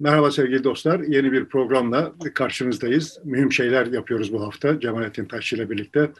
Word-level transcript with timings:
Merhaba 0.00 0.30
sevgili 0.30 0.64
dostlar. 0.64 1.00
Yeni 1.00 1.32
bir 1.32 1.44
programla 1.44 2.12
karşınızdayız. 2.34 3.18
Mühim 3.24 3.52
şeyler 3.52 3.86
yapıyoruz 3.86 4.32
bu 4.32 4.42
hafta 4.42 4.80
Cemalettin 4.80 5.24
Taşçı 5.24 5.56
ile 5.56 5.70
birlikte. 5.70 6.10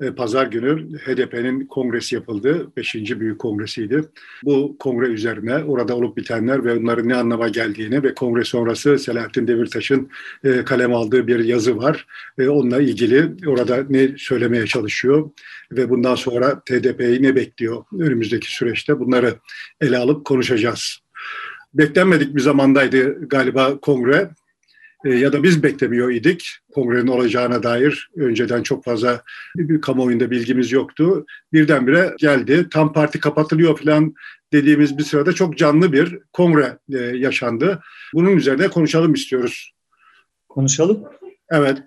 E, 0.00 0.10
pazar 0.10 0.46
günü 0.46 0.98
HDP'nin 0.98 1.66
kongresi 1.66 2.14
yapıldı. 2.14 2.70
Beşinci 2.76 3.20
büyük 3.20 3.38
kongresiydi. 3.38 4.04
Bu 4.44 4.76
kongre 4.78 5.06
üzerine 5.06 5.54
orada 5.56 5.96
olup 5.96 6.16
bitenler 6.16 6.64
ve 6.64 6.76
onların 6.76 7.08
ne 7.08 7.16
anlama 7.16 7.48
geldiğini 7.48 8.02
ve 8.02 8.14
kongre 8.14 8.44
sonrası 8.44 8.98
Selahattin 8.98 9.48
Demirtaş'ın 9.48 10.10
e, 10.44 10.64
kalem 10.64 10.94
aldığı 10.94 11.26
bir 11.26 11.44
yazı 11.44 11.76
var. 11.76 12.06
Onunla 12.40 12.80
ilgili 12.80 13.30
orada 13.46 13.84
ne 13.90 14.18
söylemeye 14.18 14.66
çalışıyor 14.66 15.30
ve 15.72 15.90
bundan 15.90 16.14
sonra 16.14 16.60
TDP'yi 16.60 17.22
ne 17.22 17.36
bekliyor 17.36 17.84
önümüzdeki 17.98 18.54
süreçte 18.54 18.98
bunları 18.98 19.34
ele 19.80 19.98
alıp 19.98 20.24
konuşacağız 20.24 21.00
beklenmedik 21.74 22.36
bir 22.36 22.40
zamandaydı 22.40 23.28
galiba 23.28 23.80
kongre 23.80 24.30
e, 25.04 25.08
ya 25.08 25.32
da 25.32 25.42
biz 25.42 25.62
beklemiyor 25.62 26.10
idik 26.10 26.58
kongrenin 26.74 27.06
olacağına 27.06 27.62
dair 27.62 28.10
önceden 28.16 28.62
çok 28.62 28.84
fazla 28.84 29.22
bir 29.56 29.80
kamuoyunda 29.80 30.30
bilgimiz 30.30 30.72
yoktu. 30.72 31.26
Birdenbire 31.52 32.14
geldi. 32.18 32.66
Tam 32.70 32.92
parti 32.92 33.20
kapatılıyor 33.20 33.78
falan 33.78 34.14
dediğimiz 34.52 34.98
bir 34.98 35.02
sırada 35.02 35.32
çok 35.32 35.58
canlı 35.58 35.92
bir 35.92 36.18
kongre 36.32 36.78
e, 36.92 36.98
yaşandı. 36.98 37.80
Bunun 38.14 38.36
üzerine 38.36 38.68
konuşalım 38.68 39.14
istiyoruz. 39.14 39.72
Konuşalım. 40.48 41.04
Evet. 41.50 41.78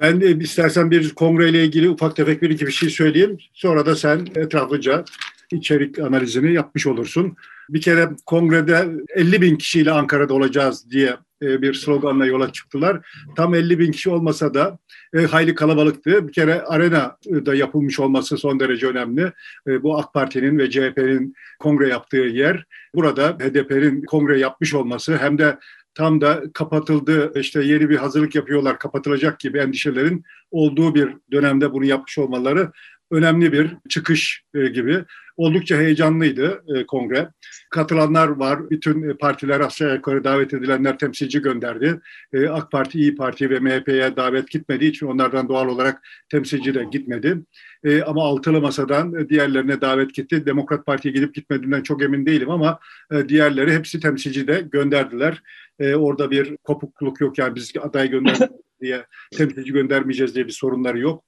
Ben 0.00 0.20
de 0.20 0.30
istersen 0.30 0.90
bir 0.90 1.14
kongreyle 1.14 1.64
ilgili 1.64 1.90
ufak 1.90 2.16
tefek 2.16 2.42
bir 2.42 2.50
iki 2.50 2.66
bir 2.66 2.72
şey 2.72 2.90
söyleyeyim. 2.90 3.38
Sonra 3.52 3.86
da 3.86 3.96
sen 3.96 4.26
etraflıca 4.34 5.04
içerik 5.52 5.98
analizini 5.98 6.52
yapmış 6.52 6.86
olursun. 6.86 7.36
Bir 7.68 7.80
kere 7.80 8.08
kongrede 8.26 8.88
50 9.14 9.42
bin 9.42 9.56
kişiyle 9.56 9.90
Ankara'da 9.90 10.34
olacağız 10.34 10.90
diye 10.90 11.16
e, 11.42 11.62
bir 11.62 11.74
sloganla 11.74 12.26
yola 12.26 12.52
çıktılar. 12.52 13.06
Tam 13.36 13.54
50 13.54 13.78
bin 13.78 13.92
kişi 13.92 14.10
olmasa 14.10 14.54
da 14.54 14.78
e, 15.14 15.18
hayli 15.18 15.54
kalabalıktı. 15.54 16.28
Bir 16.28 16.32
kere 16.32 16.62
arena 16.62 17.16
da 17.26 17.54
yapılmış 17.54 18.00
olması 18.00 18.36
son 18.36 18.60
derece 18.60 18.86
önemli. 18.86 19.32
E, 19.66 19.82
bu 19.82 19.98
AK 19.98 20.14
Parti'nin 20.14 20.58
ve 20.58 20.70
CHP'nin 20.70 21.34
kongre 21.58 21.88
yaptığı 21.88 22.16
yer. 22.16 22.64
Burada 22.94 23.28
HDP'nin 23.28 24.02
kongre 24.02 24.38
yapmış 24.38 24.74
olması 24.74 25.16
hem 25.16 25.38
de 25.38 25.58
tam 25.94 26.20
da 26.20 26.42
kapatıldı 26.54 27.32
işte 27.40 27.62
yeni 27.62 27.90
bir 27.90 27.96
hazırlık 27.96 28.34
yapıyorlar 28.34 28.78
kapatılacak 28.78 29.40
gibi 29.40 29.58
endişelerin 29.58 30.24
olduğu 30.50 30.94
bir 30.94 31.08
dönemde 31.32 31.72
bunu 31.72 31.84
yapmış 31.84 32.18
olmaları 32.18 32.72
önemli 33.10 33.52
bir 33.52 33.76
çıkış 33.88 34.42
e, 34.54 34.68
gibi. 34.68 35.04
Oldukça 35.36 35.76
heyecanlıydı 35.76 36.64
e, 36.76 36.86
kongre. 36.86 37.28
Katılanlar 37.70 38.28
var. 38.28 38.70
Bütün 38.70 39.16
partiler 39.16 39.60
aşağı 39.60 39.94
yukarı 39.94 40.24
davet 40.24 40.54
edilenler 40.54 40.98
temsilci 40.98 41.42
gönderdi. 41.42 42.00
E, 42.32 42.48
AK 42.48 42.70
Parti, 42.70 42.98
İyi 42.98 43.16
Parti 43.16 43.50
ve 43.50 43.60
MHP'ye 43.60 44.16
davet 44.16 44.50
gitmediği 44.50 44.90
için 44.90 45.06
onlardan 45.06 45.48
doğal 45.48 45.68
olarak 45.68 46.02
temsilci 46.30 46.74
de 46.74 46.84
gitmedi. 46.92 47.38
E, 47.84 48.02
ama 48.02 48.24
altılı 48.24 48.60
masadan 48.60 49.28
diğerlerine 49.28 49.80
davet 49.80 50.14
gitti. 50.14 50.46
Demokrat 50.46 50.86
Parti'ye 50.86 51.14
gidip 51.14 51.34
gitmediğinden 51.34 51.82
çok 51.82 52.02
emin 52.02 52.26
değilim 52.26 52.50
ama 52.50 52.78
e, 53.12 53.28
diğerleri 53.28 53.72
hepsi 53.72 54.00
temsilci 54.00 54.48
de 54.48 54.64
gönderdiler. 54.72 55.42
E, 55.78 55.94
orada 55.94 56.30
bir 56.30 56.56
kopukluk 56.56 57.20
yok 57.20 57.38
yani 57.38 57.54
biz 57.54 57.72
aday 57.80 58.10
gönderdik 58.10 58.50
diye 58.80 59.06
temsilci 59.36 59.72
göndermeyeceğiz 59.72 60.34
diye 60.34 60.46
bir 60.46 60.52
sorunları 60.52 60.98
yok. 60.98 61.24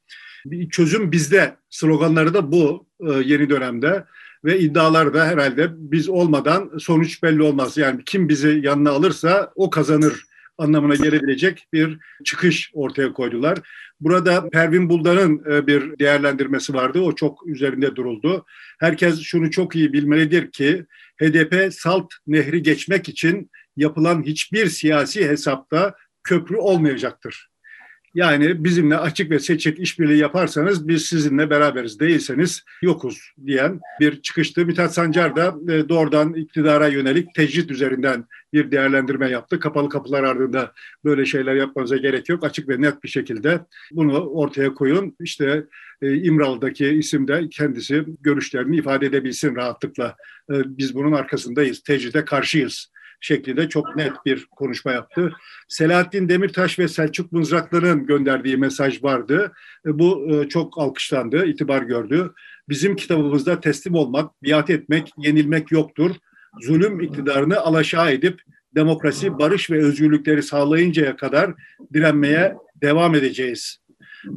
Çözüm 0.71 1.13
bizde 1.13 1.57
sloganları 1.71 2.35
da 2.35 2.53
bu 2.53 2.87
e, 3.01 3.13
yeni 3.13 3.51
dönemde 3.51 4.05
ve 4.45 4.59
iddialar 4.59 5.15
da 5.15 5.27
herhalde 5.27 5.71
biz 5.77 6.09
olmadan 6.09 6.79
sonuç 6.79 7.23
belli 7.23 7.43
olmaz. 7.43 7.77
Yani 7.77 8.03
kim 8.07 8.29
bizi 8.29 8.61
yanına 8.63 8.91
alırsa 8.91 9.53
o 9.55 9.71
kazanır 9.71 10.25
anlamına 10.59 10.95
gelebilecek 10.95 11.67
bir 11.73 11.99
çıkış 12.25 12.71
ortaya 12.75 13.13
koydular. 13.13 13.59
Burada 14.01 14.49
Pervin 14.51 14.89
Buldan'ın 14.89 15.53
e, 15.53 15.67
bir 15.67 15.99
değerlendirmesi 15.99 16.75
vardı. 16.75 17.01
O 17.01 17.15
çok 17.15 17.47
üzerinde 17.47 17.97
duruldu. 17.97 18.45
Herkes 18.81 19.21
şunu 19.21 19.51
çok 19.51 19.77
iyi 19.77 19.93
bilmelidir 19.93 20.51
ki 20.51 20.87
HDP 21.21 21.75
Salt 21.75 22.13
Nehri 22.27 22.63
geçmek 22.63 23.09
için 23.09 23.51
yapılan 23.77 24.23
hiçbir 24.23 24.67
siyasi 24.67 25.29
hesapta 25.29 25.95
köprü 26.25 26.57
olmayacaktır. 26.57 27.50
Yani 28.15 28.65
bizimle 28.65 28.97
açık 28.97 29.31
ve 29.31 29.39
seçik 29.39 29.79
işbirliği 29.79 30.19
yaparsanız 30.19 30.89
biz 30.89 31.03
sizinle 31.07 31.51
beraberiz 31.51 32.01
değilseniz 32.01 32.65
yokuz 32.83 33.33
diyen 33.47 33.81
bir 34.01 34.23
çıkıştı. 34.23 34.67
Mithat 34.67 34.95
Sancar 34.95 35.37
da 35.37 35.55
e, 35.69 35.89
doğrudan 35.89 36.35
iktidara 36.35 36.89
yönelik 36.89 37.35
tecrit 37.35 37.71
üzerinden 37.71 38.25
bir 38.53 38.71
değerlendirme 38.71 39.31
yaptı. 39.31 39.61
Kapalı 39.61 39.89
kapılar 39.89 40.25
ardında 40.25 40.73
böyle 41.05 41.27
şeyler 41.27 41.55
yapmanıza 41.55 41.97
gerek 41.97 42.29
yok. 42.29 42.45
Açık 42.45 42.69
ve 42.69 42.81
net 42.81 43.05
bir 43.05 43.09
şekilde 43.09 43.61
bunu 43.93 44.27
ortaya 44.27 44.75
koyun. 44.75 45.17
İşte 45.21 45.65
e, 46.03 46.15
İmralı'daki 46.15 46.89
isim 46.89 47.29
de 47.29 47.49
kendisi 47.51 48.05
görüşlerini 48.21 48.77
ifade 48.77 49.07
edebilsin 49.07 49.57
rahatlıkla. 49.57 50.17
E, 50.51 50.55
biz 50.79 50.95
bunun 50.95 51.13
arkasındayız. 51.13 51.81
Tecride 51.83 52.25
karşıyız 52.25 52.91
şeklinde 53.21 53.69
çok 53.69 53.97
net 53.97 54.13
bir 54.27 54.47
konuşma 54.47 54.93
yaptı. 54.93 55.33
Selahattin 55.69 56.29
Demirtaş 56.29 56.79
ve 56.79 56.89
Selçuk 56.89 57.33
Mızraklı'nın 57.33 58.07
gönderdiği 58.07 58.57
mesaj 58.57 59.03
vardı. 59.03 59.53
E, 59.87 59.99
bu 59.99 60.31
e, 60.31 60.49
çok 60.49 60.79
alkışlandı, 60.79 61.47
itibar 61.47 61.83
gördü. 61.83 62.33
Bizim 62.69 62.97
kitabımızda 62.97 63.61
teslim 63.61 63.95
olmak, 63.95 64.43
biat 64.43 64.71
etmek, 64.71 65.13
yenilmek 65.19 65.73
yoktur. 65.73 66.11
Zulüm 66.61 67.01
iktidarını 67.01 67.61
alaşağı 67.61 68.13
edip 68.13 68.43
demokrasi, 68.75 69.39
barış 69.39 69.71
ve 69.71 69.85
özgürlükleri 69.85 70.43
sağlayıncaya 70.43 71.17
kadar 71.17 71.55
direnmeye 71.95 72.55
devam 72.83 73.15
edeceğiz. 73.15 73.81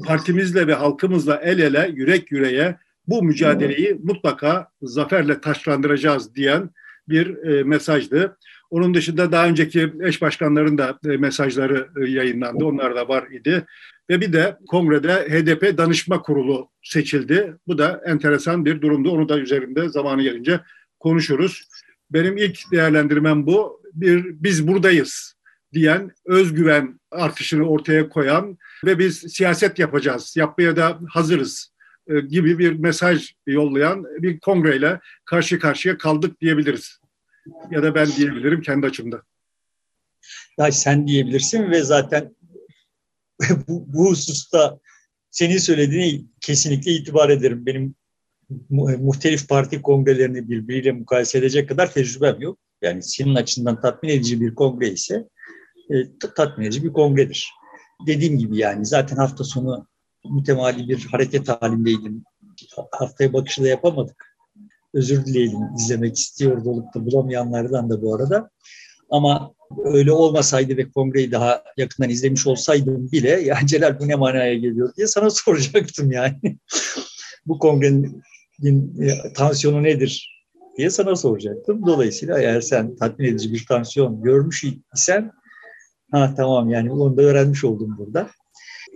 Partimizle 0.05 0.67
ve 0.67 0.73
halkımızla 0.73 1.35
el 1.35 1.59
ele, 1.59 1.91
yürek 1.95 2.31
yüreğe 2.31 2.77
bu 3.07 3.23
mücadeleyi 3.23 3.99
mutlaka 4.03 4.67
zaferle 4.81 5.41
taşlandıracağız 5.41 6.35
diyen 6.35 6.69
bir 7.09 7.37
e, 7.37 7.63
mesajdı. 7.63 8.37
Onun 8.73 8.93
dışında 8.93 9.31
daha 9.31 9.47
önceki 9.47 9.93
eş 10.01 10.21
başkanların 10.21 10.77
da 10.77 10.99
e, 11.05 11.07
mesajları 11.07 11.87
e, 12.01 12.09
yayınlandı. 12.09 12.65
Onlar 12.65 12.95
da 12.95 13.07
var 13.07 13.27
idi. 13.31 13.65
Ve 14.09 14.21
bir 14.21 14.33
de 14.33 14.57
kongrede 14.67 15.13
HDP 15.13 15.77
danışma 15.77 16.21
kurulu 16.21 16.69
seçildi. 16.83 17.53
Bu 17.67 17.77
da 17.77 18.01
enteresan 18.05 18.65
bir 18.65 18.81
durumdu. 18.81 19.11
Onu 19.11 19.29
da 19.29 19.39
üzerinde 19.39 19.89
zamanı 19.89 20.23
gelince 20.23 20.59
konuşuruz. 20.99 21.67
Benim 22.11 22.37
ilk 22.37 22.71
değerlendirmem 22.71 23.45
bu. 23.45 23.81
Bir 23.93 24.25
biz 24.25 24.67
buradayız 24.67 25.35
diyen 25.73 26.11
özgüven 26.25 26.99
artışını 27.11 27.69
ortaya 27.69 28.09
koyan 28.09 28.57
ve 28.85 28.99
biz 28.99 29.17
siyaset 29.17 29.79
yapacağız, 29.79 30.33
yapmaya 30.37 30.75
da 30.75 30.99
hazırız 31.09 31.73
e, 32.07 32.19
gibi 32.19 32.59
bir 32.59 32.71
mesaj 32.71 33.33
yollayan 33.47 34.05
bir 34.19 34.39
kongreyle 34.39 34.99
karşı 35.25 35.59
karşıya 35.59 35.97
kaldık 35.97 36.41
diyebiliriz 36.41 37.02
ya 37.71 37.83
da 37.83 37.95
ben 37.95 38.07
diyebilirim 38.07 38.61
kendi 38.61 38.87
açımda. 38.87 39.21
Ya 40.57 40.71
sen 40.71 41.07
diyebilirsin 41.07 41.71
ve 41.71 41.83
zaten 41.83 42.35
bu, 43.67 43.93
bu 43.93 44.09
hususta 44.09 44.79
senin 45.31 45.57
söylediğine 45.57 46.21
kesinlikle 46.41 46.91
itibar 46.91 47.29
ederim. 47.29 47.65
Benim 47.65 47.95
muhtelif 48.69 49.49
parti 49.49 49.81
kongrelerini 49.81 50.49
birbiriyle 50.49 50.91
mukayese 50.91 51.37
edecek 51.37 51.69
kadar 51.69 51.91
tecrübem 51.91 52.41
yok. 52.41 52.59
Yani 52.81 53.03
senin 53.03 53.35
açından 53.35 53.81
tatmin 53.81 54.09
edici 54.09 54.41
bir 54.41 54.55
kongre 54.55 54.89
ise 54.89 55.27
e, 55.89 55.95
tatmin 56.35 56.65
edici 56.65 56.83
bir 56.83 56.93
kongredir. 56.93 57.49
Dediğim 58.07 58.37
gibi 58.37 58.57
yani 58.57 58.85
zaten 58.85 59.15
hafta 59.15 59.43
sonu 59.43 59.87
mütemadi 60.25 60.89
bir 60.89 61.05
hareket 61.05 61.49
halindeydim. 61.49 62.23
Haftaya 62.91 63.33
bakışı 63.33 63.63
da 63.63 63.67
yapamadık 63.67 64.32
özür 64.93 65.25
dileyelim 65.25 65.59
izlemek 65.79 66.17
istiyor 66.17 66.65
olup 66.65 66.95
da 66.95 67.05
bulamayanlardan 67.05 67.89
da 67.89 68.01
bu 68.01 68.15
arada. 68.15 68.49
Ama 69.09 69.53
öyle 69.85 70.11
olmasaydı 70.11 70.77
ve 70.77 70.91
kongreyi 70.91 71.31
daha 71.31 71.63
yakından 71.77 72.09
izlemiş 72.09 72.47
olsaydım 72.47 73.11
bile 73.11 73.29
ya 73.41 73.57
Celal 73.65 73.99
bu 73.99 74.07
ne 74.07 74.15
manaya 74.15 74.53
geliyor 74.53 74.95
diye 74.97 75.07
sana 75.07 75.29
soracaktım 75.29 76.11
yani. 76.11 76.57
bu 77.45 77.59
kongrenin 77.59 79.01
e, 79.01 79.33
tansiyonu 79.33 79.83
nedir 79.83 80.43
diye 80.77 80.89
sana 80.89 81.15
soracaktım. 81.15 81.85
Dolayısıyla 81.85 82.39
eğer 82.39 82.61
sen 82.61 82.95
tatmin 82.95 83.27
edici 83.27 83.53
bir 83.53 83.65
tansiyon 83.65 84.23
görmüş 84.23 84.65
isen 84.95 85.31
ha 86.11 86.33
tamam 86.37 86.69
yani 86.69 86.91
onu 86.91 87.17
da 87.17 87.21
öğrenmiş 87.21 87.63
oldum 87.63 87.95
burada 87.97 88.29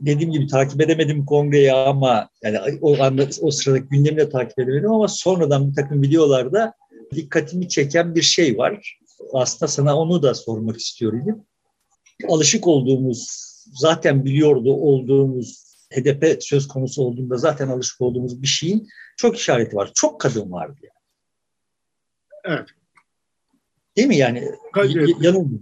dediğim 0.02 0.32
gibi 0.32 0.48
takip 0.48 0.82
edemedim 0.82 1.26
kongreyi 1.26 1.74
ama 1.74 2.30
yani 2.44 2.60
o 2.82 3.04
anda 3.04 3.28
o 3.42 3.52
sırada 3.52 3.78
gündemi 3.78 4.18
de 4.18 4.30
takip 4.30 4.60
edemedim 4.60 4.92
ama 4.92 5.08
sonradan 5.08 5.70
bir 5.70 5.76
takım 5.76 6.02
videolarda 6.02 6.74
dikkatimi 7.16 7.70
çeken 7.70 8.16
bir 8.16 8.22
şey 8.22 8.58
var. 8.58 9.00
Aslında 9.34 9.68
sana 9.68 9.98
onu 9.98 10.24
da 10.24 10.34
sormak 10.34 10.78
istiyorum. 10.78 11.46
Alışık 12.28 12.68
olduğumuz, 12.68 13.28
zaten 13.74 14.26
biliyordu 14.26 14.74
olduğumuz 14.74 15.68
HDP 15.94 16.44
söz 16.44 16.68
konusu 16.68 17.04
olduğunda 17.04 17.38
zaten 17.38 17.68
alışık 17.68 18.02
olduğumuz 18.02 18.42
bir 18.42 18.48
şeyin 18.48 18.88
çok 19.18 19.38
işareti 19.38 19.76
var. 19.76 19.92
Çok 19.96 20.22
kadın 20.22 20.52
vardı 20.52 20.80
yani. 20.84 20.98
Evet. 22.46 22.68
Değil 23.98 24.08
mi 24.08 24.18
yani? 24.18 24.52
Yanılmıyor. 25.22 25.62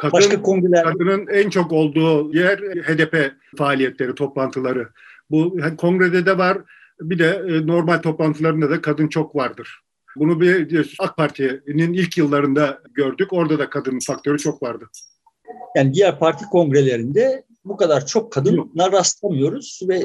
Kadın, 0.00 0.12
Başka 0.12 0.42
kongreler... 0.42 0.84
Kadının 0.84 1.26
en 1.26 1.50
çok 1.50 1.72
olduğu 1.72 2.36
yer 2.36 2.58
HDP 2.58 3.32
faaliyetleri, 3.58 4.14
toplantıları. 4.14 4.88
Bu 5.30 5.56
kongrede 5.76 6.26
de 6.26 6.38
var. 6.38 6.58
Bir 7.00 7.18
de 7.18 7.42
e, 7.48 7.66
normal 7.66 7.98
toplantılarında 7.98 8.70
da 8.70 8.80
kadın 8.80 9.08
çok 9.08 9.36
vardır. 9.36 9.80
Bunu 10.16 10.40
bir 10.40 10.96
AK 10.98 11.16
Parti'nin 11.16 11.92
ilk 11.92 12.18
yıllarında 12.18 12.82
gördük. 12.94 13.32
Orada 13.32 13.58
da 13.58 13.70
kadın 13.70 13.98
faktörü 14.06 14.38
çok 14.38 14.62
vardı. 14.62 14.84
Yani 15.76 15.94
diğer 15.94 16.18
parti 16.18 16.44
kongrelerinde 16.44 17.44
bu 17.64 17.76
kadar 17.76 18.06
çok 18.06 18.32
kadına 18.32 18.92
rastlamıyoruz 18.92 19.80
ve 19.88 20.02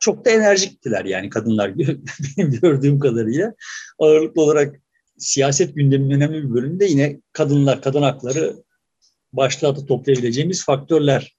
çok 0.00 0.24
da 0.24 0.30
enerjiktiler 0.30 1.04
yani 1.04 1.30
kadınlar 1.30 1.78
benim 1.78 2.50
gördüğüm 2.62 2.98
kadarıyla. 2.98 3.54
Ağırlıklı 3.98 4.42
olarak 4.42 4.80
siyaset 5.18 5.74
gündeminin 5.74 6.14
önemli 6.14 6.42
bir 6.42 6.54
bölümünde 6.54 6.84
yine 6.84 7.20
kadınlar, 7.32 7.82
kadın 7.82 8.02
hakları 8.02 8.54
başlığa 9.32 9.74
toplayabileceğimiz 9.74 10.64
faktörler. 10.64 11.36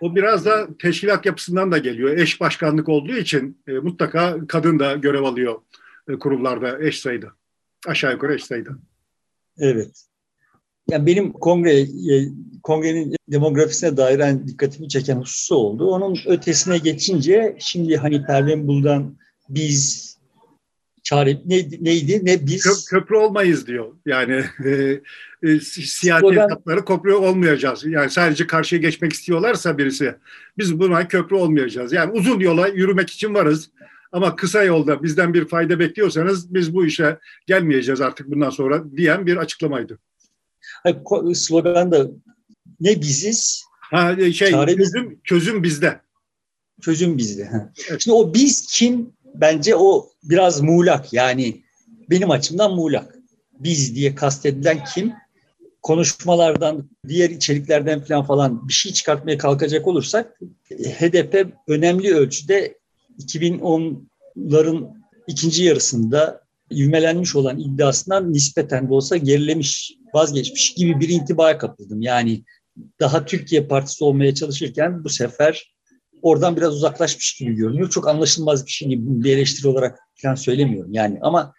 O 0.00 0.14
biraz 0.16 0.44
da 0.44 0.68
teşkilat 0.78 1.26
yapısından 1.26 1.72
da 1.72 1.78
geliyor. 1.78 2.18
Eş 2.18 2.40
başkanlık 2.40 2.88
olduğu 2.88 3.16
için 3.16 3.62
e, 3.66 3.72
mutlaka 3.72 4.46
kadın 4.48 4.78
da 4.78 4.94
görev 4.94 5.22
alıyor 5.22 5.60
e, 6.08 6.12
kurumlarda 6.12 6.82
eş 6.82 7.00
sayıda. 7.00 7.26
Aşağı 7.86 8.12
yukarı 8.12 8.34
eş 8.34 8.44
sayıda. 8.44 8.70
Evet. 9.58 10.04
Yani 10.90 11.06
benim 11.06 11.32
kongre 11.32 11.80
e, 11.80 12.28
kongrenin 12.62 13.16
demografisine 13.28 13.96
dair 13.96 14.18
en 14.18 14.48
dikkatimi 14.48 14.88
çeken 14.88 15.16
hususu 15.16 15.54
oldu. 15.54 15.90
Onun 15.90 16.18
ötesine 16.26 16.78
geçince 16.78 17.56
şimdi 17.60 17.96
hani 17.96 18.26
Pervin 18.26 18.66
Buldan 18.68 19.16
biz 19.48 20.13
çare 21.04 21.40
ne, 21.44 21.68
neydi 21.80 22.20
ne 22.22 22.46
biz 22.46 22.62
Köp, 22.62 23.00
köprü 23.00 23.16
olmayız 23.16 23.66
diyor. 23.66 23.92
Yani 24.06 24.44
e, 24.64 25.00
e, 25.42 25.60
siyasi 25.60 26.20
Slogan, 26.20 26.48
hatları 26.48 26.84
köprü 26.84 27.12
olmayacağız. 27.12 27.84
Yani 27.84 28.10
sadece 28.10 28.46
karşıya 28.46 28.80
geçmek 28.80 29.12
istiyorlarsa 29.12 29.78
birisi 29.78 30.14
biz 30.58 30.78
buna 30.78 31.08
köprü 31.08 31.36
olmayacağız. 31.36 31.92
Yani 31.92 32.12
uzun 32.12 32.40
yola 32.40 32.68
yürümek 32.68 33.10
için 33.10 33.34
varız. 33.34 33.70
Ama 34.12 34.36
kısa 34.36 34.62
yolda 34.62 35.02
bizden 35.02 35.34
bir 35.34 35.48
fayda 35.48 35.78
bekliyorsanız 35.78 36.54
biz 36.54 36.74
bu 36.74 36.86
işe 36.86 37.18
gelmeyeceğiz 37.46 38.00
artık 38.00 38.30
bundan 38.30 38.50
sonra 38.50 38.84
diyen 38.96 39.26
bir 39.26 39.36
açıklamaydı. 39.36 39.98
Hayır, 40.82 40.98
slogan 41.34 41.92
da 41.92 42.06
ne 42.80 43.00
biziz? 43.00 43.64
Ha, 43.80 44.16
e, 44.18 44.32
şey, 44.32 44.50
çözüm, 44.50 45.20
çözüm 45.24 45.62
bizde. 45.62 46.00
Çözüm 46.82 47.18
bizde. 47.18 47.50
Evet. 47.88 48.00
Şimdi 48.00 48.14
o 48.14 48.34
biz 48.34 48.66
kim? 48.66 49.12
Bence 49.34 49.76
o 49.76 50.08
biraz 50.22 50.60
muğlak. 50.60 51.12
Yani 51.12 51.62
benim 52.10 52.30
açımdan 52.30 52.74
muğlak. 52.74 53.18
Biz 53.60 53.94
diye 53.94 54.14
kastedilen 54.14 54.84
kim? 54.94 55.12
Konuşmalardan, 55.82 56.90
diğer 57.08 57.30
içeriklerden 57.30 58.00
falan 58.04 58.24
falan 58.24 58.68
bir 58.68 58.72
şey 58.72 58.92
çıkartmaya 58.92 59.38
kalkacak 59.38 59.86
olursak 59.86 60.40
HDP 60.70 61.46
önemli 61.68 62.14
ölçüde 62.14 62.78
2010'ların 63.18 64.88
ikinci 65.26 65.64
yarısında 65.64 66.44
ivmelenmiş 66.72 67.36
olan 67.36 67.58
iddiasından 67.58 68.32
nispeten 68.32 68.88
de 68.88 68.94
olsa 68.94 69.16
gerilemiş, 69.16 69.94
vazgeçmiş 70.14 70.74
gibi 70.74 71.00
bir 71.00 71.08
intibaya 71.08 71.58
kapıldım. 71.58 72.02
Yani 72.02 72.44
daha 73.00 73.24
Türkiye 73.24 73.66
Partisi 73.66 74.04
olmaya 74.04 74.34
çalışırken 74.34 75.04
bu 75.04 75.08
sefer 75.08 75.73
oradan 76.24 76.56
biraz 76.56 76.74
uzaklaşmış 76.74 77.34
gibi 77.34 77.54
görünüyor. 77.54 77.90
Çok 77.90 78.08
anlaşılmaz 78.08 78.66
bir 78.66 78.70
şey 78.70 78.88
gibi 78.88 79.02
bir 79.06 79.36
eleştiri 79.36 79.68
olarak 79.68 79.98
falan 80.22 80.34
söylemiyorum 80.34 80.92
yani 80.92 81.18
ama 81.22 81.54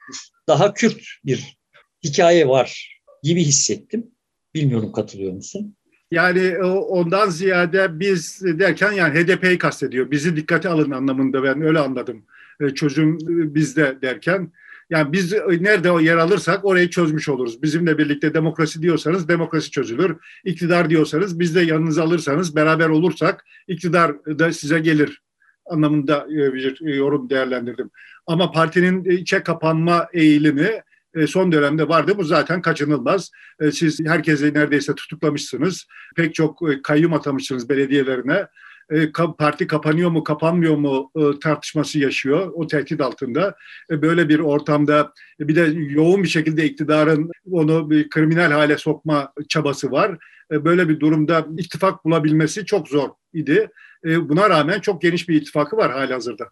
daha 0.48 0.74
Kürt 0.74 1.02
bir 1.26 1.58
hikaye 2.04 2.48
var 2.48 3.00
gibi 3.24 3.44
hissettim. 3.44 4.08
Bilmiyorum 4.54 4.92
katılıyor 4.92 5.34
musun? 5.34 5.76
Yani 6.12 6.58
ondan 6.66 7.30
ziyade 7.30 8.00
biz 8.00 8.42
derken 8.44 8.92
yani 8.92 9.20
HDP'yi 9.20 9.58
kastediyor. 9.58 10.12
Bizi 10.12 10.36
dikkate 10.36 10.70
alın 10.70 10.92
anlamında 10.92 11.44
ben 11.44 11.62
öyle 11.62 11.80
anladım. 11.80 12.26
E, 12.62 12.70
çözüm 12.70 13.18
bizde 13.56 13.98
derken 14.02 14.52
yani 14.90 15.14
biz 15.14 15.34
nerede 15.60 15.92
o 15.92 16.00
yer 16.00 16.18
alırsak 16.18 16.66
orayı 16.66 16.90
çözmüş 16.90 17.30
oluruz. 17.30 17.62
Bizimle 17.62 17.98
birlikte 17.98 18.34
demokrasi 18.34 18.82
diyorsanız 18.82 19.28
demokrasi 19.28 19.72
çözülür. 19.72 20.18
İktidar 20.46 20.90
diyorsanız 20.90 21.40
biz 21.40 21.56
de 21.56 21.62
yanınıza 21.62 22.04
alırsanız 22.04 22.56
beraber 22.56 22.90
olursak 22.90 23.46
iktidar 23.68 24.26
da 24.26 24.54
size 24.54 24.80
gelir 24.80 25.22
anlamında 25.66 26.28
e, 26.30 26.54
bir 26.54 26.80
yorum 26.82 27.30
değerlendirdim. 27.30 27.90
Ama 28.28 28.52
partinin 28.52 29.04
içe 29.04 29.44
kapanma 29.44 30.08
eğilimi 30.14 30.82
e, 31.14 31.28
son 31.28 31.52
dönemde 31.52 31.88
vardı. 31.88 32.14
Bu 32.18 32.24
zaten 32.24 32.62
kaçınılmaz. 32.62 33.32
E, 33.60 33.72
siz 33.72 34.00
herkesi 34.06 34.54
neredeyse 34.54 34.96
tutuklamışsınız. 34.96 35.86
Pek 36.16 36.36
çok 36.36 36.62
kayyum 36.84 37.14
atamışsınız 37.14 37.70
belediyelerine. 37.70 38.48
E, 38.92 39.12
parti 39.38 39.68
kapanıyor 39.68 40.10
mu 40.10 40.24
kapanmıyor 40.24 40.76
mu 40.76 41.12
e, 41.16 41.40
tartışması 41.40 42.00
yaşıyor 42.00 42.52
o 42.54 42.68
tehdit 42.68 43.02
altında. 43.02 43.56
E, 43.92 44.02
böyle 44.02 44.30
bir 44.30 44.40
ortamda 44.40 45.14
bir 45.40 45.56
de 45.56 45.62
yoğun 45.76 46.24
bir 46.24 46.28
şekilde 46.28 46.66
iktidarın 46.66 47.32
onu 47.52 47.90
bir 47.90 48.10
kriminal 48.10 48.52
hale 48.52 48.78
sokma 48.78 49.34
çabası 49.50 49.92
var. 49.92 50.18
Böyle 50.52 50.90
bir 50.90 51.00
durumda 51.00 51.48
ittifak 51.58 52.06
bulabilmesi 52.06 52.66
çok 52.66 52.88
zor 52.88 53.10
idi. 53.34 53.70
Buna 54.04 54.50
rağmen 54.50 54.80
çok 54.80 55.02
geniş 55.02 55.30
bir 55.30 55.36
ittifakı 55.36 55.78
var 55.78 55.92
hali 55.92 56.14
hazırda. 56.14 56.50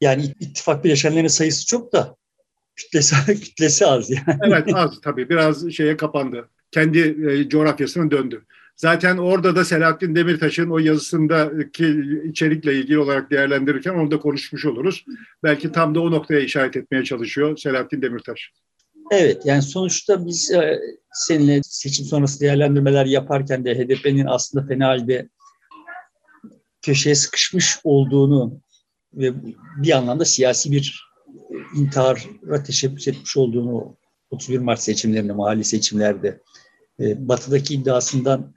Yani 0.00 0.34
ittifak 0.40 0.84
bileşenlerin 0.84 1.28
sayısı 1.28 1.66
çok 1.66 1.92
da 1.92 2.16
kütlesi, 2.76 3.14
kütlesi 3.40 3.86
az 3.86 4.10
yani. 4.10 4.38
Evet 4.42 4.74
az 4.74 5.00
tabii 5.00 5.28
biraz 5.28 5.70
şeye 5.70 5.96
kapandı. 5.96 6.48
Kendi 6.70 7.48
coğrafyasına 7.48 8.10
döndü. 8.10 8.44
Zaten 8.76 9.16
orada 9.16 9.56
da 9.56 9.64
Selahattin 9.64 10.14
Demirtaş'ın 10.14 10.70
o 10.70 10.78
yazısındaki 10.78 12.02
içerikle 12.28 12.74
ilgili 12.74 12.98
olarak 12.98 13.30
değerlendirirken 13.30 13.94
onu 13.94 14.10
da 14.10 14.18
konuşmuş 14.20 14.64
oluruz. 14.64 15.04
Belki 15.42 15.72
tam 15.72 15.94
da 15.94 16.00
o 16.00 16.10
noktaya 16.10 16.40
işaret 16.40 16.76
etmeye 16.76 17.04
çalışıyor 17.04 17.56
Selahattin 17.56 18.02
Demirtaş. 18.02 18.52
Evet 19.10 19.42
yani 19.44 19.62
sonuçta 19.62 20.26
biz 20.26 20.50
e, 20.50 20.80
seninle 21.12 21.60
seçim 21.62 22.06
sonrası 22.06 22.40
değerlendirmeler 22.40 23.06
yaparken 23.06 23.64
de 23.64 23.74
HDP'nin 23.74 24.26
aslında 24.26 24.66
fena 24.66 24.86
halde 24.86 25.28
köşeye 26.82 27.14
sıkışmış 27.14 27.78
olduğunu 27.84 28.60
ve 29.14 29.32
bir 29.82 29.90
anlamda 29.90 30.24
siyasi 30.24 30.72
bir 30.72 31.06
intihara 31.76 32.62
teşebbüs 32.62 33.08
etmiş 33.08 33.36
olduğunu 33.36 33.96
31 34.30 34.58
Mart 34.58 34.80
seçimlerinde, 34.80 35.32
mahalli 35.32 35.64
seçimlerde 35.64 36.42
e, 37.00 37.28
batıdaki 37.28 37.74
iddiasından 37.74 38.55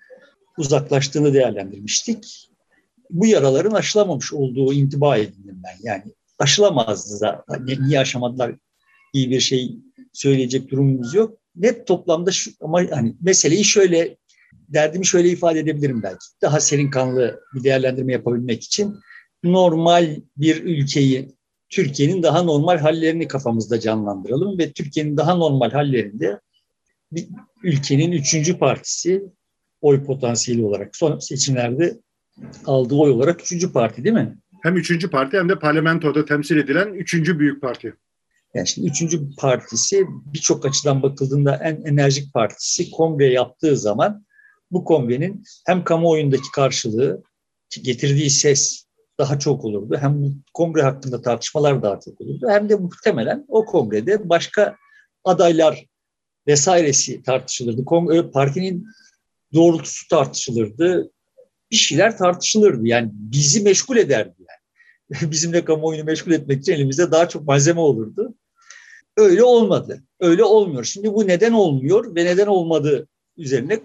uzaklaştığını 0.60 1.34
değerlendirmiştik. 1.34 2.50
Bu 3.10 3.26
yaraların 3.26 3.72
aşılamamış 3.72 4.34
olduğu 4.34 4.74
intiba 4.74 5.18
edindim 5.18 5.62
ben. 5.64 5.78
Yani 5.84 6.04
aşılamazdı 6.40 7.20
da 7.26 7.46
niye 7.80 8.00
aşamadılar 8.00 8.56
iyi 9.14 9.30
bir 9.30 9.40
şey 9.40 9.78
söyleyecek 10.14 10.72
durumumuz 10.72 11.14
yok. 11.14 11.38
Net 11.56 11.88
toplamda 11.88 12.32
şu 12.32 12.52
ama 12.62 12.82
hani 12.92 13.16
meseleyi 13.22 13.66
şöyle 13.66 14.18
derdimi 14.70 15.06
şöyle 15.06 15.30
ifade 15.30 15.60
edebilirim 15.60 16.04
belki. 16.04 16.26
Daha 16.42 16.60
serin 16.60 16.92
kanlı 16.92 17.40
bir 17.56 17.64
değerlendirme 17.64 18.14
yapabilmek 18.14 18.64
için 18.64 18.96
normal 19.44 20.16
bir 20.38 20.64
ülkeyi 20.64 21.36
Türkiye'nin 21.70 22.24
daha 22.24 22.44
normal 22.44 22.78
hallerini 22.78 23.28
kafamızda 23.28 23.80
canlandıralım 23.80 24.58
ve 24.58 24.72
Türkiye'nin 24.72 25.18
daha 25.18 25.36
normal 25.36 25.72
hallerinde 25.72 26.40
bir 27.12 27.28
ülkenin 27.64 28.12
üçüncü 28.12 28.58
partisi 28.58 29.24
oy 29.82 30.04
potansiyeli 30.04 30.66
olarak 30.66 30.96
son 30.96 31.20
seçimlerde 31.20 32.00
aldığı 32.66 32.96
oy 32.96 33.12
olarak 33.12 33.42
üçüncü 33.42 33.74
parti 33.74 34.04
değil 34.04 34.16
mi? 34.16 34.38
Hem 34.64 34.78
üçüncü 34.78 35.10
parti 35.10 35.38
hem 35.38 35.50
de 35.50 35.60
parlamentoda 35.60 36.26
temsil 36.26 36.58
edilen 36.58 36.94
üçüncü 36.94 37.40
büyük 37.40 37.62
parti. 37.62 37.94
Yani 38.54 38.68
şimdi 38.68 38.88
üçüncü 38.88 39.36
partisi 39.36 40.06
birçok 40.34 40.66
açıdan 40.66 41.04
bakıldığında 41.04 41.56
en 41.56 41.82
enerjik 41.86 42.34
partisi 42.34 42.92
kongre 42.92 43.34
yaptığı 43.34 43.78
zaman 43.78 44.26
bu 44.72 44.84
kongrenin 44.84 45.44
hem 45.66 45.84
kamuoyundaki 45.84 46.52
karşılığı 46.56 47.24
getirdiği 47.82 48.30
ses 48.30 48.86
daha 49.20 49.40
çok 49.40 49.66
olurdu. 49.66 49.98
Hem 50.02 50.34
kongre 50.54 50.82
hakkında 50.82 51.22
tartışmalar 51.22 51.84
daha 51.84 52.00
çok 52.00 52.22
olurdu. 52.22 52.48
Hem 52.50 52.70
de 52.70 52.76
muhtemelen 52.76 53.46
o 53.48 53.66
kongrede 53.66 54.30
başka 54.30 54.76
adaylar 55.24 55.86
vesairesi 56.48 57.24
tartışılırdı. 57.24 57.86
Kongre, 57.86 58.32
partinin 58.32 58.88
doğrultusu 59.54 60.08
tartışılırdı. 60.08 61.12
Bir 61.72 61.76
şeyler 61.76 62.18
tartışılırdı. 62.18 62.88
Yani 62.88 63.10
bizi 63.14 63.62
meşgul 63.62 63.98
ederdi 63.98 64.36
yani. 64.40 65.32
Bizimle 65.32 65.66
kamuoyunu 65.66 66.04
meşgul 66.04 66.32
etmek 66.32 66.62
için 66.62 66.74
elimizde 66.74 67.12
daha 67.12 67.30
çok 67.30 67.48
malzeme 67.48 67.80
olurdu. 67.80 68.34
Öyle 69.18 69.44
olmadı. 69.44 70.04
Öyle 70.20 70.44
olmuyor. 70.44 70.84
Şimdi 70.84 71.14
bu 71.14 71.28
neden 71.28 71.52
olmuyor 71.52 72.16
ve 72.16 72.26
neden 72.26 72.48
olmadığı 72.48 73.08
üzerine 73.38 73.80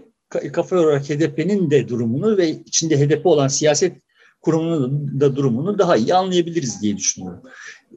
kafa 0.53 0.77
yorarak 0.77 1.11
HDP'nin 1.11 1.71
de 1.71 1.89
durumunu 1.89 2.37
ve 2.37 2.51
içinde 2.51 3.01
HDP 3.01 3.27
olan 3.27 3.49
siyaset 3.49 4.03
kurumunun 4.41 5.21
da 5.21 5.37
durumunu 5.37 5.79
daha 5.79 5.97
iyi 5.97 6.15
anlayabiliriz 6.15 6.83
diye 6.83 6.97
düşünüyorum. 6.97 7.43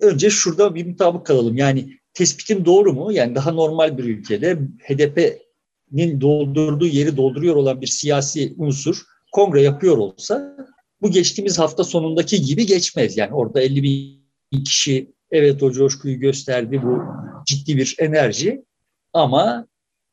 Önce 0.01 0.29
şurada 0.29 0.75
bir 0.75 0.86
mutabık 0.86 1.25
kalalım. 1.25 1.57
Yani 1.57 2.00
tespitim 2.13 2.65
doğru 2.65 2.93
mu? 2.93 3.12
Yani 3.12 3.36
daha 3.36 3.51
normal 3.51 3.97
bir 3.97 4.03
ülkede 4.03 4.55
HDP 4.79 5.47
HDP'nin 5.91 6.22
doldurduğu 6.22 6.88
yeri 6.88 7.17
dolduruyor 7.17 7.56
olan 7.56 7.82
bir 7.82 7.88
siyasi 7.88 8.53
unsur 8.58 9.01
kongre 9.32 9.62
yapıyor 9.62 9.98
olsa 9.98 10.58
bu 11.01 11.12
geçtiğimiz 11.12 11.60
hafta 11.60 11.84
sonundaki 11.84 12.41
gibi 12.41 12.65
geçmez. 12.65 13.17
Yani 13.17 13.34
orada 13.34 13.62
50 13.62 13.84
bin 13.84 14.63
kişi 14.63 15.12
evet 15.32 15.63
o 15.63 15.72
coşkuyu 15.72 16.20
gösterdi 16.20 16.82
bu 16.84 17.03
ciddi 17.46 17.77
bir 17.77 17.96
enerji 18.00 18.65
ama 19.13 19.67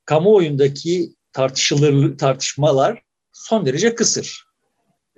kamuoyundaki 0.05 1.15
tartışılır 1.33 2.19
tartışmalar 2.19 3.03
son 3.33 3.67
derece 3.67 3.95
kısır. 3.95 4.45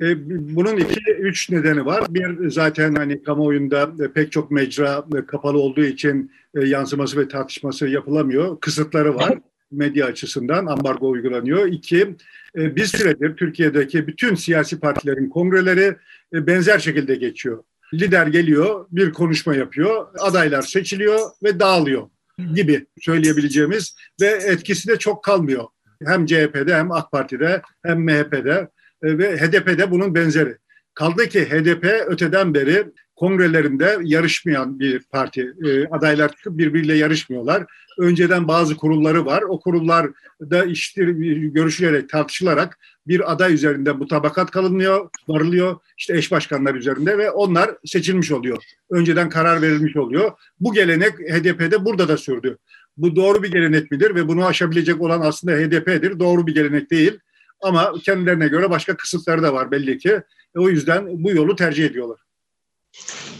E, 0.00 0.28
bunun 0.56 0.76
iki, 0.76 1.00
üç 1.12 1.50
nedeni 1.50 1.86
var. 1.86 2.04
Bir 2.08 2.50
zaten 2.50 2.94
hani 2.94 3.22
kamuoyunda 3.22 4.12
pek 4.14 4.32
çok 4.32 4.50
mecra 4.50 5.04
kapalı 5.26 5.58
olduğu 5.58 5.84
için 5.84 6.32
e, 6.54 6.68
yansıması 6.68 7.20
ve 7.20 7.28
tartışması 7.28 7.88
yapılamıyor. 7.88 8.60
Kısıtları 8.60 9.14
var 9.14 9.38
medya 9.72 10.06
açısından 10.06 10.66
ambargo 10.66 11.08
uygulanıyor. 11.08 11.66
İki, 11.66 12.16
e, 12.56 12.76
bir 12.76 12.84
süredir 12.84 13.36
Türkiye'deki 13.36 14.06
bütün 14.06 14.34
siyasi 14.34 14.80
partilerin 14.80 15.28
kongreleri 15.28 15.96
benzer 16.32 16.78
şekilde 16.78 17.14
geçiyor. 17.14 17.64
Lider 17.94 18.26
geliyor, 18.26 18.86
bir 18.90 19.12
konuşma 19.12 19.54
yapıyor, 19.54 20.06
adaylar 20.18 20.62
seçiliyor 20.62 21.20
ve 21.42 21.60
dağılıyor 21.60 22.08
gibi 22.54 22.86
söyleyebileceğimiz 23.00 23.96
ve 24.20 24.26
etkisi 24.26 24.88
de 24.88 24.98
çok 24.98 25.24
kalmıyor. 25.24 25.64
Hem 26.04 26.26
CHP'de 26.26 26.76
hem 26.76 26.92
AK 26.92 27.12
Parti'de 27.12 27.62
hem 27.82 28.04
MHP'de 28.04 28.68
e, 29.02 29.18
ve 29.18 29.36
HDP'de 29.36 29.90
bunun 29.90 30.14
benzeri. 30.14 30.56
Kaldı 30.94 31.28
ki 31.28 31.44
HDP 31.44 31.84
öteden 32.06 32.54
beri 32.54 32.86
kongrelerinde 33.16 33.98
yarışmayan 34.02 34.78
bir 34.78 35.00
parti. 35.00 35.52
E, 35.66 35.86
adaylar 35.86 36.30
birbiriyle 36.46 36.96
yarışmıyorlar. 36.96 37.64
Önceden 37.98 38.48
bazı 38.48 38.76
kurulları 38.76 39.26
var. 39.26 39.42
O 39.48 39.60
kurullar 39.60 40.10
da 40.40 40.64
işte 40.64 41.04
görüşülerek, 41.52 42.08
tartışılarak 42.08 42.78
bir 43.06 43.32
aday 43.32 43.54
üzerinde 43.54 43.92
mutabakat 43.92 44.50
kalınıyor, 44.50 45.08
varılıyor. 45.28 45.76
işte 45.98 46.16
eş 46.16 46.30
başkanlar 46.30 46.74
üzerinde 46.74 47.18
ve 47.18 47.30
onlar 47.30 47.70
seçilmiş 47.84 48.32
oluyor. 48.32 48.64
Önceden 48.90 49.28
karar 49.28 49.62
verilmiş 49.62 49.96
oluyor. 49.96 50.32
Bu 50.60 50.72
gelenek 50.72 51.12
HDP'de 51.12 51.84
burada 51.84 52.08
da 52.08 52.16
sürdü. 52.16 52.58
Bu 52.96 53.16
doğru 53.16 53.42
bir 53.42 53.52
gelenek 53.52 53.90
midir 53.90 54.14
ve 54.14 54.28
bunu 54.28 54.46
aşabilecek 54.46 55.00
olan 55.00 55.20
aslında 55.20 55.56
HDP'dir. 55.56 56.18
Doğru 56.18 56.46
bir 56.46 56.54
gelenek 56.54 56.90
değil. 56.90 57.18
Ama 57.62 57.92
kendilerine 58.04 58.48
göre 58.48 58.70
başka 58.70 58.96
kısıtları 58.96 59.42
da 59.42 59.54
var 59.54 59.70
belli 59.70 59.98
ki. 59.98 60.10
E, 60.56 60.58
o 60.58 60.68
yüzden 60.68 61.24
bu 61.24 61.30
yolu 61.30 61.56
tercih 61.56 61.86
ediyorlar. 61.86 62.25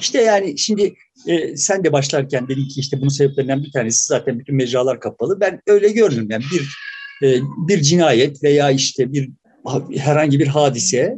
İşte 0.01 0.23
yani 0.23 0.59
şimdi 0.59 0.95
e, 1.27 1.57
sen 1.57 1.85
de 1.85 1.93
başlarken 1.93 2.49
dedin 2.49 2.69
ki 2.69 2.81
işte 2.81 3.01
bunun 3.01 3.09
sebeplerinden 3.09 3.63
bir 3.63 3.73
tanesi 3.73 4.07
zaten 4.07 4.39
bütün 4.39 4.57
mecralar 4.57 5.01
kapalı. 5.01 5.41
Ben 5.41 5.61
öyle 5.67 5.89
gördüm 5.89 6.27
yani 6.31 6.45
bir 6.53 6.77
e, 7.23 7.41
bir 7.69 7.83
cinayet 7.83 8.43
veya 8.43 8.71
işte 8.71 9.13
bir 9.13 9.31
herhangi 9.97 10.39
bir 10.39 10.47
hadise 10.47 11.17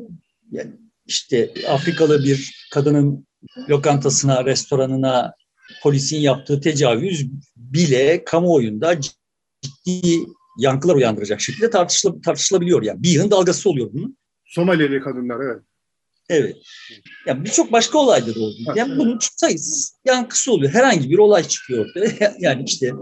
yani 0.50 0.70
işte 1.06 1.50
Afrikalı 1.68 2.24
bir 2.24 2.68
kadının 2.72 3.26
lokantasına, 3.68 4.44
restoranına 4.44 5.34
polisin 5.82 6.18
yaptığı 6.18 6.60
tecavüz 6.60 7.26
bile 7.56 8.24
kamuoyunda 8.24 9.00
ciddi 9.00 10.18
yankılar 10.58 10.94
uyandıracak 10.94 11.40
şekilde 11.40 11.70
tartışıl 11.70 12.22
tartışılabiliyor 12.22 12.82
yani. 12.82 13.02
Bir 13.02 13.10
yığın 13.10 13.30
dalgası 13.30 13.70
oluyor 13.70 13.90
bunun. 13.92 14.18
Somalili 14.44 15.00
kadınlar 15.00 15.40
evet. 15.40 15.62
Evet. 16.28 16.56
Yani 17.26 17.44
birçok 17.44 17.72
başka 17.72 17.98
olaylar 17.98 18.36
oldu. 18.36 18.56
Yani 18.74 18.98
bunun 18.98 19.18
sayısız 19.20 19.98
yankısı 20.04 20.52
oluyor. 20.52 20.72
Herhangi 20.72 21.10
bir 21.10 21.18
olay 21.18 21.42
çıkıyor 21.42 21.86
ortaya. 21.86 22.34
yani 22.38 22.64
işte 22.66 22.92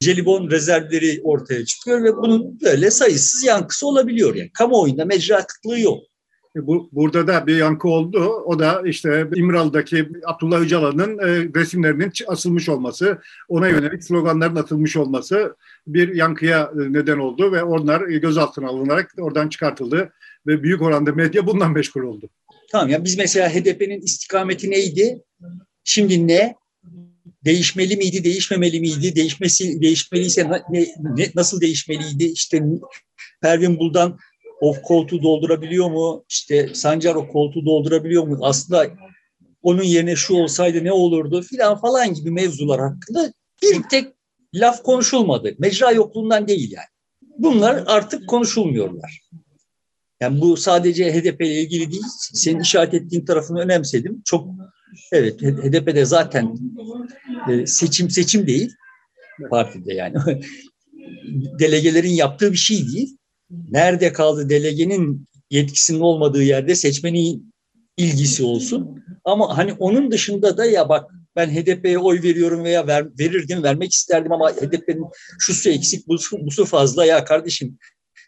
jelibon 0.00 0.50
rezervleri 0.50 1.20
ortaya 1.24 1.64
çıkıyor 1.64 2.04
ve 2.04 2.16
bunun 2.16 2.60
böyle 2.60 2.90
sayısız 2.90 3.44
yankısı 3.44 3.86
olabiliyor 3.86 4.34
yani. 4.34 4.50
Kamuoyunda 4.52 5.04
mecra 5.04 5.46
kıtlığı 5.46 5.80
yok. 5.80 5.98
E, 6.56 6.66
bu, 6.66 6.88
burada 6.92 7.26
da 7.26 7.46
bir 7.46 7.56
yankı 7.56 7.88
oldu. 7.88 8.42
O 8.46 8.58
da 8.58 8.82
işte 8.84 9.28
İmralı'daki 9.34 10.08
Abdullah 10.26 10.60
Öcalan'ın 10.60 11.18
e, 11.18 11.60
resimlerinin 11.60 12.12
asılmış 12.26 12.68
olması, 12.68 13.18
ona 13.48 13.68
yönelik 13.68 14.04
sloganların 14.04 14.56
atılmış 14.56 14.96
olması 14.96 15.56
bir 15.86 16.14
yankıya 16.14 16.72
e, 16.74 16.92
neden 16.92 17.18
oldu 17.18 17.52
ve 17.52 17.62
onlar 17.62 18.00
gözaltına 18.00 18.68
alınarak 18.68 19.14
oradan 19.18 19.48
çıkartıldı 19.48 20.12
ve 20.46 20.62
büyük 20.62 20.82
oranda 20.82 21.12
medya 21.12 21.46
bundan 21.46 21.72
meşgul 21.72 22.02
oldu. 22.02 22.28
Tamam 22.70 22.88
ya 22.88 23.04
biz 23.04 23.18
mesela 23.18 23.48
HDP'nin 23.48 24.00
istikameti 24.00 24.70
neydi? 24.70 25.22
Şimdi 25.84 26.28
ne? 26.28 26.54
Değişmeli 27.44 27.96
miydi, 27.96 28.24
değişmemeli 28.24 28.80
miydi? 28.80 29.16
Değişmesi 29.16 29.80
değişmeliyse 29.80 30.50
ne, 30.70 30.86
ne 31.16 31.30
nasıl 31.34 31.60
değişmeliydi? 31.60 32.24
İşte 32.24 32.62
Pervin 33.42 33.78
Buldan 33.78 34.18
o 34.60 34.82
koltuğu 34.82 35.22
doldurabiliyor 35.22 35.90
mu? 35.90 36.24
İşte 36.28 36.74
Sancar 36.74 37.14
o 37.14 37.28
koltuğu 37.28 37.66
doldurabiliyor 37.66 38.26
mu? 38.26 38.38
Aslında 38.42 38.86
onun 39.62 39.82
yerine 39.82 40.16
şu 40.16 40.34
olsaydı 40.34 40.84
ne 40.84 40.92
olurdu 40.92 41.42
filan 41.42 41.80
falan 41.80 42.14
gibi 42.14 42.30
mevzular 42.30 42.80
hakkında 42.80 43.32
bir 43.62 43.82
tek 43.90 44.08
laf 44.54 44.82
konuşulmadı. 44.82 45.54
Mecra 45.58 45.92
yokluğundan 45.92 46.48
değil 46.48 46.72
yani. 46.72 46.86
Bunlar 47.38 47.84
artık 47.86 48.28
konuşulmuyorlar. 48.28 49.20
Yani 50.20 50.40
bu 50.40 50.56
sadece 50.56 51.12
HDP 51.12 51.40
ile 51.40 51.60
ilgili 51.60 51.90
değil. 51.90 52.02
Senin 52.18 52.60
işaret 52.60 52.94
ettiğin 52.94 53.24
tarafını 53.24 53.60
önemsedim. 53.60 54.22
Çok 54.24 54.48
evet 55.12 55.42
HDP'de 55.42 56.04
zaten 56.04 56.58
e, 57.50 57.66
seçim 57.66 58.10
seçim 58.10 58.46
değil 58.46 58.70
partide 59.50 59.94
yani. 59.94 60.16
Delegelerin 61.60 62.12
yaptığı 62.12 62.52
bir 62.52 62.56
şey 62.56 62.88
değil. 62.88 63.16
Nerede 63.70 64.12
kaldı 64.12 64.48
delegenin 64.48 65.28
yetkisinin 65.50 66.00
olmadığı 66.00 66.42
yerde 66.42 66.74
seçmenin 66.74 67.54
ilgisi 67.96 68.44
olsun. 68.44 69.04
Ama 69.24 69.56
hani 69.56 69.72
onun 69.72 70.10
dışında 70.10 70.56
da 70.56 70.64
ya 70.64 70.88
bak 70.88 71.10
ben 71.36 71.50
HDP'ye 71.50 71.98
oy 71.98 72.22
veriyorum 72.22 72.64
veya 72.64 72.86
ver, 72.86 73.06
verirdim, 73.18 73.62
vermek 73.62 73.92
isterdim 73.92 74.32
ama 74.32 74.50
HDP'nin 74.50 75.06
şusu 75.38 75.70
eksik, 75.70 76.08
busu, 76.08 76.46
busu 76.46 76.64
fazla. 76.64 77.04
Ya 77.04 77.24
kardeşim 77.24 77.78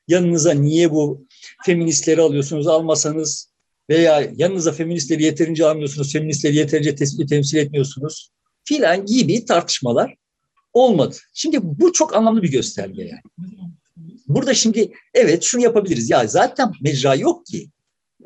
yanınıza 0.08 0.52
niye 0.52 0.90
bu 0.90 1.26
feministleri 1.64 2.20
alıyorsunuz, 2.20 2.66
almasanız 2.66 3.50
veya 3.90 4.30
yanınıza 4.36 4.72
feministleri 4.72 5.22
yeterince 5.22 5.66
almıyorsunuz, 5.66 6.12
feministleri 6.12 6.56
yeterince 6.56 6.94
te- 6.94 7.26
temsil 7.28 7.58
etmiyorsunuz 7.58 8.30
filan 8.64 9.06
gibi 9.06 9.44
tartışmalar 9.44 10.14
olmadı. 10.72 11.16
Şimdi 11.34 11.58
bu 11.62 11.92
çok 11.92 12.16
anlamlı 12.16 12.42
bir 12.42 12.50
gösterge 12.50 13.02
yani. 13.02 13.20
Burada 14.28 14.54
şimdi 14.54 14.92
evet 15.14 15.42
şunu 15.42 15.62
yapabiliriz. 15.62 16.10
Ya 16.10 16.26
zaten 16.26 16.72
mecra 16.80 17.14
yok 17.14 17.46
ki 17.46 17.70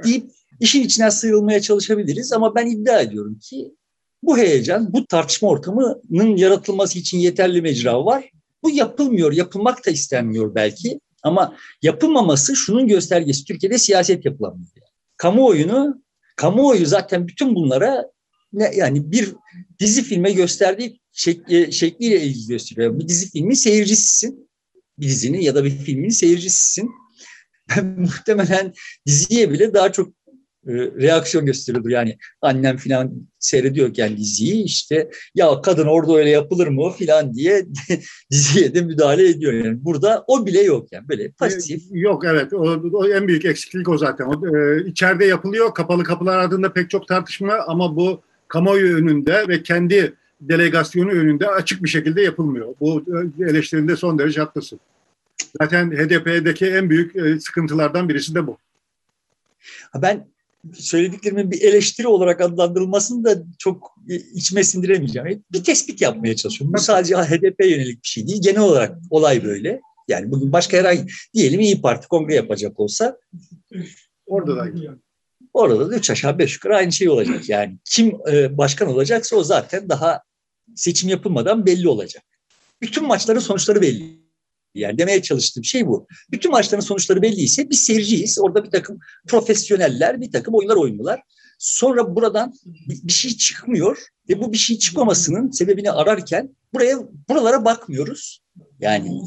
deyip 0.04 0.30
işin 0.60 0.82
içine 0.82 1.10
sıyrılmaya 1.10 1.60
çalışabiliriz 1.60 2.32
ama 2.32 2.54
ben 2.54 2.66
iddia 2.66 3.00
ediyorum 3.00 3.38
ki 3.38 3.74
bu 4.22 4.38
heyecan, 4.38 4.92
bu 4.92 5.06
tartışma 5.06 5.48
ortamının 5.48 6.36
yaratılması 6.36 6.98
için 6.98 7.18
yeterli 7.18 7.62
mecra 7.62 8.04
var. 8.04 8.30
Bu 8.62 8.70
yapılmıyor, 8.70 9.32
yapılmak 9.32 9.86
da 9.86 9.90
istenmiyor 9.90 10.54
belki. 10.54 11.00
Ama 11.24 11.56
yapılmaması 11.82 12.56
şunun 12.56 12.88
göstergesi. 12.88 13.44
Türkiye'de 13.44 13.78
siyaset 13.78 14.24
yapılamıyor. 14.24 14.68
Kamuoyunu, 15.16 16.02
kamuoyu 16.36 16.86
zaten 16.86 17.28
bütün 17.28 17.54
bunlara 17.54 18.04
ne, 18.52 18.70
yani 18.74 19.12
bir 19.12 19.34
dizi 19.78 20.02
filme 20.02 20.32
gösterdiği 20.32 21.00
şekli, 21.12 21.72
şekliyle 21.72 22.22
ilgili 22.22 22.46
gösteriyor. 22.46 22.98
Bir 22.98 23.08
dizi 23.08 23.30
filmin 23.30 23.54
seyircisisin. 23.54 24.48
Bir 24.98 25.06
dizinin 25.06 25.40
ya 25.40 25.54
da 25.54 25.64
bir 25.64 25.70
filmin 25.70 26.08
seyircisisin. 26.08 26.90
Muhtemelen 27.96 28.72
diziye 29.06 29.50
bile 29.50 29.74
daha 29.74 29.92
çok 29.92 30.12
e, 30.68 30.73
reaksiyon 30.73 31.47
gösteriyordur. 31.47 31.90
Yani 31.90 32.18
annem 32.42 32.76
filan 32.76 33.12
seyrediyorken 33.38 34.16
diziyi 34.16 34.64
işte 34.64 35.11
ya 35.35 35.61
kadın 35.62 35.87
orada 35.87 36.16
öyle 36.16 36.30
yapılır 36.30 36.66
mı 36.66 36.90
filan 36.90 37.35
diye 37.35 37.66
diziye 38.30 38.75
de 38.75 38.80
müdahale 38.80 39.28
ediyor. 39.28 39.52
Yani 39.52 39.85
burada 39.85 40.25
o 40.26 40.47
bile 40.47 40.62
yok 40.62 40.92
yani 40.92 41.09
böyle 41.09 41.30
pasif. 41.30 41.83
E, 41.83 41.99
yok 41.99 42.25
evet 42.25 42.52
o, 42.52 42.83
o 42.92 43.09
en 43.09 43.28
büyük 43.28 43.44
eksiklik 43.44 43.88
o 43.88 43.99
zaten. 43.99 44.25
O, 44.25 44.56
e, 44.56 44.87
içeride 44.87 45.25
yapılıyor 45.25 45.75
kapalı 45.75 46.04
kapılar 46.04 46.38
ardında 46.38 46.73
pek 46.73 46.90
çok 46.90 47.09
tartışma 47.09 47.54
ama 47.66 47.97
bu 47.97 48.23
kamuoyu 48.49 48.97
önünde 48.97 49.49
ve 49.49 49.62
kendi 49.62 50.14
delegasyonu 50.40 51.11
önünde 51.11 51.49
açık 51.49 51.83
bir 51.83 51.88
şekilde 51.88 52.23
yapılmıyor. 52.23 52.75
Bu 52.80 53.04
eleştirinde 53.49 53.97
son 53.97 54.18
derece 54.18 54.40
haklısın. 54.40 54.80
Zaten 55.61 55.90
HDP'deki 55.90 56.66
en 56.66 56.90
büyük 56.90 57.42
sıkıntılardan 57.42 58.09
birisi 58.09 58.35
de 58.35 58.47
bu. 58.47 58.59
Ben 60.02 60.26
söylediklerimin 60.75 61.50
bir 61.50 61.62
eleştiri 61.62 62.09
olarak 62.09 62.40
adlandırılmasını 62.40 63.25
da 63.25 63.42
çok 63.59 63.97
içime 64.35 64.64
sindiremeyeceğim. 64.64 65.44
Bir 65.52 65.64
tespit 65.64 66.00
yapmaya 66.00 66.37
çalışıyorum. 66.37 66.75
Bu 66.75 66.80
sadece 66.80 67.16
HDP 67.16 67.64
yönelik 67.64 68.02
bir 68.02 68.09
şey 68.09 68.26
değil. 68.26 68.42
Genel 68.42 68.61
olarak 68.61 68.99
olay 69.11 69.44
böyle. 69.44 69.80
Yani 70.09 70.30
bugün 70.30 70.52
başka 70.52 70.76
herhangi 70.76 71.06
diyelim 71.35 71.61
İyi 71.61 71.80
Parti 71.80 72.09
kongre 72.09 72.35
yapacak 72.35 72.80
olsa 72.80 73.18
orada 74.26 74.56
da 74.56 74.68
orada 75.52 75.90
da 75.90 75.97
üç 75.97 76.11
aşağı 76.11 76.38
beş 76.38 76.54
yukarı 76.54 76.76
aynı 76.76 76.92
şey 76.92 77.09
olacak. 77.09 77.49
Yani 77.49 77.78
kim 77.85 78.16
e, 78.33 78.59
başkan 78.59 78.88
olacaksa 78.88 79.37
o 79.37 79.42
zaten 79.42 79.88
daha 79.88 80.23
seçim 80.76 81.09
yapılmadan 81.09 81.66
belli 81.66 81.88
olacak. 81.88 82.25
Bütün 82.83 83.06
maçların 83.06 83.38
sonuçları 83.38 83.83
belli. 83.83 84.23
Yani 84.74 84.98
demeye 84.98 85.22
çalıştığım 85.22 85.64
şey 85.64 85.86
bu. 85.86 86.06
Bütün 86.30 86.50
maçların 86.50 86.82
sonuçları 86.82 87.22
belliyse 87.22 87.70
biz 87.70 87.80
seyirciyiz. 87.80 88.38
Orada 88.40 88.64
bir 88.64 88.70
takım 88.70 88.98
profesyoneller 89.28 90.20
bir 90.20 90.32
takım 90.32 90.54
oyunlar 90.54 90.76
oynuyorlar. 90.76 91.20
Sonra 91.58 92.16
buradan 92.16 92.54
bir 92.88 93.12
şey 93.12 93.36
çıkmıyor 93.36 93.98
ve 94.28 94.40
bu 94.40 94.52
bir 94.52 94.58
şey 94.58 94.78
çıkmamasının 94.78 95.50
sebebini 95.50 95.90
ararken 95.90 96.56
buraya 96.74 96.98
buralara 97.28 97.64
bakmıyoruz. 97.64 98.40
Yani 98.80 99.22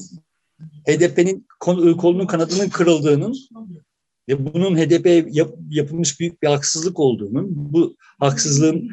HDP'nin 0.87 1.47
kolunun 1.59 2.27
kanadının 2.27 2.69
kırıldığının 2.69 3.35
ve 4.29 4.53
bunun 4.53 4.77
HDP 4.77 5.35
yap, 5.35 5.49
yapılmış 5.69 6.19
büyük 6.19 6.43
bir 6.43 6.47
haksızlık 6.47 6.99
olduğunun, 6.99 7.47
bu 7.49 7.95
haksızlığın 8.19 8.89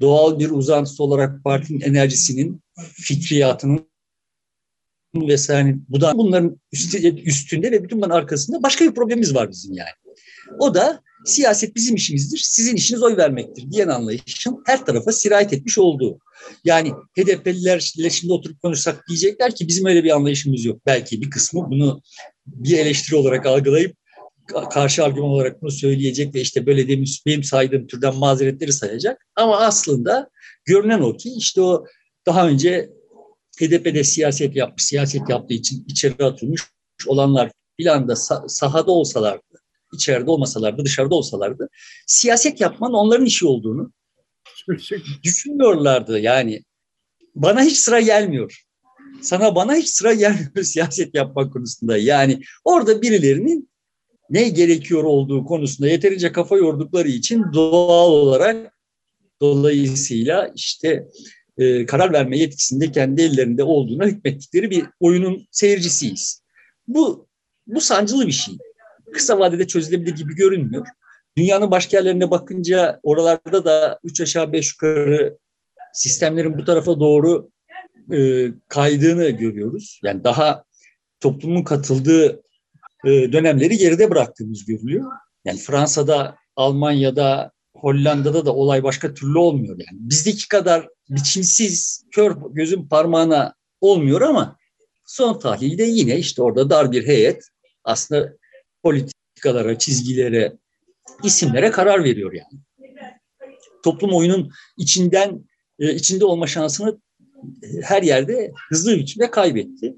doğal 0.00 0.38
bir 0.38 0.50
uzantısı 0.50 1.02
olarak 1.02 1.44
partinin 1.44 1.80
enerjisinin, 1.80 2.62
fikriyatının 2.92 3.87
vesaire 5.26 5.76
bu 5.88 6.00
da 6.00 6.18
bunların 6.18 6.60
üstünde 7.24 7.72
ve 7.72 7.84
bütün 7.84 7.98
bunların 7.98 8.16
arkasında 8.16 8.62
başka 8.62 8.84
bir 8.84 8.94
problemimiz 8.94 9.34
var 9.34 9.50
bizim 9.50 9.72
yani. 9.72 9.88
O 10.58 10.74
da 10.74 11.00
siyaset 11.24 11.76
bizim 11.76 11.94
işimizdir, 11.94 12.38
sizin 12.38 12.76
işiniz 12.76 13.02
oy 13.02 13.16
vermektir 13.16 13.70
diyen 13.70 13.88
anlayışın 13.88 14.62
her 14.66 14.86
tarafa 14.86 15.12
sirayet 15.12 15.52
etmiş 15.52 15.78
olduğu. 15.78 16.18
Yani 16.64 16.92
HDP'lilerle 17.18 18.10
şimdi 18.10 18.32
oturup 18.32 18.62
konuşsak 18.62 19.04
diyecekler 19.08 19.54
ki 19.54 19.68
bizim 19.68 19.86
öyle 19.86 20.04
bir 20.04 20.10
anlayışımız 20.10 20.64
yok. 20.64 20.80
Belki 20.86 21.22
bir 21.22 21.30
kısmı 21.30 21.70
bunu 21.70 22.02
bir 22.46 22.78
eleştiri 22.78 23.16
olarak 23.16 23.46
algılayıp 23.46 23.96
karşı 24.70 25.04
argüman 25.04 25.30
olarak 25.30 25.62
bunu 25.62 25.70
söyleyecek 25.70 26.34
ve 26.34 26.40
işte 26.40 26.66
böyle 26.66 26.88
demiş 26.88 27.22
benim 27.26 27.44
saydığım 27.44 27.86
türden 27.86 28.16
mazeretleri 28.16 28.72
sayacak. 28.72 29.26
Ama 29.36 29.56
aslında 29.56 30.30
görünen 30.64 31.00
o 31.00 31.16
ki 31.16 31.32
işte 31.36 31.60
o 31.60 31.84
daha 32.26 32.48
önce 32.48 32.90
HDP'de 33.60 34.04
siyaset 34.04 34.56
yapmış, 34.56 34.84
siyaset 34.84 35.28
yaptığı 35.28 35.54
için 35.54 35.84
içeri 35.88 36.24
atılmış 36.24 36.62
olanlar 37.06 37.50
filan 37.76 38.08
da 38.08 38.16
sahada 38.48 38.90
olsalardı, 38.90 39.42
içeride 39.94 40.30
olmasalardı, 40.30 40.84
dışarıda 40.84 41.14
olsalardı 41.14 41.68
siyaset 42.06 42.60
yapmanın 42.60 42.94
onların 42.94 43.26
işi 43.26 43.46
olduğunu 43.46 43.92
düşünmüyorlardı. 45.22 46.18
Yani 46.18 46.62
bana 47.34 47.62
hiç 47.62 47.78
sıra 47.78 48.00
gelmiyor. 48.00 48.64
Sana 49.22 49.54
bana 49.54 49.74
hiç 49.76 49.88
sıra 49.88 50.14
gelmiyor 50.14 50.50
siyaset 50.62 51.14
yapmak 51.14 51.52
konusunda. 51.52 51.96
Yani 51.96 52.40
orada 52.64 53.02
birilerinin 53.02 53.70
ne 54.30 54.48
gerekiyor 54.48 55.04
olduğu 55.04 55.44
konusunda 55.44 55.88
yeterince 55.88 56.32
kafa 56.32 56.56
yordukları 56.56 57.08
için 57.08 57.44
doğal 57.52 58.10
olarak 58.10 58.78
dolayısıyla 59.40 60.52
işte 60.54 61.08
e, 61.58 61.86
karar 61.86 62.12
verme 62.12 62.38
yetkisinde 62.38 62.92
kendi 62.92 63.22
ellerinde 63.22 63.62
olduğuna 63.62 64.06
hükmettikleri 64.06 64.70
bir 64.70 64.84
oyunun 65.00 65.46
seyircisiyiz. 65.50 66.42
Bu 66.88 67.28
bu 67.66 67.80
sancılı 67.80 68.26
bir 68.26 68.32
şey. 68.32 68.54
Kısa 69.12 69.38
vadede 69.38 69.66
çözülebilir 69.66 70.16
gibi 70.16 70.34
görünmüyor. 70.34 70.86
Dünyanın 71.36 71.70
başka 71.70 71.96
yerlerine 71.96 72.30
bakınca 72.30 73.00
oralarda 73.02 73.64
da 73.64 73.98
üç 74.04 74.20
aşağı 74.20 74.52
beş 74.52 74.72
yukarı 74.72 75.38
sistemlerin 75.92 76.58
bu 76.58 76.64
tarafa 76.64 77.00
doğru 77.00 77.50
e, 78.12 78.48
kaydığını 78.68 79.30
görüyoruz. 79.30 80.00
Yani 80.04 80.24
daha 80.24 80.64
toplumun 81.20 81.62
katıldığı 81.62 82.42
e, 83.04 83.10
dönemleri 83.32 83.76
geride 83.76 84.10
bıraktığımız 84.10 84.64
görülüyor. 84.64 85.12
Yani 85.44 85.58
Fransa'da, 85.58 86.36
Almanya'da, 86.56 87.52
Hollanda'da 87.80 88.46
da 88.46 88.54
olay 88.54 88.82
başka 88.82 89.14
türlü 89.14 89.38
olmuyor 89.38 89.78
yani. 89.78 89.98
Bizdeki 90.00 90.48
kadar 90.48 90.88
biçimsiz, 91.10 92.04
kör 92.10 92.36
gözün 92.50 92.88
parmağına 92.88 93.54
olmuyor 93.80 94.20
ama 94.20 94.56
son 95.04 95.38
tahlilde 95.38 95.82
yine 95.84 96.18
işte 96.18 96.42
orada 96.42 96.70
dar 96.70 96.92
bir 96.92 97.06
heyet 97.06 97.42
aslında 97.84 98.36
politikalara, 98.82 99.78
çizgilere, 99.78 100.56
isimlere 101.22 101.70
karar 101.70 102.04
veriyor 102.04 102.32
yani. 102.32 102.62
Toplum 103.84 104.14
oyunun 104.14 104.50
içinden 104.76 105.44
e, 105.78 105.94
içinde 105.94 106.24
olma 106.24 106.46
şansını 106.46 107.00
her 107.82 108.02
yerde 108.02 108.52
hızlı 108.68 108.92
bir 108.92 108.98
biçimde 108.98 109.30
kaybetti. 109.30 109.94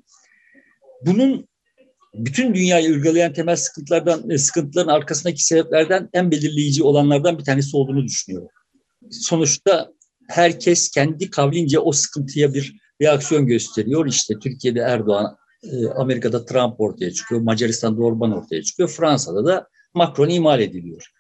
Bunun 1.07 1.49
bütün 2.15 2.55
dünyayı 2.55 2.95
ırgalayan 2.95 3.33
temel 3.33 3.57
sıkıntılardan, 3.57 4.31
e, 4.31 4.39
sıkıntıların 4.39 4.93
arkasındaki 4.93 5.45
sebeplerden 5.45 6.09
en 6.13 6.31
belirleyici 6.31 6.83
olanlardan 6.83 7.39
bir 7.39 7.45
tanesi 7.45 7.77
olduğunu 7.77 8.05
düşünüyorum. 8.05 8.49
Sonuçta 9.11 9.93
herkes 10.29 10.91
kendi 10.91 11.31
kavlince 11.31 11.79
o 11.79 11.93
sıkıntıya 11.93 12.55
bir 12.55 12.77
reaksiyon 13.03 13.47
gösteriyor. 13.47 14.07
İşte 14.07 14.35
Türkiye'de 14.39 14.81
Erdoğan, 14.81 15.37
e, 15.63 15.87
Amerika'da 15.87 16.45
Trump 16.45 16.81
ortaya 16.81 17.11
çıkıyor, 17.11 17.41
Macaristan'da 17.41 18.03
Orban 18.03 18.33
ortaya 18.33 18.63
çıkıyor, 18.63 18.89
Fransa'da 18.89 19.47
da 19.47 19.69
Macron 19.95 20.29
imal 20.29 20.61
ediliyor. 20.61 21.11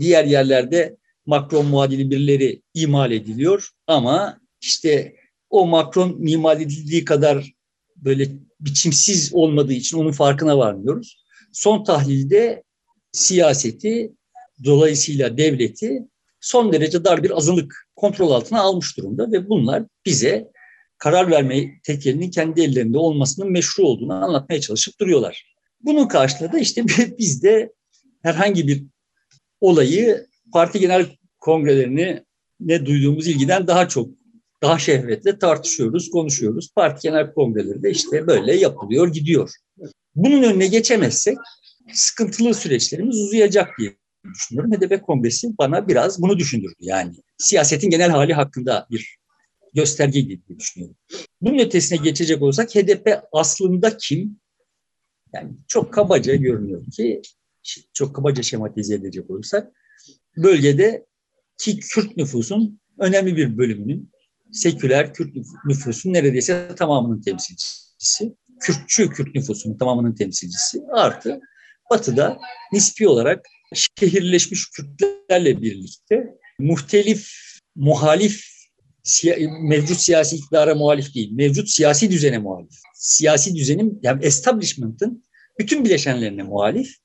Diğer 0.00 0.24
yerlerde 0.24 0.96
Macron 1.26 1.66
muadili 1.66 2.10
birileri 2.10 2.62
imal 2.74 3.12
ediliyor 3.12 3.68
ama 3.86 4.40
işte 4.60 5.16
o 5.50 5.66
Macron 5.66 6.26
imal 6.26 6.60
edildiği 6.60 7.04
kadar 7.04 7.55
böyle 7.96 8.28
biçimsiz 8.60 9.34
olmadığı 9.34 9.72
için 9.72 9.98
onun 9.98 10.12
farkına 10.12 10.58
varmıyoruz. 10.58 11.24
Son 11.52 11.84
tahlilde 11.84 12.62
siyaseti 13.12 14.12
dolayısıyla 14.64 15.38
devleti 15.38 16.02
son 16.40 16.72
derece 16.72 17.04
dar 17.04 17.22
bir 17.22 17.36
azınlık 17.36 17.88
kontrol 17.96 18.30
altına 18.30 18.60
almış 18.60 18.96
durumda 18.96 19.32
ve 19.32 19.48
bunlar 19.48 19.82
bize 20.06 20.50
karar 20.98 21.30
verme 21.30 21.80
tekelinin 21.84 22.30
kendi 22.30 22.62
ellerinde 22.62 22.98
olmasının 22.98 23.52
meşru 23.52 23.86
olduğunu 23.86 24.24
anlatmaya 24.24 24.60
çalışıp 24.60 25.00
duruyorlar. 25.00 25.54
Bunun 25.80 26.08
karşılığı 26.08 26.52
da 26.52 26.58
işte 26.58 26.84
biz 27.18 27.42
de 27.42 27.72
herhangi 28.22 28.68
bir 28.68 28.84
olayı 29.60 30.26
parti 30.52 30.80
genel 30.80 31.06
kongrelerini 31.38 32.22
ne 32.60 32.86
duyduğumuz 32.86 33.26
ilgiden 33.26 33.66
daha 33.66 33.88
çok 33.88 34.10
daha 34.62 34.78
şehvetle 34.78 35.38
tartışıyoruz, 35.38 36.10
konuşuyoruz. 36.10 36.70
Parti 36.74 37.08
genel 37.08 37.32
kongreleri 37.34 37.82
de 37.82 37.90
işte 37.90 38.26
böyle 38.26 38.56
yapılıyor, 38.56 39.08
gidiyor. 39.12 39.50
Bunun 40.14 40.42
önüne 40.42 40.66
geçemezsek 40.66 41.38
sıkıntılı 41.92 42.54
süreçlerimiz 42.54 43.20
uzayacak 43.20 43.70
diye 43.78 43.96
düşünüyorum. 44.34 44.72
HDP 44.72 45.02
kongresi 45.02 45.58
bana 45.58 45.88
biraz 45.88 46.22
bunu 46.22 46.38
düşündürdü. 46.38 46.74
Yani 46.80 47.14
siyasetin 47.38 47.90
genel 47.90 48.10
hali 48.10 48.34
hakkında 48.34 48.86
bir 48.90 49.16
göstergeydi 49.74 50.28
diye 50.48 50.58
düşünüyorum. 50.58 50.96
Bunun 51.40 51.58
ötesine 51.58 51.98
geçecek 51.98 52.42
olursak 52.42 52.74
HDP 52.74 53.20
aslında 53.32 53.96
kim? 53.96 54.40
Yani 55.34 55.50
çok 55.68 55.92
kabaca 55.92 56.34
görünüyor 56.34 56.90
ki, 56.90 57.22
çok 57.94 58.16
kabaca 58.16 58.42
şematize 58.42 58.94
edecek 58.94 59.30
olursak, 59.30 59.72
bölgede 60.36 61.06
ki 61.58 61.80
Kürt 61.80 62.16
nüfusun 62.16 62.80
önemli 62.98 63.36
bir 63.36 63.58
bölümünün 63.58 64.10
seküler 64.56 65.14
Kürt 65.14 65.36
nüfusun 65.64 66.12
neredeyse 66.12 66.68
tamamının 66.76 67.22
temsilcisi, 67.22 68.34
Kürtçü 68.60 69.10
Kürt 69.10 69.34
nüfusunun 69.34 69.78
tamamının 69.78 70.14
temsilcisi. 70.14 70.80
Artı 70.92 71.40
batıda 71.90 72.38
nispi 72.72 73.08
olarak 73.08 73.46
şehirleşmiş 73.74 74.70
Kürtlerle 74.70 75.62
birlikte 75.62 76.34
muhtelif, 76.58 77.30
muhalif, 77.76 78.44
mevcut 79.62 80.00
siyasi 80.00 80.36
iktidara 80.36 80.74
muhalif 80.74 81.14
değil, 81.14 81.32
mevcut 81.32 81.70
siyasi 81.70 82.10
düzene 82.10 82.38
muhalif. 82.38 82.74
Siyasi 82.94 83.54
düzenin, 83.54 84.00
yani 84.02 84.24
establishment'ın 84.24 85.24
bütün 85.58 85.84
bileşenlerine 85.84 86.42
muhalif, 86.42 86.96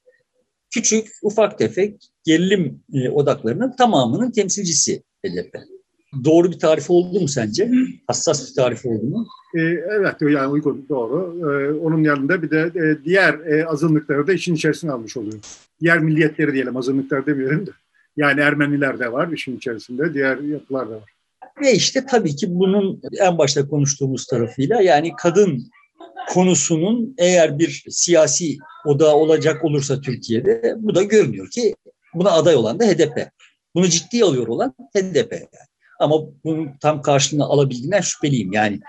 küçük, 0.69 1.09
ufak 1.23 1.57
tefek 1.57 2.11
gerilim 2.23 2.83
e, 2.93 3.09
odaklarının 3.09 3.75
tamamının 3.75 4.31
temsilcisi 4.31 5.03
HDP 5.25 5.80
doğru 6.23 6.51
bir 6.51 6.59
tarif 6.59 6.89
oldu 6.89 7.19
mu 7.19 7.27
sence? 7.27 7.71
Hassas 8.07 8.49
bir 8.49 8.55
tarif 8.55 8.85
oldu 8.85 9.05
mu? 9.05 9.27
E, 9.55 9.61
evet 9.61 10.15
yani 10.21 10.47
uygun 10.47 10.85
doğru. 10.89 11.37
E, 11.39 11.79
onun 11.79 12.03
yanında 12.03 12.41
bir 12.41 12.49
de 12.51 12.71
e, 12.75 13.05
diğer 13.05 13.33
e, 13.33 13.65
azınlıkları 13.65 14.27
da 14.27 14.33
işin 14.33 14.55
içerisine 14.55 14.91
almış 14.91 15.17
oluyor. 15.17 15.39
Diğer 15.81 15.99
milliyetleri 15.99 16.53
diyelim 16.53 16.77
azınlıklar 16.77 17.25
demiyorum 17.25 17.67
da. 17.67 17.71
Yani 18.17 18.41
Ermeniler 18.41 18.99
de 18.99 19.11
var 19.11 19.31
işin 19.31 19.57
içerisinde, 19.57 20.13
diğer 20.13 20.37
yapılar 20.37 20.89
da 20.89 20.95
var. 20.95 21.11
Ve 21.61 21.73
işte 21.73 22.05
tabii 22.05 22.35
ki 22.35 22.47
bunun 22.49 23.01
en 23.19 23.37
başta 23.37 23.67
konuştuğumuz 23.67 24.25
tarafıyla 24.25 24.81
yani 24.81 25.11
kadın 25.17 25.71
konusunun 26.29 27.15
eğer 27.17 27.59
bir 27.59 27.85
siyasi 27.89 28.57
odağı 28.85 29.15
olacak 29.15 29.63
olursa 29.63 30.01
Türkiye'de 30.01 30.75
bu 30.77 30.95
da 30.95 31.03
görünüyor 31.03 31.49
ki 31.49 31.75
buna 32.13 32.31
aday 32.31 32.55
olan 32.55 32.79
da 32.79 32.85
HDP. 32.85 33.27
Bunu 33.75 33.87
ciddi 33.87 34.23
alıyor 34.23 34.47
olan 34.47 34.73
HDP 34.95 35.31
yani. 35.31 35.70
Ama 36.01 36.15
bunun 36.43 36.69
tam 36.81 37.01
karşılığını 37.01 37.45
alabildiğinden 37.45 38.01
şüpheliyim. 38.01 38.53
Yani 38.53 38.79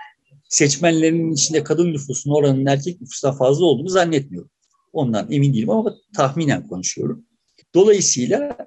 seçmenlerin 0.49 1.31
içinde 1.31 1.63
kadın 1.63 1.93
nüfusunun 1.93 2.35
oranının 2.35 2.65
erkek 2.65 3.01
nüfustan 3.01 3.37
fazla 3.37 3.65
olduğunu 3.65 3.89
zannetmiyorum. 3.89 4.49
Ondan 4.93 5.31
emin 5.31 5.53
değilim 5.53 5.69
ama 5.69 5.95
tahminen 6.15 6.67
konuşuyorum. 6.67 7.25
Dolayısıyla 7.75 8.57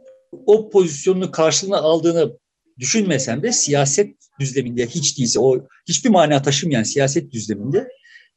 o 0.46 0.70
pozisyonunu 0.70 1.30
karşılığını 1.30 1.76
aldığını 1.76 2.38
düşünmesem 2.78 3.42
de 3.42 3.52
siyaset 3.52 4.14
düzleminde 4.40 4.86
hiç 4.86 5.18
değilse 5.18 5.40
o 5.40 5.66
hiçbir 5.88 6.10
mana 6.10 6.42
taşımayan 6.42 6.82
siyaset 6.82 7.32
düzleminde 7.32 7.88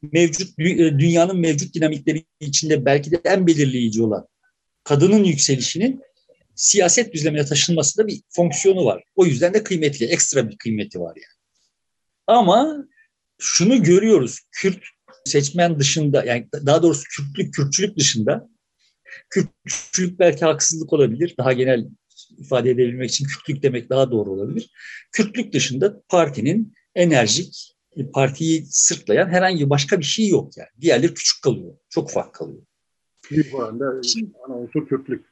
mevcut 0.02 0.58
e, 0.58 0.98
dünyanın 0.98 1.40
mevcut 1.40 1.74
dinamikleri 1.74 2.24
içinde 2.40 2.84
belki 2.84 3.10
de 3.10 3.20
en 3.24 3.46
belirleyici 3.46 4.02
olan 4.02 4.26
kadının 4.84 5.24
yükselişinin 5.24 6.00
siyaset 6.54 7.12
düzlemine 7.14 7.44
taşınmasında 7.44 8.06
bir 8.06 8.22
fonksiyonu 8.28 8.84
var. 8.84 9.04
O 9.14 9.26
yüzden 9.26 9.54
de 9.54 9.62
kıymetli, 9.62 10.06
ekstra 10.06 10.48
bir 10.50 10.56
kıymeti 10.56 11.00
var 11.00 11.16
yani. 11.16 11.40
Ama 12.26 12.86
şunu 13.38 13.82
görüyoruz. 13.82 14.40
Kürt 14.52 14.84
seçmen 15.24 15.78
dışında 15.78 16.24
yani 16.24 16.48
daha 16.66 16.82
doğrusu 16.82 17.02
Kürtlük, 17.16 17.54
Kürtçülük 17.54 17.96
dışında 17.98 18.48
Kürtçülük 19.30 20.18
belki 20.18 20.44
haksızlık 20.44 20.92
olabilir. 20.92 21.34
Daha 21.38 21.52
genel 21.52 21.88
ifade 22.38 22.70
edebilmek 22.70 23.10
için 23.10 23.24
Kürtlük 23.24 23.62
demek 23.62 23.90
daha 23.90 24.10
doğru 24.10 24.30
olabilir. 24.30 24.70
Kürtlük 25.12 25.52
dışında 25.52 26.02
partinin 26.08 26.74
enerjik, 26.94 27.76
partiyi 28.12 28.66
sırtlayan 28.70 29.28
herhangi 29.28 29.70
başka 29.70 29.98
bir 29.98 30.04
şey 30.04 30.28
yok 30.28 30.56
yani. 30.56 30.68
Diğerleri 30.80 31.14
küçük 31.14 31.42
kalıyor. 31.42 31.76
Çok 31.88 32.10
ufak 32.10 32.34
kalıyor. 32.34 32.62
Bir 33.30 33.52
bu 33.52 33.64
anda 33.64 34.00
ana 34.46 34.56
unsur 34.56 34.88
Kürtlük. 34.88 35.29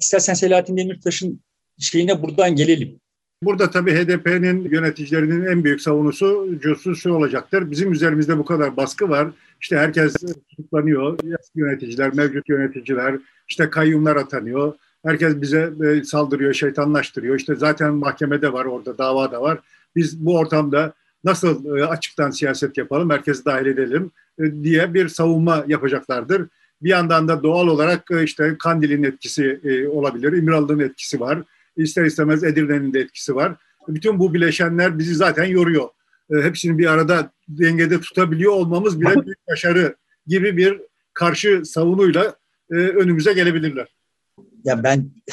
İstersen 0.00 0.34
Selahattin 0.34 0.76
Demirtaş'ın 0.76 1.40
şeyine 1.78 2.22
buradan 2.22 2.56
gelelim. 2.56 3.00
Burada 3.42 3.70
tabii 3.70 3.92
HDP'nin 3.94 4.70
yöneticilerinin 4.70 5.46
en 5.46 5.64
büyük 5.64 5.80
savunusu 5.80 6.48
şu 6.96 7.12
olacaktır. 7.12 7.70
Bizim 7.70 7.92
üzerimizde 7.92 8.38
bu 8.38 8.44
kadar 8.44 8.76
baskı 8.76 9.08
var. 9.08 9.28
İşte 9.60 9.76
herkes 9.76 10.14
tutuklanıyor. 10.50 11.18
Yöneticiler, 11.54 12.14
mevcut 12.14 12.48
yöneticiler, 12.48 13.18
işte 13.48 13.70
kayyumlar 13.70 14.16
atanıyor. 14.16 14.74
Herkes 15.04 15.40
bize 15.40 15.72
e, 15.84 16.04
saldırıyor, 16.04 16.52
şeytanlaştırıyor. 16.52 17.36
İşte 17.36 17.54
zaten 17.54 17.94
mahkemede 17.94 18.52
var 18.52 18.64
orada, 18.64 18.98
dava 18.98 19.32
da 19.32 19.42
var. 19.42 19.58
Biz 19.96 20.26
bu 20.26 20.38
ortamda 20.38 20.92
nasıl 21.24 21.76
e, 21.76 21.84
açıktan 21.84 22.30
siyaset 22.30 22.78
yapalım, 22.78 23.10
herkesi 23.10 23.44
dahil 23.44 23.66
edelim 23.66 24.10
e, 24.38 24.62
diye 24.62 24.94
bir 24.94 25.08
savunma 25.08 25.64
yapacaklardır. 25.68 26.48
Bir 26.82 26.88
yandan 26.88 27.28
da 27.28 27.42
doğal 27.42 27.68
olarak 27.68 28.10
işte 28.24 28.56
Kandil'in 28.58 29.02
etkisi 29.02 29.60
olabilir, 29.90 30.32
İmralı'nın 30.32 30.78
etkisi 30.78 31.20
var. 31.20 31.42
İster 31.76 32.04
istemez 32.04 32.44
Edirne'nin 32.44 32.92
de 32.92 33.00
etkisi 33.00 33.34
var. 33.34 33.54
Bütün 33.88 34.18
bu 34.18 34.34
bileşenler 34.34 34.98
bizi 34.98 35.14
zaten 35.14 35.44
yoruyor. 35.44 35.88
Hepsini 36.32 36.78
bir 36.78 36.86
arada 36.86 37.30
dengede 37.48 38.00
tutabiliyor 38.00 38.52
olmamız 38.52 39.00
bile 39.00 39.26
büyük 39.26 39.48
başarı 39.48 39.96
gibi 40.26 40.56
bir 40.56 40.80
karşı 41.14 41.62
savunuyla 41.64 42.34
önümüze 42.70 43.32
gelebilirler 43.32 43.88
ya 44.64 44.82
ben 44.82 45.10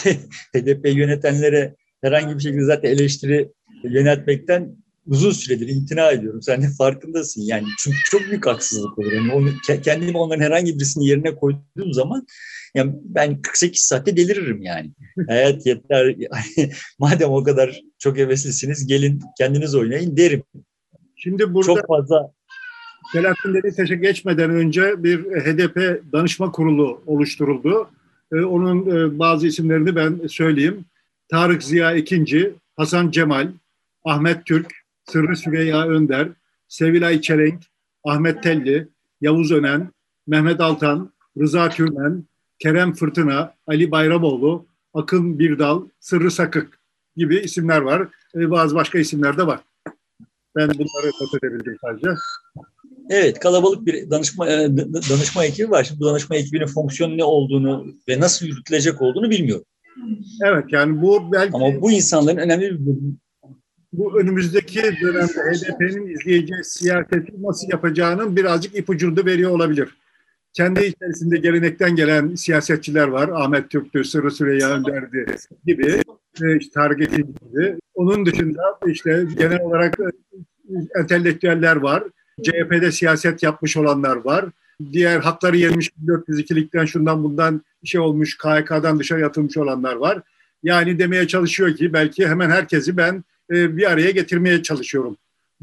HDP 0.54 0.86
yönetenlere 0.86 1.76
herhangi 2.02 2.36
bir 2.36 2.40
şekilde 2.40 2.64
zaten 2.64 2.90
eleştiri 2.90 3.52
yönetmekten 3.84 4.76
uzun 5.10 5.32
süredir 5.32 5.68
imtina 5.68 6.12
ediyorum. 6.12 6.42
Sen 6.42 6.62
de 6.62 6.68
farkındasın 6.78 7.42
yani. 7.42 7.68
Çünkü 7.80 7.98
çok 8.12 8.22
büyük 8.22 8.46
haksızlık 8.46 9.00
olur. 9.00 9.12
Yani 9.12 9.34
onu, 9.34 9.50
kendimi 9.84 10.18
onların 10.18 10.44
herhangi 10.44 10.76
birisinin 10.76 11.06
yerine 11.06 11.36
koyduğum 11.36 11.94
zaman 11.94 12.28
yani 12.76 12.94
ben 13.04 13.42
48 13.42 13.82
saatte 13.82 14.18
deliririm 14.18 14.62
yani. 14.62 14.92
Hayat 15.28 15.66
yeter. 15.66 16.06
Yani, 16.06 16.72
madem 17.00 17.30
o 17.30 17.44
kadar 17.44 17.82
çok 18.00 18.18
heveslisiniz 18.18 18.88
gelin 18.88 19.22
kendiniz 19.38 19.76
oynayın 19.76 20.18
derim. 20.18 20.44
Şimdi 21.16 21.54
burada 21.54 21.66
çok 21.66 21.88
fazla 21.88 22.32
Selahattin 23.12 23.54
Demirtaş'a 23.54 23.96
geçmeden 23.96 24.50
önce 24.50 25.04
bir 25.04 25.20
HDP 25.20 26.04
danışma 26.14 26.52
kurulu 26.52 27.04
oluşturuldu. 27.06 27.90
Ee, 28.34 28.40
onun 28.40 28.86
e, 28.86 29.20
bazı 29.20 29.48
isimlerini 29.48 29.96
ben 29.96 30.28
söyleyeyim. 30.28 30.86
Tarık 31.32 31.64
Ziya 31.64 31.96
İkinci, 31.96 32.54
Hasan 32.78 33.12
Cemal, 33.12 33.52
Ahmet 34.06 34.46
Türk, 34.46 34.79
Sırrı 35.12 35.38
Süreyya 35.38 35.88
Önder, 35.88 36.30
Sevilay 36.68 37.22
Çelenk, 37.22 37.64
Ahmet 38.04 38.44
Telli, 38.44 38.88
Yavuz 39.22 39.52
Önen, 39.52 39.92
Mehmet 40.28 40.62
Altan, 40.62 41.14
Rıza 41.38 41.70
Türmen, 41.70 42.24
Kerem 42.60 42.94
Fırtına, 42.94 43.54
Ali 43.68 43.92
Bayramoğlu, 43.92 44.66
Akın 44.94 45.40
Birdal, 45.40 45.84
Sırrı 46.00 46.32
Sakık 46.32 46.80
gibi 47.16 47.40
isimler 47.40 47.82
var. 47.82 48.08
Ee, 48.36 48.52
bazı 48.52 48.76
başka 48.76 49.00
isimler 49.00 49.38
de 49.38 49.48
var. 49.48 49.60
Ben 50.56 50.70
bunları 50.70 51.12
not 51.22 51.44
edebildim 51.44 51.78
sadece. 51.82 52.08
Evet, 53.10 53.40
kalabalık 53.40 53.86
bir 53.86 54.10
danışma 54.10 54.50
e, 54.50 54.78
danışma 55.10 55.46
ekibi 55.46 55.72
var. 55.72 55.84
Şimdi 55.84 56.00
bu 56.00 56.06
danışma 56.06 56.36
ekibinin 56.36 56.68
fonksiyonu 56.68 57.18
ne 57.18 57.24
olduğunu 57.24 57.88
ve 58.10 58.20
nasıl 58.20 58.46
yürütülecek 58.46 59.02
olduğunu 59.02 59.30
bilmiyorum. 59.30 59.66
Evet, 60.44 60.66
yani 60.72 61.02
bu 61.02 61.32
belki... 61.32 61.56
Ama 61.56 61.82
bu 61.82 61.92
insanların 61.92 62.38
önemli 62.38 62.72
bir 62.72 62.96
bu 63.94 64.20
önümüzdeki 64.20 64.82
dönemde 65.02 65.34
HDP'nin 65.34 66.08
izleyeceği 66.08 66.64
siyaseti 66.64 67.44
nasıl 67.44 67.68
yapacağının 67.72 68.36
birazcık 68.36 68.76
ipucunu 68.78 69.26
veriyor 69.26 69.52
olabilir. 69.52 69.98
Kendi 70.54 70.86
içerisinde 70.86 71.38
gelenekten 71.38 71.96
gelen 71.96 72.36
siyasetçiler 72.36 73.08
var. 73.08 73.30
Ahmet 73.34 73.70
Türk'tü, 73.70 74.04
Sırrı 74.04 74.32
Süreyya 74.32 74.70
Önder'di 74.70 75.26
gibi, 75.66 76.02
e, 76.42 76.58
işte 76.58 76.72
Target 76.74 77.12
gibi. 77.12 77.76
Onun 77.94 78.26
dışında 78.26 78.80
işte 78.88 79.26
genel 79.38 79.62
olarak 79.62 80.00
e, 80.00 80.04
entelektüeller 81.00 81.76
var. 81.76 82.04
CHP'de 82.44 82.92
siyaset 82.92 83.44
yapmış 83.44 83.78
olanlar 83.78 84.16
var. 84.16 84.46
Diğer 84.92 85.20
hakları 85.20 85.58
yenmiş 85.58 85.90
402'likten 86.06 86.88
şundan 86.88 87.24
bundan 87.24 87.62
şey 87.84 88.02
olmuş 88.02 88.38
KHK'dan 88.38 89.00
dışarı 89.00 89.20
yatılmış 89.20 89.58
olanlar 89.58 89.96
var. 89.96 90.22
Yani 90.64 91.00
demeye 91.00 91.28
çalışıyor 91.28 91.76
ki 91.76 91.94
belki 91.94 92.28
hemen 92.28 92.50
herkesi 92.50 92.98
ben 92.98 93.24
e, 93.52 93.78
bir 93.78 93.92
araya 93.92 94.12
getirmeye 94.12 94.64
çalışıyorum. 94.64 95.18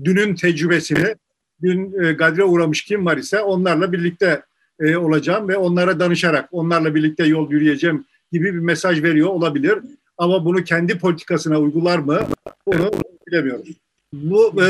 Dünün 0.05 0.35
tecrübesini, 0.35 1.15
dün 1.63 2.05
e, 2.05 2.13
gadre 2.13 2.45
uğramış 2.45 2.85
kim 2.85 3.07
var 3.07 3.17
ise 3.17 3.41
onlarla 3.41 3.93
birlikte 3.93 4.43
e, 4.81 4.97
olacağım 4.97 5.49
ve 5.49 5.57
onlara 5.57 6.01
danışarak 6.01 6.49
onlarla 6.53 6.95
birlikte 6.95 7.25
yol 7.25 7.51
yürüyeceğim 7.51 8.05
gibi 8.33 8.55
bir 8.55 8.59
mesaj 8.59 9.03
veriyor 9.03 9.29
olabilir. 9.29 9.79
Ama 10.19 10.45
bunu 10.45 10.65
kendi 10.65 10.99
politikasına 10.99 11.61
uygular 11.61 11.99
mı? 11.99 12.21
Onu 12.67 12.91
bilemiyoruz. 13.29 13.69
Bu 14.13 14.63
e, 14.63 14.67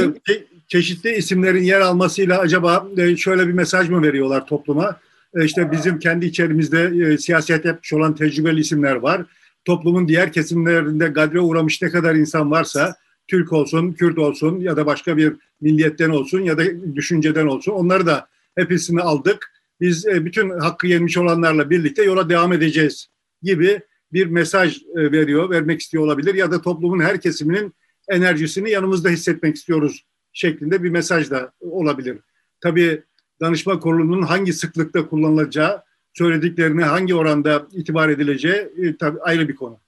çeşitli 0.69 1.11
isimlerin 1.17 1.63
yer 1.63 1.81
almasıyla 1.81 2.39
acaba 2.39 2.89
e, 2.97 3.17
şöyle 3.17 3.49
bir 3.49 3.53
mesaj 3.53 3.89
mı 3.89 4.03
veriyorlar 4.03 4.47
topluma? 4.47 5.01
E, 5.35 5.45
işte 5.45 5.73
bizim 5.73 5.99
kendi 5.99 6.27
içerimizde 6.27 6.93
e, 7.07 7.19
siyaset 7.19 7.65
yapmış 7.65 7.93
olan 7.93 8.15
tecrübeli 8.15 8.61
isimler 8.61 8.95
var. 8.95 9.23
Toplumun 9.65 10.09
diğer 10.09 10.33
kesimlerinde 10.33 11.09
gadre 11.09 11.41
uğramış 11.41 11.83
ne 11.83 11.91
kadar 11.91 12.15
insan 12.15 12.51
varsa 12.51 12.95
Türk 13.29 13.53
olsun, 13.53 13.93
Kürt 13.93 14.19
olsun 14.19 14.61
ya 14.61 14.77
da 14.77 14.87
başka 14.87 15.17
bir 15.17 15.37
milliyetten 15.61 16.11
olsun 16.11 16.41
ya 16.41 16.59
da 16.59 16.63
düşünceden 16.97 17.47
olsun 17.47 17.73
onları 17.73 18.07
da 18.07 18.29
hepsini 18.55 19.01
aldık. 19.01 19.53
Biz 19.81 20.07
bütün 20.07 20.51
hakkı 20.51 20.87
yenmiş 20.87 21.19
olanlarla 21.19 21.71
birlikte 21.71 22.03
yola 22.03 22.29
devam 22.29 22.53
edeceğiz 22.53 23.09
gibi 23.43 23.81
bir 24.13 24.27
mesaj 24.27 24.83
veriyor, 24.95 25.51
vermek 25.51 25.81
istiyor 25.81 26.05
olabilir 26.05 26.35
ya 26.35 26.51
da 26.51 26.63
toplumun 26.63 27.01
her 27.01 27.21
kesiminin 27.21 27.75
enerjisini 28.09 28.71
yanımızda 28.71 29.09
hissetmek 29.09 29.57
istiyoruz 29.57 30.05
şeklinde 30.33 30.83
bir 30.83 30.91
mesaj 30.91 31.31
da 31.31 31.53
olabilir. 31.61 32.19
Tabii 32.61 33.03
danışma 33.41 33.81
kurulunun 33.81 34.23
hangi 34.23 34.53
sıklıkta 34.53 35.09
kullanılacağı, 35.09 35.83
söylediklerine 36.13 36.85
hangi 36.85 37.15
oranda 37.15 37.67
itibar 37.73 38.09
edileceği 38.09 38.69
e, 38.83 38.97
tabii 38.97 39.21
ayrı 39.21 39.49
bir 39.49 39.57
konu. 39.57 39.81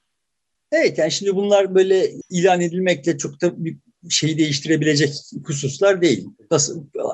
Evet 0.73 0.99
yani 0.99 1.13
şimdi 1.13 1.37
bunlar 1.37 1.75
böyle 1.75 2.11
ilan 2.31 2.61
edilmekle 2.61 3.19
çok 3.19 3.41
da 3.41 3.65
bir 3.65 3.79
şeyi 4.11 4.39
değiştirebilecek 4.39 5.15
hususlar 5.45 6.03
değil. 6.03 6.27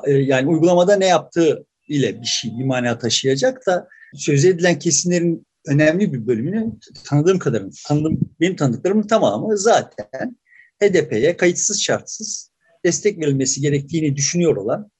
E, 0.05 0.11
yani 0.11 0.47
uygulamada 0.49 0.95
ne 0.95 1.05
yaptığı 1.05 1.65
ile 1.87 2.21
bir 2.21 2.25
şey, 2.25 2.51
bir 2.59 2.63
mana 2.63 2.97
taşıyacak 2.97 3.65
da 3.67 3.87
söz 4.15 4.45
edilen 4.45 4.79
kesimlerin 4.79 5.47
önemli 5.67 6.13
bir 6.13 6.27
bölümünü 6.27 6.71
tanıdığım 7.05 7.39
kadarıyla, 7.39 7.71
tanıdığım, 7.87 8.19
benim 8.39 8.55
tanıdıklarımın 8.55 9.07
tamamı 9.07 9.57
zaten 9.57 10.37
HDP'ye 10.81 11.37
kayıtsız 11.37 11.81
şartsız 11.81 12.51
destek 12.85 13.19
verilmesi 13.19 13.61
gerektiğini 13.61 14.15
düşünüyor 14.15 14.55
olan, 14.55 14.91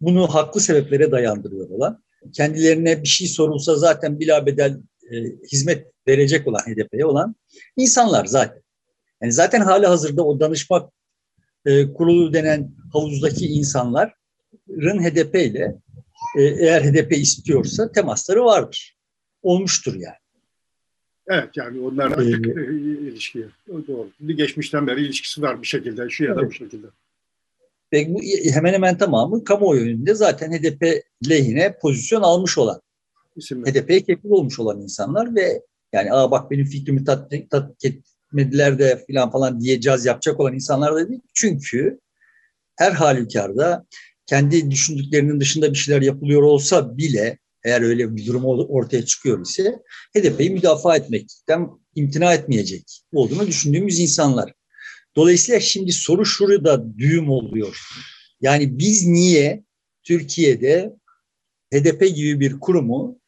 bunu 0.00 0.34
haklı 0.34 0.60
sebeplere 0.60 1.10
dayandırıyor 1.10 1.70
olan, 1.70 2.02
kendilerine 2.32 3.02
bir 3.02 3.08
şey 3.08 3.26
sorulsa 3.26 3.76
zaten 3.76 4.20
bilabedel 4.20 4.80
e, 5.10 5.16
hizmet 5.52 5.86
verecek 6.08 6.48
olan 6.48 6.58
HDP'ye 6.58 7.06
olan 7.06 7.34
insanlar 7.76 8.24
zaten. 8.24 8.62
Yani 9.22 9.32
zaten 9.32 9.60
hali 9.60 9.86
hazırda 9.86 10.26
o 10.26 10.40
danışma 10.40 10.90
e, 11.66 11.92
kurulu 11.92 12.32
denen 12.32 12.70
havuzdaki 12.92 13.46
insanların 13.46 15.02
HDP 15.02 15.34
ile 15.34 15.74
e, 16.38 16.42
eğer 16.42 16.82
HDP 16.82 17.12
istiyorsa 17.12 17.92
temasları 17.92 18.44
vardır. 18.44 18.96
Olmuştur 19.42 19.94
yani. 19.94 20.20
Evet 21.28 21.48
yani 21.56 21.80
onlar 21.80 22.06
artık 22.06 22.46
ee, 22.46 22.72
ilişki. 22.80 23.46
Doğru. 23.68 24.10
Geçmişten 24.26 24.86
beri 24.86 25.04
ilişkisi 25.04 25.42
var 25.42 25.62
bir 25.62 25.66
şekilde 25.66 26.08
şu 26.08 26.24
ya 26.24 26.36
da 26.36 26.40
evet. 26.40 26.50
bu 26.50 26.54
şekilde. 26.54 26.86
Ve 27.92 28.14
bu 28.14 28.20
hemen 28.54 28.72
hemen 28.72 28.98
tamamı 28.98 29.44
kamuoyu 29.44 29.82
önünde 29.82 30.14
zaten 30.14 30.52
HDP 30.52 31.04
lehine 31.28 31.78
pozisyon 31.82 32.22
almış 32.22 32.58
olan, 32.58 32.80
İsimler. 33.40 33.72
HDP'ye 33.72 34.02
kefil 34.02 34.30
olmuş 34.30 34.58
olan 34.58 34.80
insanlar 34.82 35.34
ve 35.34 35.62
yani 35.92 36.12
aa 36.12 36.30
bak 36.30 36.50
benim 36.50 36.64
fikrimi 36.64 37.04
tatbik, 37.04 37.50
tatbik 37.50 37.84
etmediler 37.84 38.78
de 38.78 39.04
filan 39.06 39.30
falan 39.30 39.60
diye 39.60 39.80
caz 39.80 40.06
yapacak 40.06 40.40
olan 40.40 40.54
insanlar 40.54 40.94
da 40.94 41.08
değil. 41.08 41.20
Çünkü 41.34 41.98
her 42.76 42.92
halükarda 42.92 43.86
kendi 44.26 44.70
düşündüklerinin 44.70 45.40
dışında 45.40 45.72
bir 45.72 45.78
şeyler 45.78 46.02
yapılıyor 46.02 46.42
olsa 46.42 46.96
bile 46.96 47.38
eğer 47.64 47.82
öyle 47.82 48.16
bir 48.16 48.26
durum 48.26 48.44
ortaya 48.44 49.04
çıkıyor 49.04 49.42
ise 49.42 49.78
HDP'yi 50.16 50.50
müdafaa 50.50 50.96
etmekten 50.96 51.68
imtina 51.94 52.34
etmeyecek 52.34 53.02
olduğunu 53.12 53.46
düşündüğümüz 53.46 54.00
insanlar. 54.00 54.52
Dolayısıyla 55.16 55.60
şimdi 55.60 55.92
soru 55.92 56.26
şurada 56.26 56.98
düğüm 56.98 57.30
oluyor. 57.30 57.80
Yani 58.40 58.78
biz 58.78 59.06
niye 59.06 59.64
Türkiye'de 60.02 60.92
HDP 61.74 62.00
gibi 62.00 62.40
bir 62.40 62.60
kurumu 62.60 63.19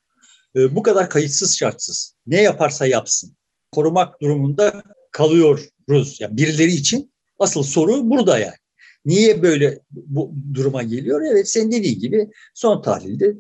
e, 0.57 0.75
bu 0.77 0.83
kadar 0.83 1.11
kayıtsız 1.11 1.59
şartsız 1.59 2.15
ne 2.27 2.43
yaparsa 2.43 2.87
yapsın 2.87 3.37
korumak 3.73 4.21
durumunda 4.23 4.83
kalıyoruz. 5.13 6.21
Yani 6.21 6.37
birileri 6.37 6.73
için 6.73 7.13
asıl 7.39 7.63
soru 7.63 8.11
burada 8.11 8.39
yani. 8.39 8.57
Niye 9.05 9.43
böyle 9.43 9.81
bu 9.91 10.35
duruma 10.55 10.83
geliyor? 10.83 11.23
Evet 11.33 11.49
sen 11.51 11.73
dediğin 11.73 12.01
gibi 12.01 12.29
son 12.55 12.83
tahlilde 12.83 13.35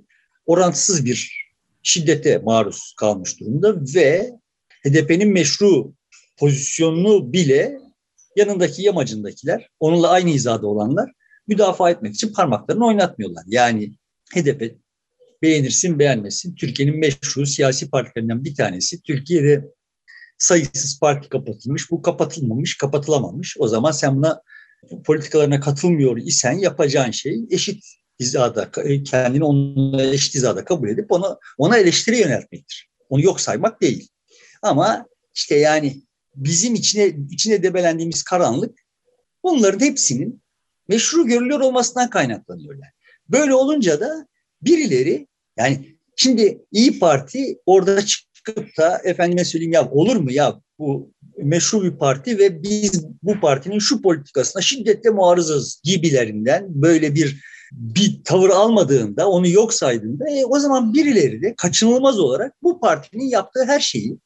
orantısız 0.47 1.05
bir 1.05 1.49
şiddete 1.83 2.39
maruz 2.39 2.95
kalmış 2.97 3.41
durumda 3.41 3.77
ve 3.95 4.33
HDP'nin 4.87 5.33
meşru 5.33 5.95
pozisyonunu 6.39 7.33
bile 7.33 7.79
yanındaki 8.37 8.83
yamacındakiler, 8.83 9.69
onunla 9.81 10.09
aynı 10.09 10.31
hizada 10.31 10.67
olanlar 10.67 11.13
müdafaa 11.47 11.91
etmek 11.91 12.15
için 12.15 12.33
parmaklarını 12.33 12.87
oynatmıyorlar. 12.87 13.45
Yani 13.47 13.93
HDP 14.35 14.82
beğenirsin 15.43 15.99
beğenmesin 15.99 16.55
Türkiye'nin 16.55 16.99
meşru 16.99 17.47
siyasi 17.47 17.91
partilerinden 17.91 18.45
bir 18.45 18.55
tanesi. 18.55 19.03
Türkiye'de 19.03 19.65
sayısız 20.39 21.01
parti 21.01 21.29
kapatılmış. 21.29 21.91
Bu 21.91 22.03
kapatılmamış, 22.03 22.77
kapatılamamış. 22.77 23.57
O 23.59 23.69
zaman 23.69 23.93
sen 23.93 24.17
buna 24.17 24.43
politikalarına 25.05 25.61
katılmıyor 25.61 26.17
isen 26.17 26.53
yapacağın 26.53 27.11
şey 27.11 27.41
eşit 27.51 27.85
hizada, 28.21 28.71
kendini 29.05 29.45
onunla 29.45 30.05
eşit 30.05 30.35
hizada 30.35 30.65
kabul 30.65 30.89
edip 30.89 31.13
ona, 31.13 31.39
ona 31.59 31.79
eleştiri 31.79 32.19
yöneltmektir. 32.19 32.91
Onu 33.09 33.23
yok 33.23 33.41
saymak 33.41 33.83
değil. 33.83 34.09
Ama 34.63 35.07
işte 35.35 35.55
yani 35.55 36.03
bizim 36.35 36.75
içine 36.75 37.13
içine 37.31 37.63
debelendiğimiz 37.63 38.23
karanlık 38.23 38.79
bunların 39.45 39.87
hepsinin 39.87 40.43
meşru 40.89 41.27
görülüyor 41.27 41.61
olmasından 41.61 42.11
kaynaklanıyor. 42.11 42.75
Yani. 42.75 42.93
Böyle 43.29 43.55
olunca 43.55 44.01
da 44.01 44.27
birileri 44.63 45.27
yani 45.57 45.97
şimdi 46.17 46.65
İyi 46.73 46.99
Parti 46.99 47.59
orada 47.67 48.07
çıkıp 48.07 48.79
da 48.79 49.01
efendime 49.05 49.45
söyleyeyim 49.45 49.73
ya 49.73 49.91
olur 49.91 50.17
mu 50.17 50.33
ya 50.33 50.61
bu 50.79 51.13
meşru 51.39 51.83
bir 51.83 51.91
parti 51.91 52.39
ve 52.39 52.63
biz 52.63 53.07
bu 53.23 53.41
partinin 53.41 53.79
şu 53.79 54.03
politikasına 54.03 54.63
şiddetle 54.63 55.11
muarızız 55.11 55.81
gibilerinden 55.85 56.65
böyle 56.69 57.15
bir 57.15 57.43
bir 57.73 58.25
tavır 58.25 58.51
almadığında, 58.51 59.29
onu 59.29 59.49
yok 59.49 59.75
saydığında 59.75 60.31
e, 60.31 60.45
o 60.45 60.59
zaman 60.59 60.95
birileri 60.95 61.43
de 61.43 61.55
kaçınılmaz 61.57 62.19
olarak 62.19 62.63
bu 62.63 62.81
partinin 62.81 63.25
yaptığı 63.25 63.65
her 63.65 63.81
şeyi 63.81 64.19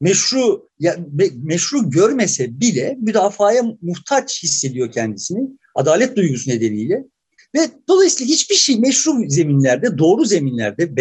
meşru 0.00 0.68
ya, 0.78 0.96
meşru 1.42 1.90
görmese 1.90 2.60
bile 2.60 2.96
müdafaya 3.00 3.62
muhtaç 3.82 4.42
hissediyor 4.42 4.92
kendisini 4.92 5.48
adalet 5.74 6.16
duygusu 6.16 6.50
nedeniyle 6.50 7.04
ve 7.54 7.60
dolayısıyla 7.88 8.34
hiçbir 8.34 8.54
şey 8.54 8.78
meşru 8.78 9.12
zeminlerde, 9.28 9.98
doğru 9.98 10.24
zeminlerde, 10.24 10.96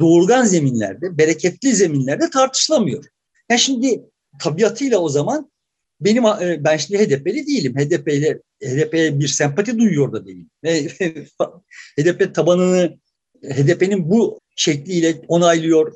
doğurgan 0.00 0.44
zeminlerde, 0.44 1.18
bereketli 1.18 1.74
zeminlerde 1.74 2.30
tartışılamıyor. 2.30 3.04
Yani 3.50 3.60
şimdi 3.60 4.02
tabiatıyla 4.40 4.98
o 4.98 5.08
zaman 5.08 5.50
benim 6.00 6.24
e, 6.26 6.64
ben 6.64 6.76
şimdi 6.76 6.98
HDP'li 6.98 7.46
değilim. 7.46 7.74
HDP 7.76 8.08
ile 8.08 8.40
HDP'ye 8.62 9.20
bir 9.20 9.28
sempati 9.28 9.78
duyuyor 9.78 10.12
da 10.12 10.26
değilim. 10.26 10.50
HDP 11.98 12.34
tabanını 12.34 12.98
HDP'nin 13.42 14.10
bu 14.10 14.40
şekliyle 14.56 15.20
onaylıyor 15.28 15.94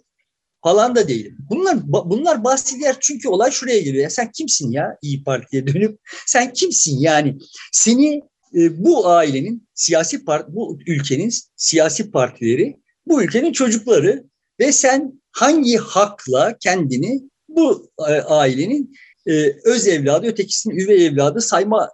falan 0.63 0.97
da 0.97 1.09
değilim. 1.09 1.37
Bunlar 1.51 1.77
bunlar 1.87 2.45
bahsediler 2.45 2.97
çünkü 3.01 3.29
olay 3.29 3.51
şuraya 3.51 3.81
geliyor. 3.81 4.03
Ya 4.03 4.11
sen 4.11 4.31
kimsin 4.33 4.73
ya 4.73 4.99
İyi 5.03 5.25
Parti'ye 5.25 5.67
dönüp 5.67 5.99
sen 6.27 6.53
kimsin 6.53 6.99
yani? 6.99 7.39
Seni 7.73 8.23
e, 8.55 8.85
bu 8.85 9.09
ailenin 9.09 9.69
siyasi 9.75 10.25
part 10.25 10.49
bu 10.49 10.79
ülkenin 10.87 11.33
siyasi 11.57 12.11
partileri 12.11 12.77
bu 13.07 13.23
ülkenin 13.23 13.53
çocukları 13.53 14.25
ve 14.61 14.73
sen 14.73 15.23
hangi 15.33 15.77
hakla 15.77 16.59
kendini 16.59 17.23
bu 17.49 17.91
e, 17.99 18.13
ailenin 18.13 18.95
e, 19.27 19.57
öz 19.65 19.89
evladı, 19.89 20.27
ötekisinin 20.27 20.77
üvey 20.77 21.07
evladı 21.07 21.41
sayma 21.41 21.91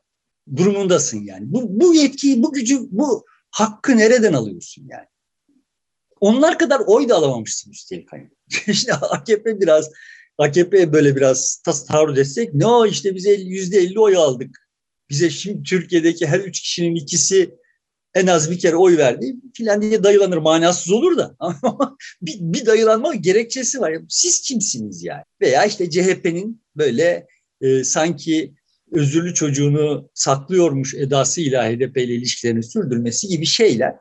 durumundasın 0.57 1.25
yani. 1.25 1.43
Bu, 1.47 1.81
bu 1.81 1.95
yetkiyi, 1.95 2.43
bu 2.43 2.53
gücü, 2.53 2.79
bu 2.91 3.25
hakkı 3.51 3.97
nereden 3.97 4.33
alıyorsun 4.33 4.89
yani? 4.91 5.07
Onlar 6.21 6.59
kadar 6.59 6.81
oy 6.87 7.09
da 7.09 7.15
alamamışsın 7.15 7.71
üstelik. 7.71 8.13
Hani. 8.13 8.31
işte 8.67 8.95
AKP 8.95 9.61
biraz, 9.61 9.91
AKP 10.39 10.93
böyle 10.93 11.17
biraz 11.17 11.63
tas 11.65 11.87
taarruz 11.87 12.19
etsek 12.19 12.55
ne 12.55 12.67
o 12.67 12.87
işte 12.87 13.15
bize 13.15 13.33
yüzde 13.33 13.79
elli 13.79 14.01
oy 14.01 14.17
aldık. 14.17 14.68
Bize 15.11 15.31
şimdi 15.31 15.63
Türkiye'deki 15.63 16.27
her 16.27 16.41
üç 16.41 16.61
kişinin 16.61 16.95
ikisi 16.95 17.55
en 18.15 18.27
az 18.27 18.51
bir 18.51 18.59
kere 18.59 18.77
oy 18.77 18.97
verdi 18.97 19.37
filan 19.55 19.83
diye 19.83 20.03
dayılanır 20.05 20.37
manasız 20.37 20.93
olur 20.93 21.17
da 21.17 21.37
bir, 22.23 22.37
bir 22.41 22.67
dayılanma 22.67 23.15
gerekçesi 23.15 23.81
var. 23.81 23.95
Siz 24.09 24.41
kimsiniz 24.41 25.05
yani? 25.05 25.23
Veya 25.41 25.65
işte 25.65 25.91
CHP'nin 25.91 26.63
böyle 26.77 27.27
e, 27.61 27.85
sanki 27.85 28.55
özürlü 28.93 29.35
çocuğunu 29.35 30.11
saklıyormuş 30.15 30.95
edasıyla 30.95 31.71
HDP 31.71 31.97
ile 31.97 32.15
ilişkilerini 32.15 32.63
sürdürmesi 32.63 33.29
gibi 33.29 33.47
şeyler 33.47 33.95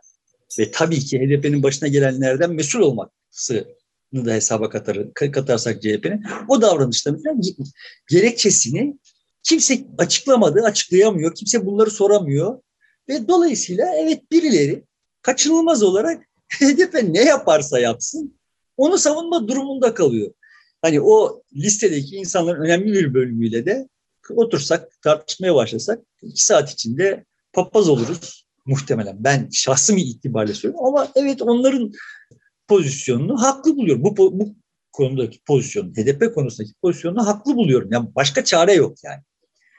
ve 0.60 0.72
tabii 0.72 1.00
ki 1.00 1.20
HDP'nin 1.20 1.64
başına 1.64 1.88
gelenlerden 1.90 2.52
mesul 2.52 2.80
olması 2.80 3.68
da 4.14 4.34
hesaba 4.34 4.70
katar, 4.70 5.14
katarsak 5.14 5.82
CHP'nin 5.82 6.24
o 6.48 6.62
davranışların 6.62 7.42
gerekçesini 8.10 8.98
kimse 9.48 9.80
açıklamadı, 9.98 10.62
açıklayamıyor, 10.62 11.36
kimse 11.36 11.66
bunları 11.66 11.92
soramıyor 11.92 12.60
ve 13.10 13.28
dolayısıyla 13.28 13.96
evet 13.96 14.32
birileri 14.32 14.84
kaçınılmaz 15.22 15.84
olarak 15.84 16.24
HDP 16.50 17.04
ne 17.04 17.24
yaparsa 17.24 17.80
yapsın 17.80 18.38
onu 18.78 18.98
savunma 18.98 19.48
durumunda 19.48 19.94
kalıyor. 19.94 20.34
Hani 20.82 21.02
o 21.02 21.42
listedeki 21.56 22.16
insanların 22.16 22.62
önemli 22.62 22.94
bir 22.94 23.14
bölümüyle 23.14 23.66
de 23.66 23.88
otursak, 24.30 25.02
tartışmaya 25.02 25.56
başlasak 25.56 26.00
iki 26.22 26.46
saat 26.46 26.72
içinde 26.72 27.26
papaz 27.54 27.90
oluruz 27.90 28.46
muhtemelen. 28.66 29.16
Ben 29.20 29.50
şahsım 29.52 29.98
itibariyle 29.98 30.54
söylüyorum 30.54 30.88
ama 30.88 31.12
evet 31.16 31.42
onların 31.42 31.92
pozisyonunu 32.68 33.42
haklı 33.42 33.78
buluyorum. 33.78 34.04
Bu, 34.04 34.40
bu 34.40 34.56
konudaki 34.92 35.40
pozisyonu, 35.46 35.92
HDP 35.92 36.36
konusundaki 36.36 36.74
pozisyonunu 36.82 37.28
haklı 37.28 37.56
buluyorum. 37.56 37.90
Yani 37.92 38.10
başka 38.16 38.44
çare 38.44 38.74
yok 38.74 38.98
yani. 39.04 39.22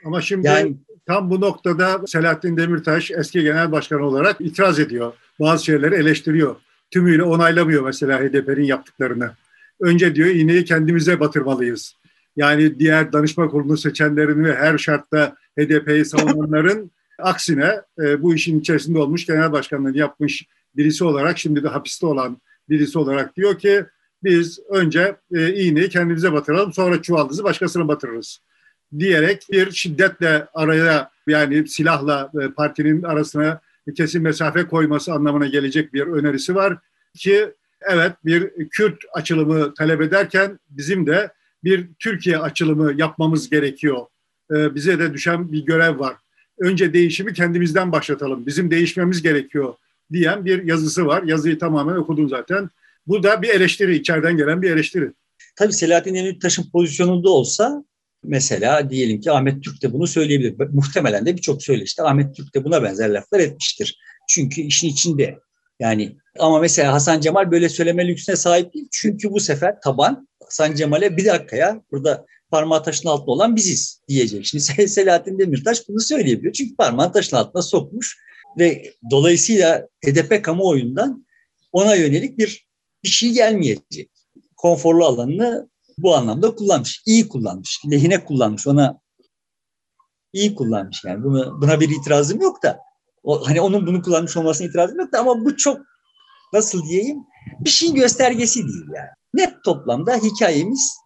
Ama 0.05 0.21
şimdi 0.21 0.47
yani, 0.47 0.77
tam 1.07 1.31
bu 1.31 1.41
noktada 1.41 2.07
Selahattin 2.07 2.57
Demirtaş 2.57 3.11
eski 3.11 3.43
genel 3.43 3.73
başkan 3.73 4.01
olarak 4.01 4.41
itiraz 4.41 4.79
ediyor. 4.79 5.13
Bazı 5.41 5.65
şeyleri 5.65 5.95
eleştiriyor. 5.95 6.57
Tümüyle 6.91 7.23
onaylamıyor 7.23 7.85
mesela 7.85 8.21
HDP'nin 8.21 8.65
yaptıklarını. 8.65 9.31
Önce 9.81 10.15
diyor 10.15 10.29
iğneyi 10.29 10.65
kendimize 10.65 11.21
batırmalıyız. 11.21 11.95
Yani 12.37 12.79
diğer 12.79 13.13
danışma 13.13 13.49
kurulu 13.49 13.77
seçenlerin 13.77 14.45
ve 14.45 14.57
her 14.57 14.79
şartta 14.79 15.37
HDP'yi 15.59 16.05
savunanların 16.05 16.91
aksine 17.19 17.81
e, 18.03 18.23
bu 18.23 18.35
işin 18.35 18.61
içerisinde 18.61 18.99
olmuş 18.99 19.27
genel 19.27 19.53
başkanlığını 19.53 19.99
yapmış 19.99 20.47
birisi 20.77 21.05
olarak 21.05 21.39
şimdi 21.39 21.63
de 21.63 21.69
hapiste 21.69 22.07
olan 22.07 22.39
birisi 22.69 22.99
olarak 22.99 23.37
diyor 23.37 23.59
ki 23.59 23.85
biz 24.25 24.59
önce 24.71 25.17
e, 25.35 25.55
iğneyi 25.55 25.89
kendimize 25.89 26.33
batıralım 26.33 26.73
sonra 26.73 27.03
çuvaldızı 27.03 27.45
başkasına 27.45 27.89
batırırız 27.89 28.41
diyerek 28.99 29.47
bir 29.51 29.71
şiddetle 29.71 30.47
araya 30.55 31.11
yani 31.27 31.69
silahla 31.69 32.31
e, 32.43 32.49
partinin 32.49 33.03
arasına 33.03 33.61
kesin 33.97 34.23
mesafe 34.23 34.67
koyması 34.67 35.13
anlamına 35.13 35.47
gelecek 35.47 35.95
bir 35.95 36.03
önerisi 36.03 36.55
var 36.55 36.79
ki 37.17 37.55
evet 37.81 38.13
bir 38.25 38.69
Kürt 38.71 38.99
açılımı 39.13 39.75
talep 39.75 40.01
ederken 40.01 40.59
bizim 40.71 41.07
de 41.07 41.33
bir 41.65 41.89
Türkiye 41.99 42.39
açılımı 42.39 42.93
yapmamız 42.97 43.51
gerekiyor. 43.51 44.07
E, 44.51 44.75
bize 44.75 44.99
de 44.99 45.15
düşen 45.15 45.53
bir 45.53 45.65
görev 45.67 45.99
var. 45.99 46.17
Önce 46.59 46.93
değişimi 46.93 47.33
kendimizden 47.33 47.93
başlatalım. 47.93 48.47
Bizim 48.47 48.71
değişmemiz 48.71 49.23
gerekiyor 49.23 49.75
diyen 50.13 50.45
bir 50.45 50.65
yazısı 50.65 51.07
var. 51.07 51.23
Yazıyı 51.23 51.59
tamamen 51.59 51.95
okudum 51.95 52.29
zaten. 52.29 52.71
Bu 53.07 53.23
da 53.23 53.43
bir 53.43 53.49
eleştiri, 53.49 53.97
içeriden 53.97 54.37
gelen 54.37 54.63
bir 54.63 54.71
eleştiri. 54.71 55.13
Tabii 55.57 55.73
Selahattin 55.73 56.15
Demirtaş'ın 56.15 56.71
pozisyonunda 56.71 57.31
olsa 57.31 57.85
Mesela 58.29 58.91
diyelim 58.91 59.21
ki 59.21 59.33
Ahmet 59.33 59.65
Türk 59.65 59.83
de 59.83 59.93
bunu 59.93 60.07
söyleyebilir. 60.07 60.69
Muhtemelen 60.73 61.27
de 61.27 61.37
birçok 61.37 61.63
söyleşte 61.63 62.03
Ahmet 62.03 62.37
Türk 62.37 62.55
de 62.55 62.65
buna 62.65 62.83
benzer 62.83 63.09
laflar 63.11 63.41
etmiştir. 63.41 63.99
Çünkü 64.29 64.61
işin 64.61 64.89
içinde. 64.89 65.39
Yani 65.81 66.17
ama 66.39 66.61
mesela 66.61 66.93
Hasan 66.93 67.21
Cemal 67.21 67.51
böyle 67.51 67.69
söyleme 67.69 68.09
lüksüne 68.09 68.37
sahip 68.37 68.75
değil. 68.75 68.89
Çünkü 68.93 69.31
bu 69.31 69.41
sefer 69.41 69.81
taban 69.81 70.29
Hasan 70.45 70.75
Cemal'e 70.75 71.17
bir 71.17 71.25
dakika 71.25 71.57
ya 71.57 71.83
burada 71.91 72.27
parmağı 72.51 72.83
taşın 72.83 73.09
altında 73.09 73.31
olan 73.31 73.57
biziz 73.57 74.03
diyecek. 74.09 74.47
Şimdi 74.47 74.65
Selahattin 74.89 75.39
Demirtaş 75.39 75.89
bunu 75.89 76.01
söyleyebiliyor. 76.01 76.53
Çünkü 76.53 76.77
parmağı 76.77 77.13
taşın 77.13 77.37
altına 77.37 77.63
sokmuş 77.63 78.19
Ve 78.59 78.93
dolayısıyla 79.11 79.89
HDP 80.07 80.45
kamuoyundan 80.45 81.27
ona 81.73 81.95
yönelik 81.95 82.39
bir 82.39 82.69
bir 83.05 83.09
şey 83.09 83.33
gelmeyecek. 83.33 84.11
Konforlu 84.57 85.05
alanını 85.05 85.69
bu 86.03 86.17
anlamda 86.17 86.55
kullanmış. 86.55 87.03
iyi 87.07 87.29
kullanmış. 87.29 87.81
Lehine 87.91 88.25
kullanmış. 88.25 88.67
Ona 88.67 89.01
iyi 90.33 90.55
kullanmış 90.55 91.05
yani. 91.05 91.25
Buna, 91.25 91.61
buna 91.61 91.81
bir 91.81 91.89
itirazım 91.89 92.41
yok 92.41 92.63
da. 92.63 92.81
O, 93.23 93.49
hani 93.49 93.61
onun 93.61 93.87
bunu 93.87 94.03
kullanmış 94.03 94.37
olmasına 94.37 94.67
itirazım 94.67 94.99
yok 94.99 95.13
da 95.13 95.21
ama 95.21 95.45
bu 95.45 95.57
çok 95.57 95.81
nasıl 96.53 96.83
diyeyim 96.89 97.19
bir 97.61 97.71
şey 97.71 97.95
göstergesi 97.95 98.63
değil 98.63 98.87
yani. 98.95 99.09
Net 99.35 99.65
toplamda 99.65 100.17
hikayemiz 100.17 100.97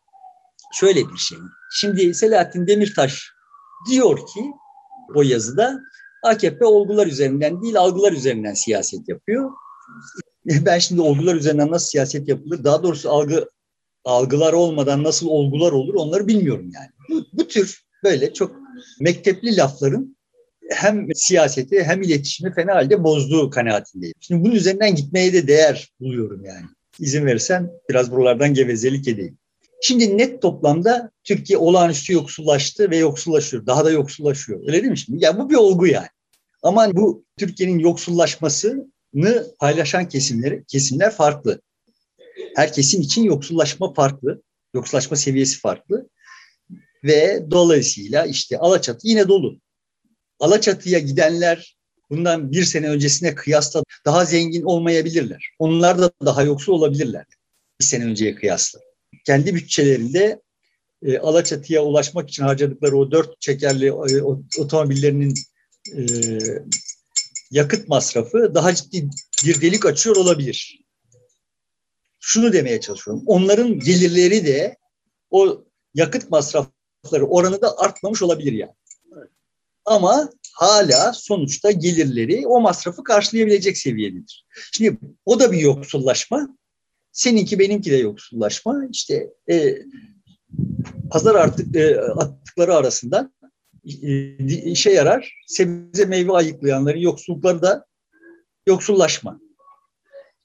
şöyle 0.73 1.09
bir 1.09 1.17
şey. 1.17 1.39
Şimdi 1.73 2.15
Selahattin 2.15 2.67
Demirtaş 2.67 3.23
diyor 3.91 4.17
ki 4.17 4.53
o 5.15 5.23
yazıda 5.23 5.81
AKP 6.25 6.65
olgular 6.65 7.07
üzerinden 7.07 7.63
değil 7.63 7.79
algılar 7.79 8.13
üzerinden 8.13 8.55
siyaset 8.55 9.09
yapıyor. 9.09 9.51
Ben 10.47 10.79
şimdi 10.79 11.01
olgular 11.01 11.35
üzerinden 11.35 11.71
nasıl 11.71 11.87
siyaset 11.87 12.29
yapılır, 12.29 12.65
daha 12.65 12.83
doğrusu 12.83 13.11
algı 13.11 13.49
algılar 14.05 14.53
olmadan 14.53 15.05
nasıl 15.05 15.27
olgular 15.27 15.73
olur 15.73 15.95
onları 15.95 16.29
bilmiyorum 16.29 16.71
yani. 16.75 16.89
Bu, 17.09 17.27
bu 17.33 17.49
tür 17.49 17.85
böyle 18.05 18.33
çok 18.33 18.57
mektepli 19.01 19.57
lafların 19.57 20.17
hem 20.71 21.07
siyaseti 21.15 21.85
hem 21.85 22.03
iletişimi 22.03 22.55
fena 22.55 22.75
halde 22.75 23.05
bozduğu 23.05 23.51
kanaatindeyim. 23.51 24.15
Şimdi 24.21 24.45
bunun 24.45 24.55
üzerinden 24.55 24.95
gitmeye 24.95 25.33
de 25.33 25.49
değer 25.49 25.93
buluyorum 26.01 26.45
yani. 26.45 26.67
İzin 26.99 27.27
verirsen 27.27 27.71
biraz 27.91 28.13
buralardan 28.13 28.55
gevezelik 28.55 29.09
edeyim. 29.09 29.39
Şimdi 29.83 30.19
net 30.19 30.43
toplamda 30.43 31.11
Türkiye 31.25 31.59
olağanüstü 31.59 32.13
yoksullaştı 32.13 32.91
ve 32.91 32.97
yoksullaşıyor. 32.97 33.67
Daha 33.67 33.85
da 33.85 33.91
yoksullaşıyor. 33.91 34.61
Öyle 34.61 34.73
değil 34.73 34.91
mi 34.91 34.99
şimdi? 34.99 35.25
Ya 35.25 35.39
bu 35.39 35.51
bir 35.51 35.55
olgu 35.55 35.87
yani. 35.87 36.07
Ama 36.63 36.97
bu 36.97 37.25
Türkiye'nin 37.39 37.79
yoksullaşmasını 37.79 39.47
paylaşan 39.59 40.09
kesimleri, 40.09 40.65
kesimler 40.69 41.11
farklı. 41.11 41.61
Her 42.57 42.73
kesim 42.73 43.01
için 43.01 43.23
yoksullaşma 43.23 43.93
farklı. 43.95 44.43
Yoksullaşma 44.75 45.17
seviyesi 45.17 45.59
farklı. 45.59 46.09
Ve 47.05 47.47
dolayısıyla 47.51 48.27
işte 48.27 48.59
Alaçatı 48.59 49.09
yine 49.09 49.29
dolu. 49.29 49.61
Alaçatı'ya 50.41 50.99
gidenler 50.99 51.77
bundan 52.11 52.53
bir 52.53 52.65
sene 52.65 52.89
öncesine 52.89 53.35
kıyasla 53.35 53.83
daha 54.05 54.25
zengin 54.25 54.63
olmayabilirler. 54.63 55.51
Onlar 55.59 55.99
da 55.99 56.11
daha 56.25 56.43
yoksul 56.43 56.73
olabilirler 56.73 57.25
bir 57.81 57.85
sene 57.85 58.05
önceye 58.05 58.35
kıyasla. 58.35 58.81
Kendi 59.27 59.55
bütçelerinde 59.55 60.41
e, 61.03 61.19
Alaçatı'ya 61.19 61.83
ulaşmak 61.83 62.29
için 62.29 62.43
harcadıkları 62.43 62.97
o 62.97 63.11
dört 63.11 63.41
çekerli 63.41 63.87
e, 63.87 64.23
otomobillerinin 64.59 65.35
e, 65.97 66.03
yakıt 67.51 67.89
masrafı 67.89 68.55
daha 68.55 68.75
ciddi 68.75 69.11
bir 69.47 69.61
delik 69.61 69.87
açıyor 69.87 70.17
olabilir. 70.17 70.82
Şunu 72.25 72.53
demeye 72.53 72.81
çalışıyorum. 72.81 73.23
Onların 73.27 73.79
gelirleri 73.79 74.47
de 74.47 74.77
o 75.31 75.65
yakıt 75.95 76.31
masrafları 76.31 77.27
oranı 77.27 77.63
da 77.63 77.79
artmamış 77.79 78.23
olabilir 78.23 78.53
yani. 78.53 78.73
Ama 79.85 80.31
hala 80.55 81.13
sonuçta 81.13 81.71
gelirleri 81.71 82.47
o 82.47 82.61
masrafı 82.61 83.05
karşılayabilecek 83.05 83.79
seviyededir. 83.79 84.47
Şimdi 84.73 84.99
o 85.25 85.41
da 85.41 85.53
bir 85.53 85.59
yoksullaşma. 85.59 86.57
Seninki 87.13 87.59
benimki 87.59 87.91
de 87.91 87.97
yoksullaşma. 87.97 88.87
İşte 88.91 89.31
e, 89.51 89.79
pazar 91.11 91.35
artık 91.35 91.77
e, 91.77 92.01
attıkları 92.01 92.75
arasından 92.75 93.35
e, 94.03 94.37
işe 94.57 94.91
yarar. 94.91 95.35
Sebze 95.47 96.05
meyve 96.05 96.33
ayıklayanların 96.33 97.01
yoksullukları 97.01 97.63
da 97.63 97.87
yoksullaşma. 98.67 99.41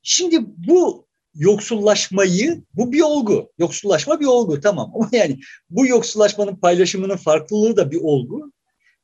Şimdi 0.02 0.40
bu 0.68 1.07
yoksullaşmayı, 1.38 2.63
bu 2.73 2.91
bir 2.91 3.02
olgu. 3.02 3.52
Yoksullaşma 3.58 4.19
bir 4.19 4.26
olgu 4.26 4.60
tamam 4.60 4.91
ama 4.95 5.10
yani 5.12 5.39
bu 5.69 5.86
yoksullaşmanın 5.86 6.56
paylaşımının 6.56 7.17
farklılığı 7.17 7.78
da 7.78 7.91
bir 7.91 8.00
olgu. 8.02 8.52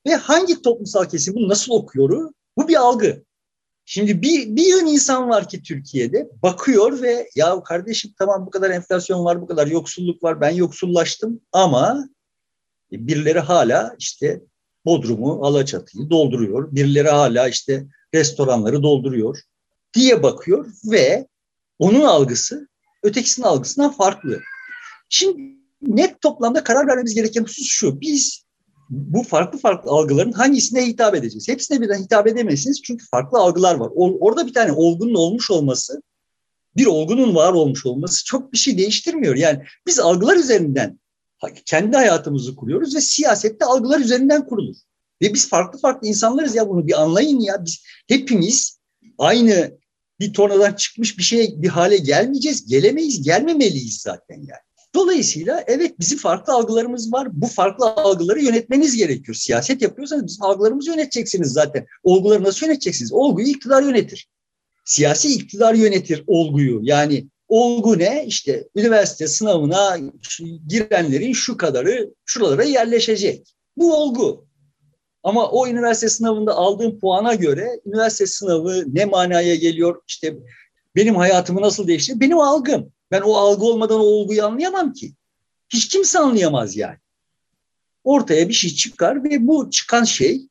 Ve 0.07 0.15
hangi 0.15 0.61
toplumsal 0.61 1.05
kesim 1.05 1.35
bunu 1.35 1.49
nasıl 1.49 1.73
okuyor? 1.73 2.31
Bu 2.57 2.67
bir 2.67 2.75
algı. 2.75 3.23
Şimdi 3.85 4.21
bir, 4.21 4.55
bir 4.55 4.65
yön 4.65 4.85
insan 4.85 5.29
var 5.29 5.49
ki 5.49 5.63
Türkiye'de 5.63 6.29
bakıyor 6.43 7.01
ve 7.01 7.29
ya 7.35 7.63
kardeşim 7.63 8.13
tamam 8.17 8.45
bu 8.45 8.49
kadar 8.49 8.69
enflasyon 8.69 9.25
var, 9.25 9.41
bu 9.41 9.47
kadar 9.47 9.67
yoksulluk 9.67 10.23
var, 10.23 10.41
ben 10.41 10.49
yoksullaştım 10.49 11.41
ama 11.51 12.09
birileri 12.91 13.39
hala 13.39 13.95
işte 13.99 14.41
Bodrum'u, 14.85 15.45
Alaçatı'yı 15.45 16.09
dolduruyor. 16.09 16.75
Birileri 16.75 17.09
hala 17.09 17.47
işte 17.47 17.87
restoranları 18.13 18.83
dolduruyor 18.83 19.41
diye 19.93 20.23
bakıyor 20.23 20.71
ve 20.91 21.27
onun 21.79 22.01
algısı 22.01 22.67
ötekisinin 23.03 23.45
algısından 23.45 23.91
farklı. 23.91 24.41
Şimdi 25.09 25.41
net 25.81 26.21
toplamda 26.21 26.63
karar 26.63 26.87
vermemiz 26.87 27.15
gereken 27.15 27.43
husus 27.43 27.67
şu. 27.67 28.01
Biz 28.01 28.43
bu 28.89 29.23
farklı 29.23 29.59
farklı 29.59 29.91
algıların 29.91 30.31
hangisine 30.31 30.87
hitap 30.87 31.15
edeceğiz? 31.15 31.47
Hepsine 31.47 31.81
birden 31.81 32.03
hitap 32.03 32.27
edemezsiniz 32.27 32.81
çünkü 32.81 33.05
farklı 33.11 33.37
algılar 33.37 33.75
var. 33.75 33.89
Orada 33.95 34.47
bir 34.47 34.53
tane 34.53 34.71
olgunun 34.71 35.13
olmuş 35.13 35.51
olması, 35.51 36.01
bir 36.77 36.85
olgunun 36.85 37.35
var 37.35 37.53
olmuş 37.53 37.85
olması 37.85 38.25
çok 38.25 38.53
bir 38.53 38.57
şey 38.57 38.77
değiştirmiyor. 38.77 39.35
Yani 39.35 39.63
biz 39.87 39.99
algılar 39.99 40.37
üzerinden 40.37 40.99
kendi 41.65 41.97
hayatımızı 41.97 42.55
kuruyoruz 42.55 42.95
ve 42.95 43.01
siyasette 43.01 43.65
algılar 43.65 43.99
üzerinden 43.99 44.47
kurulur. 44.47 44.75
Ve 45.21 45.33
biz 45.33 45.49
farklı 45.49 45.79
farklı 45.79 46.07
insanlarız 46.07 46.55
ya 46.55 46.69
bunu 46.69 46.87
bir 46.87 47.01
anlayın 47.01 47.39
ya. 47.39 47.65
Biz 47.65 47.83
hepimiz 48.07 48.79
aynı 49.17 49.77
bir 50.23 50.33
tornadan 50.33 50.73
çıkmış 50.73 51.17
bir 51.17 51.23
şeye 51.23 51.61
bir 51.61 51.67
hale 51.67 51.97
gelmeyeceğiz. 51.97 52.65
Gelemeyiz, 52.65 53.23
gelmemeliyiz 53.23 53.97
zaten 54.01 54.35
yani. 54.35 54.61
Dolayısıyla 54.95 55.63
evet 55.67 55.99
bizim 55.99 56.17
farklı 56.17 56.53
algılarımız 56.53 57.13
var. 57.13 57.27
Bu 57.31 57.47
farklı 57.47 57.85
algıları 57.85 58.43
yönetmeniz 58.43 58.95
gerekiyor. 58.95 59.35
Siyaset 59.35 59.81
yapıyorsanız 59.81 60.27
bizim 60.27 60.43
algılarımızı 60.43 60.89
yöneteceksiniz 60.89 61.51
zaten. 61.51 61.85
Olguları 62.03 62.43
nasıl 62.43 62.65
yöneteceksiniz? 62.65 63.13
Olguyu 63.13 63.47
iktidar 63.47 63.83
yönetir. 63.83 64.29
Siyasi 64.85 65.33
iktidar 65.33 65.73
yönetir 65.73 66.23
olguyu. 66.27 66.79
Yani 66.83 67.27
olgu 67.47 67.99
ne? 67.99 68.25
İşte 68.27 68.67
üniversite 68.75 69.27
sınavına 69.27 69.97
girenlerin 70.67 71.33
şu 71.33 71.57
kadarı 71.57 72.13
şuralara 72.25 72.63
yerleşecek. 72.63 73.55
Bu 73.77 73.95
olgu. 73.95 74.45
Ama 75.23 75.49
o 75.49 75.67
üniversite 75.67 76.09
sınavında 76.09 76.53
aldığım 76.55 76.99
puana 76.99 77.35
göre 77.35 77.79
üniversite 77.85 78.25
sınavı 78.25 78.83
ne 78.93 79.05
manaya 79.05 79.55
geliyor? 79.55 80.01
İşte 80.07 80.35
benim 80.95 81.15
hayatımı 81.15 81.61
nasıl 81.61 81.87
değiştirdi? 81.87 82.19
Benim 82.19 82.39
algım. 82.39 82.91
Ben 83.11 83.21
o 83.21 83.33
algı 83.33 83.65
olmadan 83.65 83.99
o 83.99 84.03
olguyu 84.03 84.45
anlayamam 84.45 84.93
ki. 84.93 85.13
Hiç 85.69 85.87
kimse 85.87 86.19
anlayamaz 86.19 86.77
yani. 86.77 86.97
Ortaya 88.03 88.49
bir 88.49 88.53
şey 88.53 88.69
çıkar 88.75 89.23
ve 89.23 89.47
bu 89.47 89.69
çıkan 89.69 90.03
şey 90.03 90.47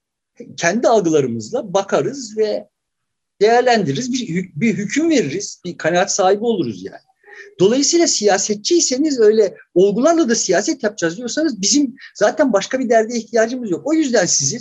kendi 0.56 0.88
algılarımızla 0.88 1.74
bakarız 1.74 2.38
ve 2.38 2.68
değerlendiririz. 3.40 4.12
Bir, 4.12 4.50
bir 4.56 4.74
hüküm 4.74 5.10
veririz. 5.10 5.62
Bir 5.64 5.78
kanaat 5.78 6.12
sahibi 6.12 6.44
oluruz 6.44 6.84
yani. 6.84 7.11
Dolayısıyla 7.60 8.06
siyasetçiyseniz 8.06 9.20
öyle 9.20 9.56
olgularla 9.74 10.28
da 10.28 10.34
siyaset 10.34 10.82
yapacağız 10.82 11.16
diyorsanız 11.16 11.62
bizim 11.62 11.96
zaten 12.14 12.52
başka 12.52 12.78
bir 12.78 12.88
derde 12.88 13.16
ihtiyacımız 13.16 13.70
yok. 13.70 13.86
O 13.86 13.92
yüzden 13.92 14.26
sizi 14.26 14.58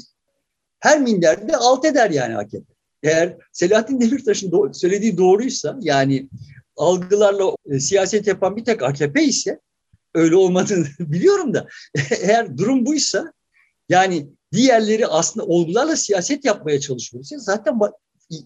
her 0.79 1.01
minderde 1.01 1.57
alt 1.57 1.85
eder 1.85 2.09
yani 2.09 2.37
AKP. 2.37 2.63
Eğer 3.03 3.37
Selahattin 3.51 4.01
Demirtaş'ın 4.01 4.71
söylediği 4.71 5.17
doğruysa 5.17 5.77
yani 5.81 6.29
algılarla 6.75 7.55
e, 7.65 7.79
siyaset 7.79 8.27
yapan 8.27 8.55
bir 8.55 8.65
tek 8.65 8.83
AKP 8.83 9.23
ise 9.23 9.59
öyle 10.13 10.35
olmadığını 10.35 10.87
biliyorum 10.99 11.53
da 11.53 11.67
eğer 12.21 12.57
durum 12.57 12.85
buysa 12.85 13.33
yani 13.89 14.27
diğerleri 14.53 15.07
aslında 15.07 15.45
olgularla 15.45 15.95
siyaset 15.95 16.45
yapmaya 16.45 16.79
çalışıyorsa 16.79 17.37
zaten 17.37 17.79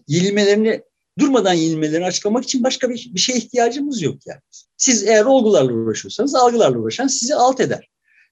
yenilmelerini 0.08 0.82
durmadan 1.18 1.52
yenilmelerini 1.52 2.06
açıklamak 2.06 2.44
için 2.44 2.64
başka 2.64 2.90
bir, 2.90 3.10
bir 3.14 3.20
şeye 3.20 3.38
ihtiyacımız 3.38 4.02
yok 4.02 4.16
yani. 4.26 4.40
Siz 4.76 5.02
eğer 5.02 5.24
olgularla 5.24 5.72
uğraşıyorsanız 5.72 6.34
algılarla 6.34 6.78
uğraşan 6.78 7.06
sizi 7.06 7.34
alt 7.34 7.60
eder. 7.60 7.88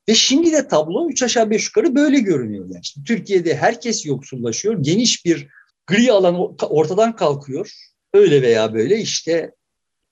Ve 0.08 0.14
şimdi 0.14 0.52
de 0.52 0.68
tablo 0.68 1.10
üç 1.10 1.22
aşağı 1.22 1.50
beş 1.50 1.66
yukarı 1.66 1.94
böyle 1.94 2.20
görünüyor. 2.20 2.66
Yani. 2.70 2.84
Şimdi 2.84 3.06
Türkiye'de 3.06 3.56
herkes 3.56 4.06
yoksullaşıyor. 4.06 4.78
Geniş 4.80 5.24
bir 5.24 5.48
gri 5.86 6.12
alan 6.12 6.56
ortadan 6.62 7.16
kalkıyor. 7.16 7.72
Öyle 8.14 8.42
veya 8.42 8.74
böyle 8.74 9.00
işte 9.00 9.52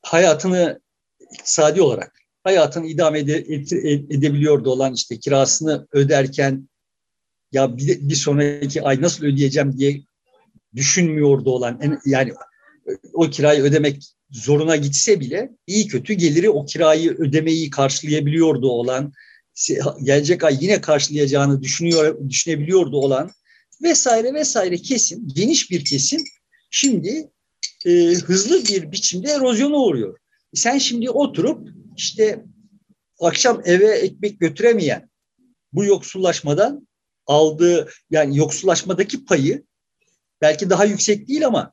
hayatını 0.02 0.80
iktisadi 1.32 1.82
olarak 1.82 2.22
hayatını 2.44 2.86
idame 2.86 3.18
ede, 3.18 3.36
edebiliyordu 4.14 4.70
olan 4.70 4.94
işte 4.94 5.18
kirasını 5.18 5.86
öderken 5.92 6.68
ya 7.52 7.76
bir, 7.76 8.08
bir 8.08 8.14
sonraki 8.14 8.82
ay 8.82 9.02
nasıl 9.02 9.24
ödeyeceğim 9.24 9.78
diye 9.78 10.02
düşünmüyordu 10.76 11.50
olan 11.50 12.00
yani 12.04 12.32
o 13.12 13.30
kirayı 13.30 13.62
ödemek 13.62 14.04
zoruna 14.30 14.76
gitse 14.76 15.20
bile 15.20 15.50
iyi 15.66 15.86
kötü 15.86 16.12
geliri 16.12 16.50
o 16.50 16.66
kirayı 16.66 17.10
ödemeyi 17.10 17.70
karşılayabiliyordu 17.70 18.68
olan 18.68 19.12
gelecek 20.02 20.44
ay 20.44 20.58
yine 20.60 20.80
karşılayacağını 20.80 21.62
düşünüyor 21.62 22.28
düşünebiliyordu 22.28 22.96
olan 22.96 23.30
vesaire 23.82 24.34
vesaire 24.34 24.76
kesim, 24.76 25.28
geniş 25.34 25.70
bir 25.70 25.84
kesim 25.84 26.24
şimdi 26.70 27.30
e, 27.86 27.90
hızlı 28.14 28.64
bir 28.66 28.92
biçimde 28.92 29.30
erozyona 29.30 29.76
uğruyor. 29.76 30.18
Sen 30.54 30.78
şimdi 30.78 31.10
oturup 31.10 31.68
işte 31.96 32.44
akşam 33.20 33.62
eve 33.64 33.86
ekmek 33.86 34.40
götüremeyen 34.40 35.10
bu 35.72 35.84
yoksullaşmadan 35.84 36.88
aldığı 37.26 37.90
yani 38.10 38.36
yoksullaşmadaki 38.38 39.24
payı 39.24 39.64
belki 40.40 40.70
daha 40.70 40.84
yüksek 40.84 41.28
değil 41.28 41.46
ama 41.46 41.72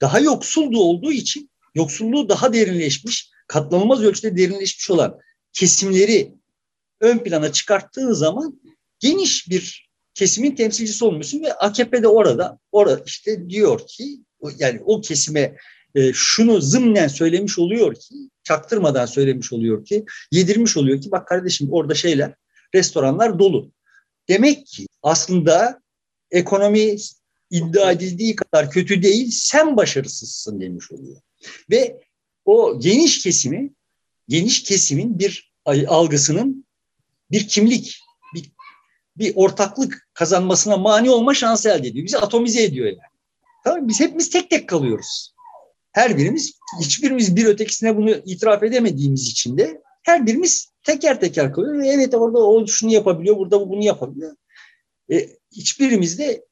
daha 0.00 0.20
yoksuldu 0.20 0.78
olduğu 0.78 1.12
için 1.12 1.50
yoksulluğu 1.74 2.28
daha 2.28 2.52
derinleşmiş, 2.52 3.30
katlanılmaz 3.48 4.02
ölçüde 4.02 4.36
derinleşmiş 4.36 4.90
olan 4.90 5.18
kesimleri 5.52 6.34
ön 7.00 7.18
plana 7.18 7.52
çıkarttığın 7.52 8.12
zaman 8.12 8.60
geniş 8.98 9.50
bir 9.50 9.88
kesimin 10.14 10.54
temsilcisi 10.54 11.04
olmuyorsun 11.04 11.42
ve 11.42 11.52
AKP 11.52 12.02
de 12.02 12.08
orada 12.08 12.58
orada 12.72 13.02
işte 13.06 13.48
diyor 13.48 13.86
ki 13.86 14.20
yani 14.58 14.80
o 14.84 15.00
kesime 15.00 15.56
e, 15.94 16.12
şunu 16.12 16.60
zımnen 16.60 17.08
söylemiş 17.08 17.58
oluyor 17.58 17.94
ki 17.94 18.14
çaktırmadan 18.44 19.06
söylemiş 19.06 19.52
oluyor 19.52 19.84
ki 19.84 20.04
yedirmiş 20.32 20.76
oluyor 20.76 21.00
ki 21.00 21.10
bak 21.10 21.28
kardeşim 21.28 21.68
orada 21.72 21.94
şeyler 21.94 22.34
restoranlar 22.74 23.38
dolu. 23.38 23.70
Demek 24.28 24.66
ki 24.66 24.86
aslında 25.02 25.80
ekonomi 26.30 26.96
iddia 27.50 27.92
edildiği 27.92 28.36
kadar 28.36 28.70
kötü 28.70 29.02
değil 29.02 29.30
sen 29.30 29.76
başarısızsın 29.76 30.60
demiş 30.60 30.92
oluyor. 30.92 31.20
Ve 31.70 32.00
o 32.44 32.80
geniş 32.80 33.22
kesimi 33.22 33.70
geniş 34.28 34.62
kesimin 34.62 35.18
bir 35.18 35.52
algısının 35.86 36.66
bir 37.30 37.48
kimlik, 37.48 38.00
bir, 38.34 38.52
bir 39.16 39.32
ortaklık 39.36 40.08
kazanmasına 40.14 40.76
mani 40.76 41.10
olma 41.10 41.34
şansı 41.34 41.68
elde 41.68 41.88
ediyor. 41.88 42.06
Bizi 42.06 42.18
atomize 42.18 42.62
ediyor 42.62 42.86
yani. 42.86 42.98
Tamam 43.64 43.88
Biz 43.88 44.00
hepimiz 44.00 44.30
tek 44.30 44.50
tek 44.50 44.68
kalıyoruz. 44.68 45.34
Her 45.92 46.18
birimiz, 46.18 46.58
hiçbirimiz 46.80 47.36
bir 47.36 47.44
ötekisine 47.44 47.96
bunu 47.96 48.10
itiraf 48.10 48.62
edemediğimiz 48.62 49.28
için 49.28 49.58
de 49.58 49.82
her 50.02 50.26
birimiz 50.26 50.72
teker 50.82 51.20
teker 51.20 51.52
kalıyor. 51.52 51.78
Ve 51.78 51.88
evet 51.88 52.14
orada 52.14 52.38
o 52.38 52.66
şunu 52.66 52.92
yapabiliyor, 52.92 53.36
burada 53.36 53.68
bunu 53.70 53.84
yapabiliyor. 53.84 54.36
E, 55.12 55.28
hiçbirimiz 55.52 56.18
de 56.18 56.44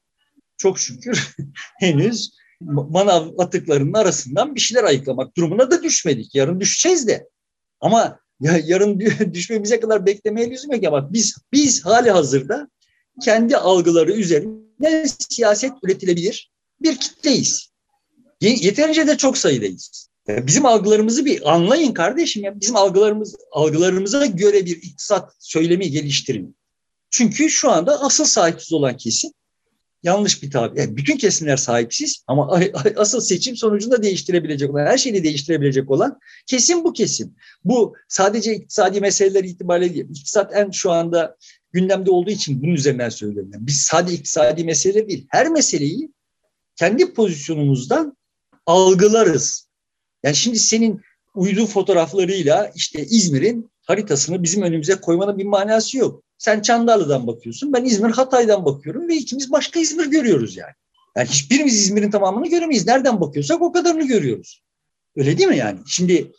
çok 0.65 0.79
şükür 0.79 1.35
henüz 1.79 2.31
manav 2.61 3.39
atıklarının 3.39 3.93
arasından 3.93 4.55
bir 4.55 4.59
şeyler 4.59 4.83
ayıklamak 4.83 5.37
durumuna 5.37 5.71
da 5.71 5.83
düşmedik. 5.83 6.35
Yarın 6.35 6.59
düşeceğiz 6.59 7.07
de. 7.07 7.29
Ama 7.81 8.19
ya 8.39 8.61
yarın 8.65 8.99
düşmemize 9.33 9.79
kadar 9.79 10.05
beklemeye 10.05 10.49
lüzum 10.49 10.73
yok 10.73 10.83
ama 10.83 11.13
biz 11.13 11.35
biz 11.53 11.85
hali 11.85 12.11
hazırda 12.11 12.67
kendi 13.21 13.57
algıları 13.57 14.11
üzerine 14.11 15.07
siyaset 15.29 15.71
üretilebilir 15.83 16.51
bir 16.81 16.95
kitleyiz. 16.95 17.69
Yeterince 18.41 19.07
de 19.07 19.17
çok 19.17 19.37
sayıdayız. 19.37 20.09
Bizim 20.27 20.65
algılarımızı 20.65 21.25
bir 21.25 21.53
anlayın 21.53 21.93
kardeşim 21.93 22.43
ya. 22.43 22.59
Bizim 22.61 22.75
algılarımız 22.75 23.35
algılarımıza 23.51 24.25
göre 24.25 24.65
bir 24.65 24.77
iktisat 24.77 25.31
söylemi 25.39 25.91
geliştirin. 25.91 26.57
Çünkü 27.09 27.49
şu 27.49 27.71
anda 27.71 28.01
asıl 28.01 28.25
sahipsiz 28.25 28.73
olan 28.73 28.97
kesim 28.97 29.31
yanlış 30.05 30.43
bir 30.43 30.51
tabir. 30.51 30.79
Yani 30.79 30.97
bütün 30.97 31.17
kesimler 31.17 31.57
sahipsiz 31.57 32.23
ama 32.27 32.59
asıl 32.95 33.19
seçim 33.19 33.55
sonucunda 33.55 34.03
değiştirebilecek 34.03 34.71
olan, 34.71 34.85
her 34.85 34.97
şeyi 34.97 35.23
değiştirebilecek 35.23 35.91
olan 35.91 36.19
kesim 36.47 36.83
bu 36.83 36.93
kesim. 36.93 37.35
Bu 37.63 37.93
sadece 38.07 38.55
iktisadi 38.55 39.01
meseleler 39.01 39.43
itibariyle 39.43 39.93
değil. 39.93 40.05
İktisat 40.09 40.55
en 40.55 40.71
şu 40.71 40.91
anda 40.91 41.37
gündemde 41.71 42.11
olduğu 42.11 42.31
için 42.31 42.61
bunun 42.61 42.73
üzerinden 42.73 43.09
söylüyorum. 43.09 43.51
Yani 43.53 43.67
biz 43.67 43.81
sadece 43.81 44.15
iktisadi 44.15 44.63
mesele 44.63 45.07
değil, 45.07 45.27
her 45.29 45.49
meseleyi 45.49 46.11
kendi 46.75 47.13
pozisyonumuzdan 47.13 48.17
algılarız. 48.65 49.67
Yani 50.23 50.35
şimdi 50.35 50.59
senin 50.59 51.01
uydu 51.35 51.65
fotoğraflarıyla 51.65 52.71
işte 52.75 53.05
İzmir'in 53.05 53.71
haritasını 53.81 54.43
bizim 54.43 54.61
önümüze 54.61 54.95
koymanın 54.95 55.37
bir 55.37 55.45
manası 55.45 55.97
yok. 55.97 56.24
Sen 56.37 56.61
Çandarlı'dan 56.61 57.27
bakıyorsun, 57.27 57.73
ben 57.73 57.83
İzmir 57.83 58.11
Hatay'dan 58.11 58.65
bakıyorum 58.65 59.07
ve 59.07 59.15
ikimiz 59.15 59.51
başka 59.51 59.79
İzmir 59.79 60.05
görüyoruz 60.05 60.57
yani. 60.57 60.73
Yani 61.17 61.27
hiçbirimiz 61.27 61.81
İzmir'in 61.81 62.11
tamamını 62.11 62.49
göremeyiz. 62.49 62.87
Nereden 62.87 63.21
bakıyorsak 63.21 63.61
o 63.61 63.71
kadarını 63.71 64.07
görüyoruz. 64.07 64.63
Öyle 65.15 65.37
değil 65.37 65.49
mi 65.49 65.57
yani? 65.57 65.79
Şimdi 65.87 66.31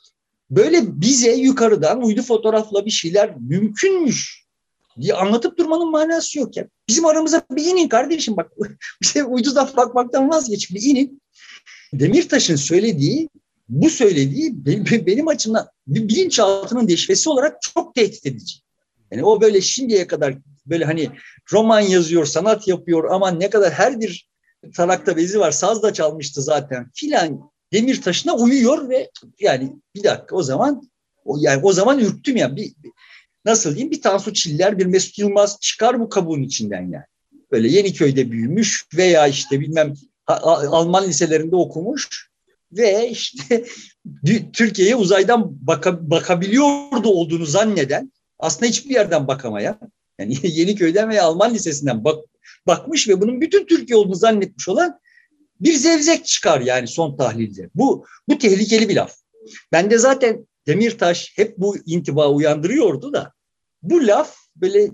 böyle 0.51 1.01
bize 1.01 1.35
yukarıdan 1.35 2.03
uydu 2.03 2.23
fotoğrafla 2.23 2.87
bir 2.87 2.91
şeyler 2.91 3.37
mümkünmüş 3.41 4.47
diye 5.01 5.15
anlatıp 5.15 5.59
durmanın 5.59 5.91
manası 5.91 6.39
yok 6.39 6.57
ya. 6.57 6.69
Bizim 6.89 7.07
aramıza 7.07 7.43
bir 7.51 7.65
inin 7.65 7.89
kardeşim 7.89 8.37
bak. 8.37 8.53
Bize 9.03 9.25
uydudan 9.25 9.69
bakmaktan 9.77 10.31
vazgeç 10.31 10.71
bir 10.71 10.83
inin. 10.83 11.23
Demirtaş'ın 11.93 12.57
söylediği 12.57 13.29
bu 13.69 13.91
söylediği 13.91 14.67
benim, 15.07 15.29
açımdan 15.29 15.69
bilinçaltının 15.87 16.89
deşvesi 16.89 17.31
olarak 17.31 17.63
çok 17.63 17.95
tehdit 17.95 18.27
edici. 18.27 18.66
Yani 19.11 19.25
o 19.25 19.41
böyle 19.41 19.61
şimdiye 19.61 20.07
kadar 20.07 20.35
böyle 20.67 20.85
hani 20.85 21.11
roman 21.53 21.81
yazıyor, 21.81 22.27
sanat 22.27 22.69
yapıyor 22.69 23.11
ama 23.11 23.31
ne 23.31 23.51
kadar 23.51 23.73
her 23.73 24.01
bir 24.01 24.29
tarakta 24.75 25.17
bezi 25.17 25.41
var, 25.41 25.51
saz 25.51 25.83
da 25.83 25.93
çalmıştı 25.93 26.43
zaten 26.43 26.91
filan 26.95 27.51
demir 27.73 28.03
taşına 28.03 28.35
uyuyor 28.35 28.89
ve 28.89 29.11
yani 29.41 29.73
bir 29.95 30.05
dakika 30.05 30.37
o 30.37 30.43
zaman 30.43 30.91
o 31.25 31.37
yani 31.41 31.61
o 31.63 31.73
zaman 31.73 31.99
ürktüm 31.99 32.37
ya. 32.37 32.57
Bir, 32.57 32.73
nasıl 33.45 33.71
diyeyim 33.71 33.91
bir 33.91 34.03
Tansu 34.03 34.33
Çiller, 34.33 34.79
bir 34.79 34.87
Mesut 34.87 35.19
Yılmaz 35.19 35.61
çıkar 35.61 36.01
bu 36.01 36.09
kabuğun 36.09 36.43
içinden 36.43 36.83
yani. 36.83 37.05
Böyle 37.53 37.69
Yeniköy'de 37.69 38.31
büyümüş 38.31 38.87
veya 38.97 39.27
işte 39.27 39.61
bilmem 39.61 39.95
Alman 40.27 41.09
liselerinde 41.09 41.57
okumuş 41.57 42.31
ve 42.73 43.09
işte 43.09 43.65
Türkiye'ye 44.53 44.97
uzaydan 44.97 45.67
baka, 45.67 46.11
bakabiliyordu 46.11 47.09
olduğunu 47.09 47.47
zanneden 47.47 48.13
aslında 48.39 48.67
hiçbir 48.67 48.95
yerden 48.95 49.29
bakamayan 49.29 49.81
yani 50.19 50.37
Yeniköy'den 50.43 51.09
veya 51.09 51.25
Alman 51.25 51.55
lisesinden 51.55 52.05
bak, 52.05 52.25
bakmış 52.67 53.09
ve 53.09 53.21
bunun 53.21 53.41
bütün 53.41 53.67
Türkiye 53.67 53.97
olduğunu 53.97 54.15
zannetmiş 54.15 54.69
olan 54.69 55.01
bir 55.61 55.75
zevzek 55.75 56.27
çıkar 56.27 56.61
yani 56.61 56.89
son 56.89 57.17
tahlilde. 57.17 57.71
Bu 57.75 58.07
bu 58.29 58.39
tehlikeli 58.39 58.89
bir 58.89 58.97
laf. 58.97 59.17
Ben 59.73 59.91
de 59.91 59.99
zaten 59.99 60.47
Demirtaş 60.67 61.33
hep 61.37 61.59
bu 61.59 61.77
intiba 61.87 62.31
uyandırıyordu 62.31 63.13
da 63.13 63.33
bu 63.83 64.07
laf 64.07 64.37
böyle 64.57 64.91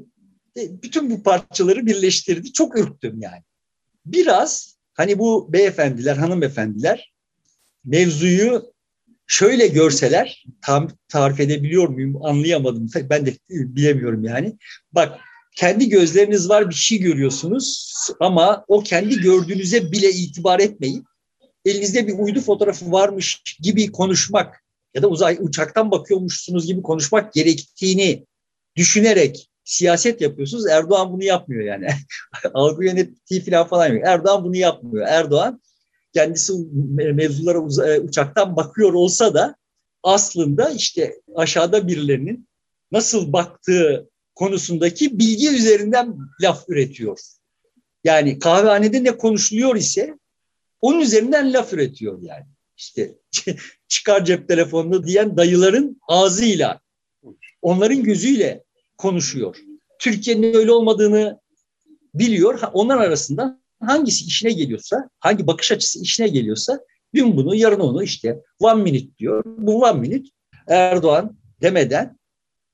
bütün 0.57 1.11
bu 1.11 1.23
parçaları 1.23 1.87
birleştirdi. 1.87 2.53
Çok 2.53 2.79
ürktüm 2.79 3.21
yani. 3.21 3.43
Biraz 4.07 4.77
hani 4.95 5.19
bu 5.19 5.53
beyefendiler, 5.53 6.17
hanımefendiler 6.17 7.13
mevzuyu 7.85 8.72
şöyle 9.33 9.67
görseler 9.67 10.45
tam 10.67 10.89
tarif 11.09 11.41
edebiliyor 11.41 11.89
muyum 11.89 12.25
anlayamadım. 12.25 12.91
Ben 13.11 13.27
de 13.27 13.35
bilemiyorum 13.49 14.25
yani. 14.25 14.57
Bak 14.93 15.21
kendi 15.57 15.89
gözleriniz 15.89 16.49
var 16.49 16.71
bir 16.71 16.75
şey 16.75 16.99
görüyorsunuz 16.99 17.93
ama 18.21 18.65
o 18.69 18.83
kendi 18.83 19.21
gördüğünüze 19.21 19.93
bile 19.93 20.11
itibar 20.11 20.61
etmeyin. 20.61 21.05
Elinizde 21.65 22.07
bir 22.07 22.19
uydu 22.19 22.41
fotoğrafı 22.41 22.93
varmış 22.93 23.43
gibi 23.61 23.93
konuşmak 23.93 24.65
ya 24.95 25.03
da 25.03 25.09
uzay 25.09 25.39
uçaktan 25.41 25.91
bakıyormuşsunuz 25.91 26.67
gibi 26.67 26.83
konuşmak 26.83 27.33
gerektiğini 27.33 28.27
düşünerek 28.77 29.51
siyaset 29.65 30.21
yapıyorsunuz. 30.21 30.67
Erdoğan 30.67 31.13
bunu 31.13 31.25
yapmıyor 31.25 31.65
yani. 31.65 31.89
Algı 32.55 32.85
yönettiği 32.85 33.45
falan 33.45 33.67
falan 33.67 33.89
yok. 33.89 34.03
Erdoğan 34.07 34.45
bunu 34.45 34.57
yapmıyor. 34.57 35.07
Erdoğan 35.09 35.61
kendisi 36.15 36.53
mevzulara 36.93 37.89
e, 37.89 38.01
uçaktan 38.01 38.57
bakıyor 38.57 38.93
olsa 38.93 39.35
da 39.35 39.57
aslında 40.03 40.71
işte 40.71 41.21
aşağıda 41.35 41.89
birilerinin 41.89 42.49
nasıl 42.93 43.33
baktığı 43.33 44.11
konusundaki 44.35 45.19
bilgi 45.19 45.49
üzerinden 45.49 46.17
laf 46.43 46.69
üretiyor. 46.69 47.19
Yani 48.05 48.39
kahvehanede 48.39 49.05
ne 49.05 49.17
konuşuluyor 49.17 49.77
ise 49.77 50.19
onun 50.81 51.01
üzerinden 51.01 51.53
laf 51.53 51.73
üretiyor 51.73 52.23
yani. 52.23 52.47
İşte 52.77 53.15
çıkar 53.89 54.25
cep 54.25 54.49
telefonunu 54.49 55.07
diyen 55.07 55.37
dayıların 55.37 56.01
ağzıyla, 56.09 56.81
onların 57.63 58.03
gözüyle 58.03 58.65
konuşuyor. 58.99 59.57
Türkiye'nin 59.99 60.55
öyle 60.55 60.73
olmadığını 60.73 61.41
biliyor. 62.15 62.61
Onlar 62.73 62.97
arasında 62.97 63.62
hangisi 63.87 64.25
işine 64.25 64.53
geliyorsa, 64.53 65.09
hangi 65.21 65.47
bakış 65.47 65.73
açısı 65.73 66.03
işine 66.03 66.29
geliyorsa 66.29 66.81
dün 67.15 67.37
bunu, 67.37 67.55
yarın 67.55 67.81
onu 67.81 68.03
işte 68.03 68.39
one 68.59 68.83
minute 68.83 69.17
diyor. 69.19 69.43
Bu 69.47 69.83
one 69.83 70.01
minute 70.01 70.29
Erdoğan 70.69 71.37
demeden 71.63 72.19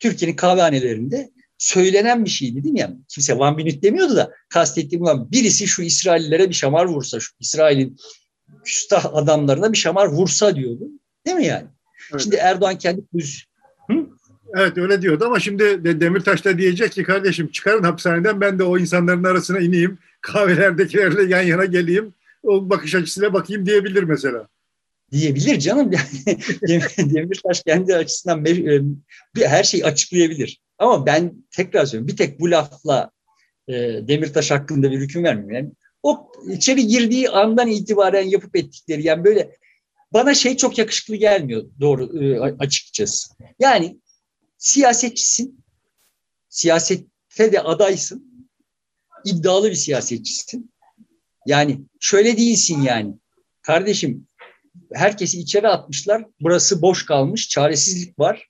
Türkiye'nin 0.00 0.36
kahvehanelerinde 0.36 1.30
söylenen 1.58 2.24
bir 2.24 2.30
şeydi 2.30 2.64
değil 2.64 2.72
mi? 2.72 2.80
Yani 2.80 2.96
kimse 3.08 3.34
one 3.34 3.56
minute 3.56 3.82
demiyordu 3.82 4.16
da 4.16 4.32
kastettiğim 4.48 5.02
olan 5.02 5.32
birisi 5.32 5.66
şu 5.66 5.82
İsraillilere 5.82 6.48
bir 6.48 6.54
şamar 6.54 6.86
vursa, 6.86 7.20
şu 7.20 7.32
İsrail'in 7.40 7.96
küstah 8.64 9.14
adamlarına 9.14 9.72
bir 9.72 9.78
şamar 9.78 10.06
vursa 10.06 10.56
diyordu. 10.56 10.84
Değil 11.26 11.36
mi 11.36 11.46
yani? 11.46 11.66
Evet. 12.12 12.22
Şimdi 12.22 12.36
Erdoğan 12.36 12.78
kendi 12.78 13.02
Hı? 13.90 14.06
Evet 14.56 14.78
öyle 14.78 15.02
diyordu 15.02 15.24
ama 15.24 15.40
şimdi 15.40 15.84
de 15.84 16.00
Demirtaş 16.00 16.44
da 16.44 16.58
diyecek 16.58 16.92
ki 16.92 17.02
kardeşim 17.02 17.48
çıkarın 17.50 17.82
hapishaneden 17.82 18.40
ben 18.40 18.58
de 18.58 18.64
o 18.64 18.78
insanların 18.78 19.24
arasına 19.24 19.58
ineyim. 19.58 19.98
Kahvelerdekilerle 20.20 21.22
yan 21.22 21.42
yana 21.42 21.64
geleyim 21.64 22.14
o 22.42 22.70
bakış 22.70 22.94
açısına 22.94 23.32
bakayım 23.32 23.66
diyebilir 23.66 24.02
mesela. 24.02 24.48
Diyebilir 25.12 25.58
canım. 25.58 25.92
Demirtaş 26.98 27.62
kendi 27.62 27.96
açısından 27.96 28.46
e, 28.46 28.80
her 29.48 29.64
şeyi 29.64 29.84
açıklayabilir. 29.84 30.60
Ama 30.78 31.06
ben 31.06 31.34
tekrar 31.50 31.86
söylüyorum 31.86 32.08
bir 32.08 32.16
tek 32.16 32.40
bu 32.40 32.50
lafla 32.50 33.10
e, 33.68 33.72
Demirtaş 34.08 34.50
hakkında 34.50 34.90
bir 34.90 35.00
hüküm 35.00 35.24
vermiyorum. 35.24 35.54
Yani 35.54 35.70
o 36.02 36.32
içeri 36.48 36.86
girdiği 36.86 37.30
andan 37.30 37.68
itibaren 37.68 38.26
yapıp 38.26 38.56
ettikleri 38.56 39.06
yani 39.06 39.24
böyle 39.24 39.56
bana 40.12 40.34
şey 40.34 40.56
çok 40.56 40.78
yakışıklı 40.78 41.16
gelmiyor 41.16 41.64
doğru 41.80 42.24
e, 42.24 42.40
açıkçası. 42.40 43.34
Yani 43.58 43.98
siyasetçisin, 44.58 45.64
siyasette 46.48 47.52
de 47.52 47.60
adaysın, 47.60 48.27
iddialı 49.28 49.70
bir 49.70 49.74
siyasetçisin. 49.74 50.70
Yani 51.46 51.80
şöyle 52.00 52.36
değilsin 52.36 52.82
yani. 52.82 53.14
Kardeşim 53.62 54.26
herkesi 54.92 55.40
içeri 55.40 55.68
atmışlar. 55.68 56.24
Burası 56.40 56.82
boş 56.82 57.06
kalmış. 57.06 57.48
Çaresizlik 57.48 58.18
var. 58.18 58.48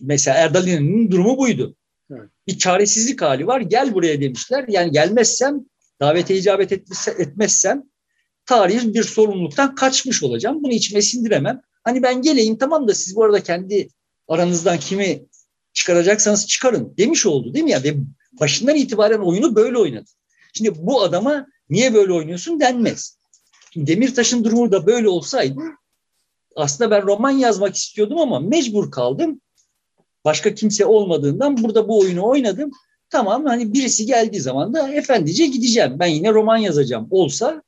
Mesela 0.00 0.36
Erdal 0.36 0.66
İnan'ın 0.66 1.10
durumu 1.10 1.38
buydu. 1.38 1.76
Evet. 2.10 2.30
Bir 2.46 2.58
çaresizlik 2.58 3.22
hali 3.22 3.46
var. 3.46 3.60
Gel 3.60 3.94
buraya 3.94 4.20
demişler. 4.20 4.64
Yani 4.68 4.90
gelmezsem, 4.90 5.64
davete 6.00 6.36
icabet 6.36 6.72
etmezsem 7.18 7.82
tarihi 8.46 8.94
bir 8.94 9.02
sorumluluktan 9.02 9.74
kaçmış 9.74 10.22
olacağım. 10.22 10.62
Bunu 10.62 10.72
içime 10.72 11.02
sindiremem. 11.02 11.60
Hani 11.84 12.02
ben 12.02 12.22
geleyim 12.22 12.58
tamam 12.58 12.88
da 12.88 12.94
siz 12.94 13.16
bu 13.16 13.24
arada 13.24 13.42
kendi 13.42 13.88
aranızdan 14.28 14.78
kimi 14.78 15.22
çıkaracaksanız 15.72 16.46
çıkarın 16.46 16.94
demiş 16.98 17.26
oldu 17.26 17.54
değil 17.54 17.64
mi 17.64 17.70
ya? 17.70 17.84
Başından 18.32 18.76
itibaren 18.76 19.18
oyunu 19.18 19.54
böyle 19.54 19.78
oynadı. 19.78 20.10
Şimdi 20.54 20.86
bu 20.86 21.02
adama 21.02 21.46
niye 21.70 21.94
böyle 21.94 22.12
oynuyorsun 22.12 22.60
denmez. 22.60 23.18
Şimdi 23.72 23.86
Demirtaş'ın 23.86 24.44
durumu 24.44 24.72
da 24.72 24.86
böyle 24.86 25.08
olsaydı 25.08 25.60
aslında 26.56 26.90
ben 26.90 27.02
roman 27.02 27.30
yazmak 27.30 27.76
istiyordum 27.76 28.18
ama 28.18 28.40
mecbur 28.40 28.90
kaldım. 28.90 29.40
Başka 30.24 30.54
kimse 30.54 30.86
olmadığından 30.86 31.62
burada 31.62 31.88
bu 31.88 32.00
oyunu 32.00 32.26
oynadım. 32.26 32.70
Tamam 33.10 33.46
hani 33.46 33.72
birisi 33.72 34.06
geldiği 34.06 34.40
zaman 34.40 34.74
da 34.74 34.94
efendice 34.94 35.46
gideceğim. 35.46 35.96
Ben 35.98 36.06
yine 36.06 36.32
roman 36.32 36.56
yazacağım. 36.56 37.08
Olsa 37.10 37.62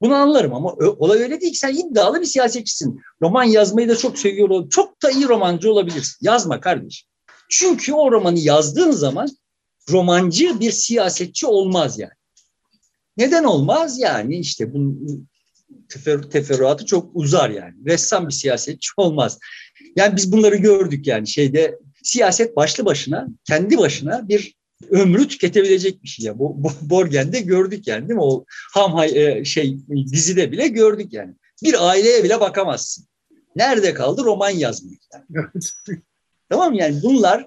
bunu 0.00 0.14
anlarım 0.14 0.54
ama 0.54 0.72
olay 0.98 1.22
öyle 1.22 1.40
değil 1.40 1.52
ki 1.52 1.58
sen 1.58 1.74
iddialı 1.74 2.20
bir 2.20 2.26
siyasetçisin. 2.26 3.00
Roman 3.22 3.44
yazmayı 3.44 3.88
da 3.88 3.96
çok 3.96 4.18
seviyorum. 4.18 4.68
Çok 4.68 5.02
da 5.02 5.10
iyi 5.10 5.28
romancı 5.28 5.72
olabilirsin. 5.72 6.16
Yazma 6.20 6.60
kardeş. 6.60 7.06
Çünkü 7.48 7.92
o 7.92 8.12
romanı 8.12 8.38
yazdığın 8.38 8.90
zaman 8.90 9.28
romancı 9.90 10.60
bir 10.60 10.70
siyasetçi 10.70 11.46
olmaz 11.46 11.98
yani. 11.98 12.12
Neden 13.16 13.44
olmaz? 13.44 13.98
Yani 13.98 14.38
işte 14.38 14.74
bu 14.74 14.98
tefer, 15.88 16.22
teferruatı 16.22 16.86
çok 16.86 17.10
uzar 17.14 17.50
yani. 17.50 17.74
Ressam 17.86 18.28
bir 18.28 18.32
siyasetçi 18.32 18.90
olmaz. 18.96 19.38
Yani 19.96 20.16
biz 20.16 20.32
bunları 20.32 20.56
gördük 20.56 21.06
yani 21.06 21.28
şeyde 21.28 21.78
siyaset 22.02 22.56
başlı 22.56 22.84
başına 22.84 23.28
kendi 23.44 23.78
başına 23.78 24.28
bir 24.28 24.54
ömrü 24.90 25.28
tüketebilecek 25.28 26.02
bir 26.02 26.08
şey 26.08 26.26
ya. 26.26 26.38
Bu, 26.38 26.54
bu 26.64 26.70
Borgen'de 26.80 27.40
gördük 27.40 27.86
yani 27.86 28.08
değil 28.08 28.16
mi? 28.16 28.22
O 28.22 28.44
ham 28.72 28.98
e, 29.02 29.44
şey 29.44 29.78
dizide 29.88 30.52
bile 30.52 30.68
gördük 30.68 31.12
yani. 31.12 31.34
Bir 31.62 31.88
aileye 31.88 32.24
bile 32.24 32.40
bakamazsın. 32.40 33.06
Nerede 33.56 33.94
kaldı 33.94 34.24
roman 34.24 34.50
yazmak? 34.50 34.98
Yani. 35.12 35.48
tamam 36.48 36.74
yani 36.74 37.00
bunlar 37.02 37.44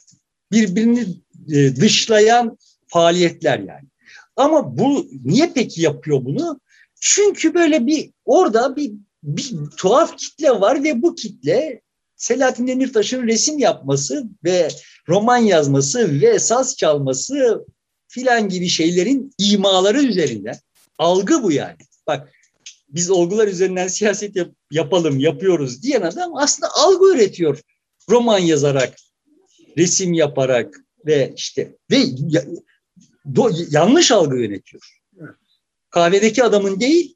birbirini 0.52 1.06
e, 1.52 1.76
dışlayan 1.76 2.58
faaliyetler 2.88 3.60
yani. 3.60 3.88
Ama 4.36 4.78
bu 4.78 5.08
niye 5.24 5.52
peki 5.56 5.82
yapıyor 5.82 6.26
bunu? 6.26 6.60
Çünkü 7.02 7.54
böyle 7.54 7.88
bir 7.88 8.12
orada 8.26 8.76
bir, 8.76 8.92
bir 9.24 9.54
tuhaf 9.78 10.18
kitle 10.18 10.50
var 10.50 10.84
ve 10.84 11.02
bu 11.02 11.16
kitle 11.16 11.82
Selahattin 12.16 12.68
Demirtaş'ın 12.68 13.28
resim 13.28 13.60
yapması 13.60 14.24
ve 14.44 14.68
roman 15.10 15.38
yazması 15.38 16.22
ve 16.22 16.40
saz 16.40 16.78
çalması 16.78 17.66
filan 18.08 18.50
gibi 18.50 18.68
şeylerin 18.68 19.34
imaları 19.38 20.04
üzerinden. 20.04 20.56
Algı 20.98 21.44
bu 21.44 21.52
yani. 21.52 21.78
Bak 22.08 22.34
biz 22.90 23.10
olgular 23.10 23.48
üzerinden 23.48 23.88
siyaset 23.88 24.36
yap, 24.36 24.52
yapalım, 24.72 25.20
yapıyoruz 25.20 25.84
diyen 25.84 26.02
adam 26.02 26.38
aslında 26.38 26.72
algı 26.76 27.14
üretiyor. 27.14 27.62
Roman 28.10 28.40
yazarak, 28.40 28.96
resim 29.78 30.14
yaparak 30.14 30.83
ve 31.06 31.34
işte 31.36 31.76
ve 31.92 31.98
ya, 32.28 32.44
do, 33.36 33.50
yanlış 33.70 34.12
algı 34.12 34.38
yönetiyor. 34.38 35.02
Kahvedeki 35.90 36.44
adamın 36.44 36.80
değil, 36.80 37.16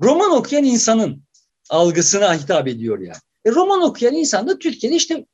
roman 0.00 0.30
okuyan 0.30 0.64
insanın 0.64 1.22
algısına 1.70 2.34
hitap 2.34 2.68
ediyor 2.68 2.98
yani. 2.98 3.18
E, 3.44 3.50
roman 3.50 3.82
okuyan 3.82 4.14
insan 4.14 4.48
da 4.48 4.58
Türkiye'de 4.58 4.96
işte 4.96 5.26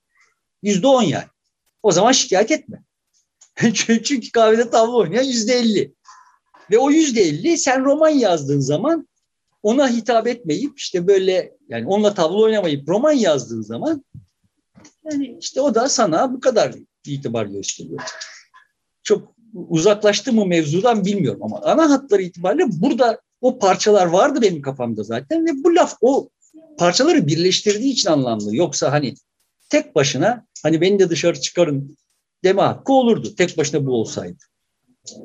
yüzde 0.63 0.87
on 0.87 1.03
yani. 1.03 1.29
O 1.83 1.93
zaman 1.93 2.13
şikayet 2.13 2.51
etme. 2.51 2.83
Çünkü 3.75 4.33
kahvede 4.33 4.71
tavla 4.71 4.97
oynayan 4.97 5.23
yüzde 5.23 5.55
elli. 5.55 5.95
Ve 6.71 6.79
o 6.79 6.91
yüzde 6.91 7.23
elli 7.23 7.59
sen 7.59 7.85
roman 7.85 8.09
yazdığın 8.09 8.61
zaman 8.61 9.09
ona 9.63 9.89
hitap 9.89 10.27
etmeyip 10.27 10.79
işte 10.79 11.07
böyle 11.07 11.57
yani 11.69 11.87
onunla 11.87 12.15
tavla 12.15 12.37
oynamayıp 12.37 12.89
roman 12.89 13.13
yazdığın 13.13 13.63
zaman 13.63 14.05
yani 15.05 15.37
işte 15.41 15.61
o 15.61 15.75
da 15.75 15.89
sana 15.89 16.33
bu 16.33 16.41
kadar 16.41 16.75
itibar 17.13 17.47
gösteriyor. 17.47 18.01
Çok 19.03 19.35
uzaklaştı 19.55 20.33
mı 20.33 20.47
mevzudan 20.47 21.05
bilmiyorum 21.05 21.43
ama 21.43 21.61
ana 21.63 21.91
hatları 21.91 22.23
itibariyle 22.23 22.65
burada 22.69 23.21
o 23.41 23.59
parçalar 23.59 24.07
vardı 24.07 24.39
benim 24.43 24.63
kafamda 24.63 25.03
zaten 25.03 25.47
ve 25.47 25.51
bu 25.65 25.75
laf 25.75 25.95
o 26.01 26.29
parçaları 26.79 27.27
birleştirdiği 27.27 27.93
için 27.93 28.11
anlamlı. 28.11 28.57
Yoksa 28.57 28.93
hani 28.93 29.15
tek 29.69 29.95
başına 29.95 30.47
hani 30.63 30.81
beni 30.81 30.99
de 30.99 31.11
dışarı 31.11 31.41
çıkarın 31.41 31.97
deme 32.45 32.63
hakkı 32.63 32.93
olurdu. 32.93 33.35
Tek 33.37 33.59
başına 33.59 33.87
bu 33.87 33.93
olsaydı. 33.93 34.39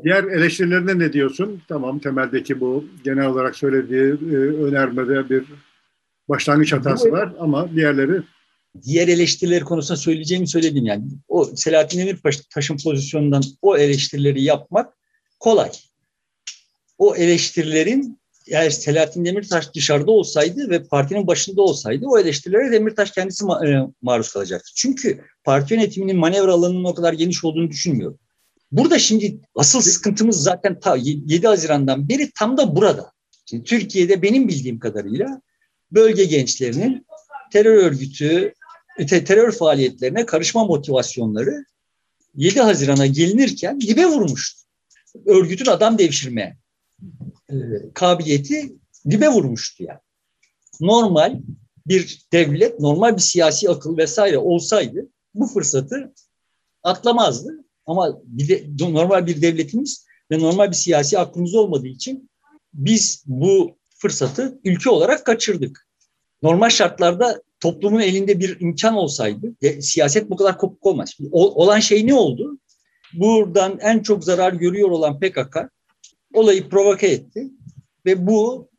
Diğer 0.03 0.23
eleştirilerine 0.23 0.99
ne 0.99 1.13
diyorsun? 1.13 1.61
Tamam 1.67 1.99
temeldeki 1.99 2.59
bu 2.59 2.85
genel 3.03 3.25
olarak 3.25 3.55
söylediği 3.55 4.01
e, 4.01 4.35
önermede 4.37 5.29
bir 5.29 5.43
başlangıç 6.29 6.73
hatası 6.73 7.11
var 7.11 7.33
ama 7.39 7.71
diğerleri 7.75 8.21
diğer 8.81 9.07
eleştirileri 9.07 9.63
konusunda 9.63 9.97
söyleyeceğimi 9.97 10.47
söyledim 10.47 10.85
yani. 10.85 11.03
O 11.27 11.45
Selahattin 11.45 11.99
Demirtaş'ın 11.99 12.77
pozisyonundan 12.83 13.43
o 13.61 13.77
eleştirileri 13.77 14.43
yapmak 14.43 14.93
kolay. 15.39 15.71
O 16.97 17.15
eleştirilerin 17.15 18.19
eğer 18.47 18.69
Selahattin 18.69 19.25
Demirtaş 19.25 19.73
dışarıda 19.73 20.11
olsaydı 20.11 20.69
ve 20.69 20.83
partinin 20.83 21.27
başında 21.27 21.61
olsaydı 21.61 22.05
o 22.07 22.19
eleştirilere 22.19 22.71
Demirtaş 22.71 23.11
kendisi 23.11 23.43
ma- 23.43 23.69
e, 23.69 23.93
maruz 24.01 24.33
kalacaktı. 24.33 24.71
Çünkü 24.75 25.21
parti 25.43 25.73
yönetiminin 25.73 26.17
manevra 26.17 26.51
alanının 26.53 26.83
o 26.83 26.93
kadar 26.93 27.13
geniş 27.13 27.43
olduğunu 27.43 27.69
düşünmüyorum. 27.69 28.19
Burada 28.71 28.99
şimdi 28.99 29.39
asıl 29.55 29.81
sıkıntımız 29.81 30.43
zaten 30.43 30.79
ta 30.79 30.95
7 30.95 31.47
Haziran'dan 31.47 32.09
beri 32.09 32.31
tam 32.31 32.57
da 32.57 32.75
burada. 32.75 33.11
Şimdi 33.45 33.63
Türkiye'de 33.63 34.21
benim 34.21 34.47
bildiğim 34.47 34.79
kadarıyla 34.79 35.41
bölge 35.91 36.23
gençlerinin 36.23 37.05
terör 37.51 37.75
örgütü, 37.75 38.53
terör 39.07 39.51
faaliyetlerine 39.51 40.25
karışma 40.25 40.65
motivasyonları 40.65 41.65
7 42.35 42.61
Haziran'a 42.61 43.05
gelinirken 43.05 43.81
dibe 43.81 44.05
vurmuştu. 44.05 44.59
Örgütün 45.25 45.65
adam 45.65 45.97
devşirmeye 45.97 46.57
e, 47.49 47.55
kabiliyeti 47.93 48.75
dibe 49.09 49.29
vurmuştu 49.29 49.83
yani. 49.83 49.99
Normal 50.81 51.39
bir 51.87 52.25
devlet, 52.33 52.79
normal 52.79 53.15
bir 53.15 53.21
siyasi 53.21 53.69
akıl 53.69 53.97
vesaire 53.97 54.37
olsaydı 54.37 55.09
bu 55.35 55.47
fırsatı 55.47 56.13
atlamazdı. 56.83 57.63
Ama 57.85 58.21
bir 58.25 58.47
de, 58.47 58.63
normal 58.93 59.27
bir 59.27 59.41
devletimiz 59.41 60.05
ve 60.31 60.39
normal 60.39 60.69
bir 60.69 60.75
siyasi 60.75 61.19
aklımız 61.19 61.55
olmadığı 61.55 61.87
için 61.87 62.29
biz 62.73 63.23
bu 63.25 63.77
fırsatı 63.97 64.59
ülke 64.63 64.89
olarak 64.89 65.25
kaçırdık. 65.25 65.87
Normal 66.43 66.69
şartlarda 66.69 67.41
toplumun 67.63 67.99
elinde 67.99 68.39
bir 68.39 68.59
imkan 68.59 68.95
olsaydı 68.95 69.55
siyaset 69.81 70.29
bu 70.29 70.35
kadar 70.35 70.57
kopuk 70.57 70.85
olmaz. 70.85 71.17
O, 71.31 71.63
olan 71.63 71.79
şey 71.79 72.07
ne 72.07 72.13
oldu? 72.13 72.59
Buradan 73.13 73.79
en 73.81 73.99
çok 73.99 74.23
zarar 74.23 74.53
görüyor 74.53 74.89
olan 74.89 75.19
PKK 75.19 75.57
olayı 76.33 76.69
provoke 76.69 77.07
etti 77.07 77.49
ve 78.05 78.27
bu 78.27 78.69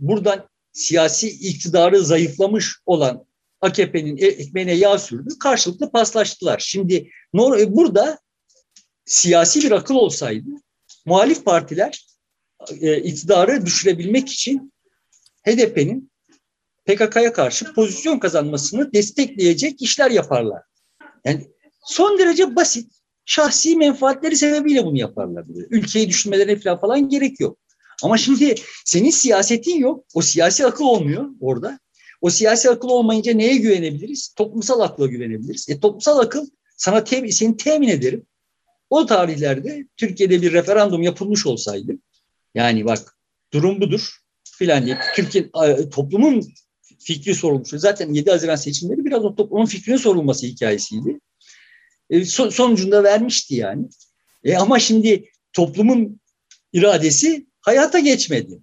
buradan 0.00 0.48
siyasi 0.72 1.28
iktidarı 1.28 2.02
zayıflamış 2.02 2.76
olan 2.86 3.26
AKP'nin 3.60 4.16
e, 4.16 4.26
ekmeğine 4.26 4.72
yağ 4.72 4.98
sürdü. 4.98 5.28
Karşılıklı 5.40 5.90
paslaştılar. 5.90 6.58
Şimdi 6.58 6.94
e, 7.34 7.76
burada 7.76 8.18
siyasi 9.04 9.62
bir 9.62 9.70
akıl 9.70 9.94
olsaydı 9.94 10.50
muhalif 11.06 11.44
partiler 11.44 12.06
e, 12.80 12.96
iktidarı 12.96 13.66
düşürebilmek 13.66 14.28
için 14.28 14.72
HDP'nin 15.46 16.07
PKK'ya 16.88 17.32
karşı 17.32 17.72
pozisyon 17.72 18.18
kazanmasını 18.18 18.92
destekleyecek 18.92 19.82
işler 19.82 20.10
yaparlar. 20.10 20.62
Yani 21.24 21.50
son 21.84 22.18
derece 22.18 22.56
basit. 22.56 22.92
şahsi 23.24 23.76
menfaatleri 23.76 24.36
sebebiyle 24.36 24.84
bunu 24.84 24.98
yaparlar. 24.98 25.44
Ülkeyi 25.70 26.08
düşünmelerine 26.08 26.56
falan, 26.56 26.80
falan 26.80 27.08
gerek 27.08 27.40
yok. 27.40 27.58
Ama 28.02 28.18
şimdi 28.18 28.54
senin 28.84 29.10
siyasetin 29.10 29.78
yok. 29.78 30.04
O 30.14 30.22
siyasi 30.22 30.66
akıl 30.66 30.84
olmuyor 30.84 31.26
orada. 31.40 31.78
O 32.20 32.30
siyasi 32.30 32.70
akıl 32.70 32.88
olmayınca 32.88 33.32
neye 33.32 33.56
güvenebiliriz? 33.56 34.34
Toplumsal 34.36 34.80
akla 34.80 35.06
güvenebiliriz. 35.06 35.68
E, 35.68 35.80
toplumsal 35.80 36.18
akıl 36.18 36.46
sana 36.76 37.04
tem 37.04 37.32
seni 37.32 37.56
temin 37.56 37.88
ederim. 37.88 38.26
O 38.90 39.06
tarihlerde 39.06 39.86
Türkiye'de 39.96 40.42
bir 40.42 40.52
referandum 40.52 41.02
yapılmış 41.02 41.46
olsaydı 41.46 41.92
yani 42.54 42.84
bak 42.84 43.16
durum 43.52 43.80
budur 43.80 44.18
filan 44.44 44.86
diye 44.86 44.98
Türkiye 45.16 45.50
toplumun 45.90 46.52
fikri 47.08 47.34
sorulmuş. 47.34 47.68
Zaten 47.68 48.12
7 48.12 48.30
Haziran 48.30 48.56
seçimleri 48.56 49.04
biraz 49.04 49.24
o 49.24 49.34
toplumun 49.34 49.66
fikrinin 49.66 49.96
sorulması 49.96 50.46
hikayesiydi. 50.46 51.20
E, 52.10 52.24
so, 52.24 52.50
sonucunda 52.50 53.04
vermişti 53.04 53.54
yani. 53.54 53.88
E, 54.44 54.56
ama 54.56 54.78
şimdi 54.78 55.24
toplumun 55.52 56.20
iradesi 56.72 57.46
hayata 57.60 57.98
geçmedi. 57.98 58.58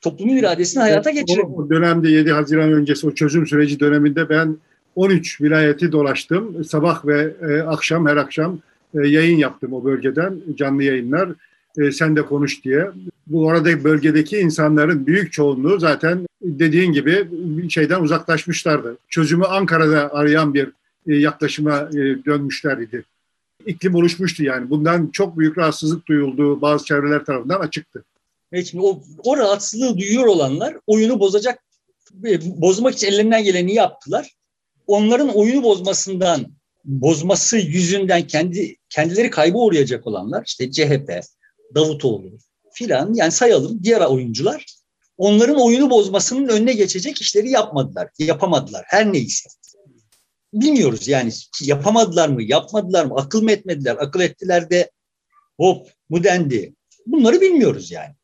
Toplumun 0.00 0.36
iradesini 0.36 0.80
hayata 0.80 1.10
geçiremedi. 1.10 1.52
O 1.52 1.70
dönemde 1.70 2.10
7 2.10 2.32
Haziran 2.32 2.72
öncesi 2.72 3.06
o 3.06 3.14
çözüm 3.14 3.46
süreci 3.46 3.80
döneminde 3.80 4.28
ben 4.28 4.56
13 4.96 5.40
vilayeti 5.40 5.92
dolaştım. 5.92 6.64
Sabah 6.64 7.06
ve 7.06 7.34
e, 7.42 7.62
akşam 7.62 8.06
her 8.06 8.16
akşam 8.16 8.58
e, 8.94 9.08
yayın 9.08 9.36
yaptım 9.38 9.72
o 9.72 9.84
bölgeden 9.84 10.40
canlı 10.54 10.82
yayınlar. 10.82 11.28
E, 11.78 11.92
sen 11.92 12.16
de 12.16 12.22
konuş 12.22 12.64
diye. 12.64 12.90
Bu 13.30 13.46
orada 13.46 13.84
bölgedeki 13.84 14.38
insanların 14.38 15.06
büyük 15.06 15.32
çoğunluğu 15.32 15.80
zaten 15.80 16.26
dediğin 16.42 16.92
gibi 16.92 17.28
şeyden 17.70 18.00
uzaklaşmışlardı. 18.00 18.98
Çözümü 19.08 19.44
Ankara'da 19.44 20.14
arayan 20.14 20.54
bir 20.54 20.68
e, 21.08 21.14
yaklaşıma 21.14 21.78
e, 21.78 22.24
dönmüşler 22.24 22.78
idi. 22.78 23.04
İklim 23.66 23.94
oluşmuştu 23.94 24.44
yani. 24.44 24.70
Bundan 24.70 25.10
çok 25.12 25.38
büyük 25.38 25.58
rahatsızlık 25.58 26.06
duyulduğu 26.06 26.60
bazı 26.60 26.84
çevreler 26.84 27.24
tarafından 27.24 27.60
açıktı. 27.60 28.04
Evet, 28.52 28.66
şimdi 28.66 28.84
o, 28.84 29.02
o 29.24 29.36
rahatsızlığı 29.36 29.98
duyuyor 29.98 30.26
olanlar 30.26 30.76
oyunu 30.86 31.20
bozacak, 31.20 31.58
e, 32.26 32.60
bozmak 32.60 32.94
için 32.94 33.06
ellerinden 33.06 33.44
geleni 33.44 33.74
yaptılar. 33.74 34.34
Onların 34.86 35.28
oyunu 35.28 35.62
bozmasından, 35.62 36.46
bozması 36.84 37.58
yüzünden 37.58 38.26
kendi 38.26 38.76
kendileri 38.88 39.30
kaybı 39.30 39.58
uğrayacak 39.58 40.06
olanlar, 40.06 40.44
işte 40.46 40.70
CHP, 40.70 41.20
Davutoğlu 41.74 42.30
filan 42.72 43.14
yani 43.14 43.32
sayalım 43.32 43.82
diğer 43.82 44.00
oyuncular 44.00 44.66
onların 45.20 45.60
oyunu 45.60 45.90
bozmasının 45.90 46.48
önüne 46.48 46.72
geçecek 46.72 47.20
işleri 47.20 47.50
yapmadılar, 47.50 48.08
yapamadılar 48.18 48.84
her 48.86 49.12
neyse. 49.12 49.48
Bilmiyoruz 50.52 51.08
yani 51.08 51.32
yapamadılar 51.62 52.28
mı, 52.28 52.42
yapmadılar 52.42 53.04
mı, 53.04 53.14
akıl 53.16 53.42
mı 53.42 53.52
etmediler, 53.52 53.96
akıl 54.00 54.20
ettiler 54.20 54.70
de 54.70 54.90
hop 55.56 55.88
mu 56.08 56.24
dendi. 56.24 56.74
Bunları 57.06 57.40
bilmiyoruz 57.40 57.90
yani. 57.90 58.14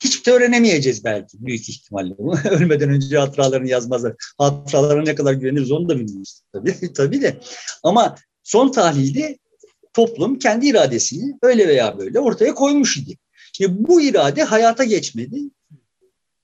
Hiç 0.00 0.26
de 0.26 0.32
öğrenemeyeceğiz 0.32 1.04
belki 1.04 1.46
büyük 1.46 1.68
ihtimalle. 1.68 2.14
Ölmeden 2.50 2.88
önce 2.88 3.18
hatıralarını 3.18 3.68
yazmazlar. 3.68 4.14
Hatıralarına 4.38 5.02
ne 5.02 5.14
kadar 5.14 5.32
güveniriz 5.32 5.70
onu 5.70 5.88
da 5.88 5.98
bilmiyoruz 5.98 6.42
tabii, 6.52 6.92
tabii 6.96 7.22
de. 7.22 7.40
Ama 7.82 8.16
son 8.42 8.70
tahlilde 8.70 9.38
toplum 9.94 10.38
kendi 10.38 10.66
iradesini 10.66 11.38
öyle 11.42 11.68
veya 11.68 11.98
böyle 11.98 12.20
ortaya 12.20 12.54
koymuş 12.54 12.96
idi. 12.96 13.18
Şimdi 13.56 13.88
bu 13.88 14.00
irade 14.00 14.42
hayata 14.42 14.84
geçmedi 14.84 15.40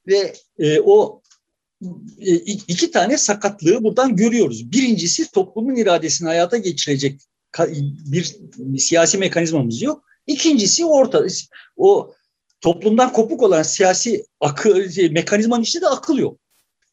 ve 0.06 0.32
e, 0.58 0.80
o 0.80 1.22
e, 2.18 2.34
iki 2.44 2.90
tane 2.90 3.18
sakatlığı 3.18 3.84
buradan 3.84 4.16
görüyoruz. 4.16 4.72
Birincisi 4.72 5.32
toplumun 5.32 5.76
iradesini 5.76 6.28
hayata 6.28 6.56
geçirecek 6.56 7.20
bir 8.06 8.36
siyasi 8.78 9.18
mekanizmamız 9.18 9.82
yok. 9.82 10.04
İkincisi 10.26 10.84
orta 10.84 11.26
o 11.76 12.14
toplumdan 12.60 13.12
kopuk 13.12 13.42
olan 13.42 13.62
siyasi 13.62 14.24
akıl 14.40 14.90
şey, 14.90 15.10
mekanizmanın 15.10 15.62
içinde 15.62 15.84
de 15.84 15.88
akıl 15.88 16.18
yok. 16.18 16.38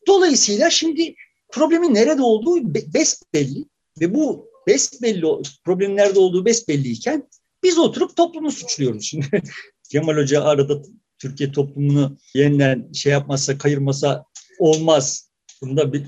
Dolayısıyla 0.07 0.69
şimdi 0.69 1.15
problemin 1.49 1.93
nerede 1.93 2.21
olduğu 2.21 2.73
besbelli 2.73 3.65
ve 4.01 4.15
bu 4.15 4.49
besbelli 4.67 5.25
problemin 5.63 5.97
nerede 5.97 6.19
olduğu 6.19 6.45
besbelliyken 6.45 7.29
biz 7.63 7.77
oturup 7.77 8.15
toplumu 8.15 8.51
suçluyoruz. 8.51 9.03
Şimdi 9.03 9.41
Kemal 9.89 10.17
Hoca 10.17 10.43
arada 10.43 10.81
Türkiye 11.19 11.51
toplumunu 11.51 12.17
yeniden 12.33 12.91
şey 12.93 13.11
yapmasa, 13.11 13.57
kayırmasa 13.57 14.25
olmaz. 14.59 15.29
Bunda 15.61 15.93
bir 15.93 16.07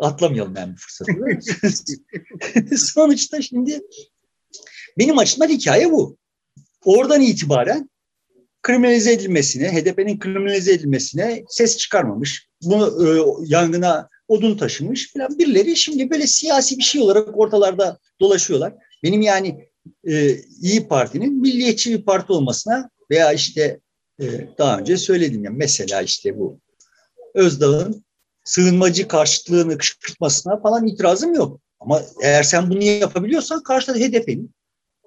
atlamayalım 0.00 0.56
yani 0.56 0.72
bu 0.72 0.76
fırsatı. 0.76 1.12
Sonuçta 2.76 3.42
şimdi 3.42 3.80
benim 4.98 5.18
açımdan 5.18 5.48
hikaye 5.48 5.90
bu. 5.90 6.16
Oradan 6.84 7.20
itibaren 7.20 7.90
kriminalize 8.62 9.12
edilmesine, 9.12 9.72
HDP'nin 9.72 10.18
kriminalize 10.18 10.72
edilmesine 10.72 11.44
ses 11.48 11.76
çıkarmamış. 11.76 12.48
Bunu 12.62 13.06
e, 13.06 13.08
yangına 13.46 14.08
odun 14.28 14.56
taşımış 14.56 15.12
falan 15.12 15.38
birileri 15.38 15.76
şimdi 15.76 16.10
böyle 16.10 16.26
siyasi 16.26 16.78
bir 16.78 16.82
şey 16.82 17.00
olarak 17.00 17.38
ortalarda 17.38 17.98
dolaşıyorlar. 18.20 18.74
Benim 19.02 19.22
yani 19.22 19.69
e, 20.04 20.36
İyi 20.62 20.88
Parti'nin 20.88 21.40
milliyetçi 21.40 21.90
bir 21.90 22.04
parti 22.04 22.32
olmasına 22.32 22.90
veya 23.10 23.32
işte 23.32 23.80
e, 24.20 24.24
daha 24.58 24.78
önce 24.78 24.96
söyledim 24.96 25.44
ya 25.44 25.50
mesela 25.50 26.02
işte 26.02 26.38
bu 26.38 26.60
Özdağ'ın 27.34 28.04
sığınmacı 28.44 29.08
karşıtlığını 29.08 29.78
kışkırtmasına 29.78 30.60
falan 30.60 30.86
itirazım 30.86 31.34
yok. 31.34 31.60
Ama 31.80 32.02
eğer 32.22 32.42
sen 32.42 32.70
bunu 32.70 32.82
yapabiliyorsan 32.82 33.62
karşıda 33.62 33.98
HDP'nin 33.98 34.54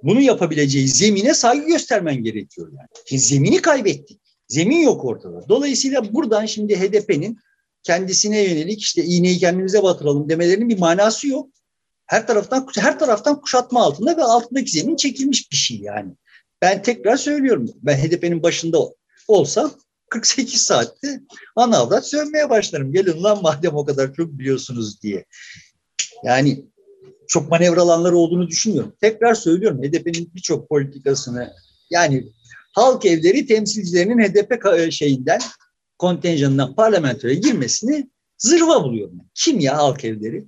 bunu 0.03 0.21
yapabileceği 0.21 0.87
zemine 0.87 1.33
saygı 1.33 1.67
göstermen 1.67 2.23
gerekiyor 2.23 2.71
yani. 2.77 3.19
Zemini 3.21 3.61
kaybettik. 3.61 4.19
Zemin 4.47 4.79
yok 4.79 5.05
ortada. 5.05 5.49
Dolayısıyla 5.49 6.13
buradan 6.13 6.45
şimdi 6.45 6.79
HDP'nin 6.79 7.37
kendisine 7.83 8.41
yönelik 8.41 8.81
işte 8.81 9.03
iğneyi 9.03 9.39
kendimize 9.39 9.83
batıralım 9.83 10.29
demelerinin 10.29 10.69
bir 10.69 10.79
manası 10.79 11.27
yok. 11.27 11.49
Her 12.05 12.27
taraftan 12.27 12.67
her 12.79 12.99
taraftan 12.99 13.41
kuşatma 13.41 13.81
altında 13.83 14.17
ve 14.17 14.23
altındaki 14.23 14.71
zemin 14.71 14.95
çekilmiş 14.95 15.51
bir 15.51 15.55
şey 15.55 15.79
yani. 15.79 16.11
Ben 16.61 16.81
tekrar 16.81 17.17
söylüyorum. 17.17 17.69
Ben 17.81 17.97
HDP'nin 17.97 18.43
başında 18.43 18.79
olsam 19.27 19.71
48 20.09 20.61
saatte 20.61 21.21
ana 21.55 21.77
avrat 21.77 22.07
sövmeye 22.07 22.49
başlarım. 22.49 22.93
Gelin 22.93 23.23
lan 23.23 23.41
madem 23.41 23.75
o 23.75 23.85
kadar 23.85 24.13
çok 24.13 24.31
biliyorsunuz 24.31 25.01
diye. 25.01 25.25
Yani 26.23 26.65
çok 27.27 27.49
manevra 27.49 28.15
olduğunu 28.15 28.47
düşünmüyorum. 28.47 28.95
Tekrar 29.01 29.33
söylüyorum 29.33 29.83
HDP'nin 29.83 30.31
birçok 30.35 30.69
politikasını 30.69 31.53
yani 31.89 32.27
halk 32.71 33.05
evleri 33.05 33.45
temsilcilerinin 33.45 34.23
HDP 34.23 34.91
şeyinden 34.91 35.41
kontenjanından 35.97 36.75
parlamentoya 36.75 37.33
girmesini 37.33 38.09
zırva 38.37 38.83
buluyorum. 38.83 39.21
Kim 39.33 39.59
ya 39.59 39.77
halk 39.77 40.05
evleri? 40.05 40.45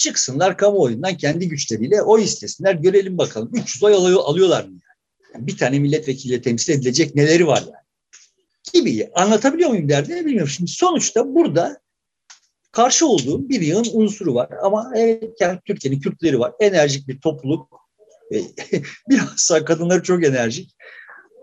Çıksınlar 0.00 0.56
kamuoyundan 0.56 1.16
kendi 1.16 1.48
güçleriyle 1.48 2.02
oy 2.02 2.22
istesinler. 2.22 2.74
Görelim 2.74 3.18
bakalım 3.18 3.50
300 3.52 3.82
oy 3.82 3.94
alıyor, 3.94 4.20
alıyorlar 4.24 4.64
mı? 4.64 4.80
Yani? 5.34 5.46
bir 5.46 5.56
tane 5.56 5.78
milletvekiliyle 5.78 6.42
temsil 6.42 6.72
edilecek 6.72 7.14
neleri 7.14 7.46
var 7.46 7.62
yani? 7.62 7.84
Gibi. 8.72 9.10
Anlatabiliyor 9.14 9.70
muyum 9.70 9.88
derdini 9.88 10.26
bilmiyorum. 10.26 10.48
Şimdi 10.48 10.70
sonuçta 10.70 11.34
burada 11.34 11.80
karşı 12.72 13.06
olduğum 13.06 13.48
bir 13.48 13.60
yığın 13.60 13.86
unsuru 13.92 14.34
var. 14.34 14.48
Ama 14.62 14.92
evet 14.96 15.40
yani 15.40 15.58
Türkiye'nin 15.66 16.00
Kürtleri 16.00 16.38
var. 16.38 16.52
Enerjik 16.60 17.08
bir 17.08 17.20
topluluk. 17.20 17.80
Bilhassa 19.08 19.64
kadınları 19.64 20.02
çok 20.02 20.24
enerjik. 20.24 20.76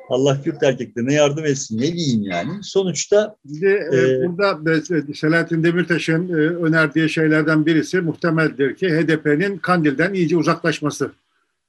Allah 0.10 0.42
Kürt 0.42 0.64
erkeklerine 0.64 1.14
yardım 1.14 1.46
etsin. 1.46 1.78
Ne 1.78 1.94
diyeyim 1.94 2.24
yani. 2.24 2.52
Sonuçta 2.64 3.36
Şimdi, 3.48 3.66
e, 3.66 3.98
e, 3.98 4.28
burada 4.28 4.82
Selahattin 5.14 5.64
Demirtaş'ın 5.64 6.30
e, 6.30 6.34
önerdiği 6.36 7.10
şeylerden 7.10 7.66
birisi 7.66 8.02
muhtemeldir 8.02 8.76
ki 8.76 8.90
HDP'nin 8.90 9.58
Kandil'den 9.58 10.14
iyice 10.14 10.38
uzaklaşması. 10.38 11.12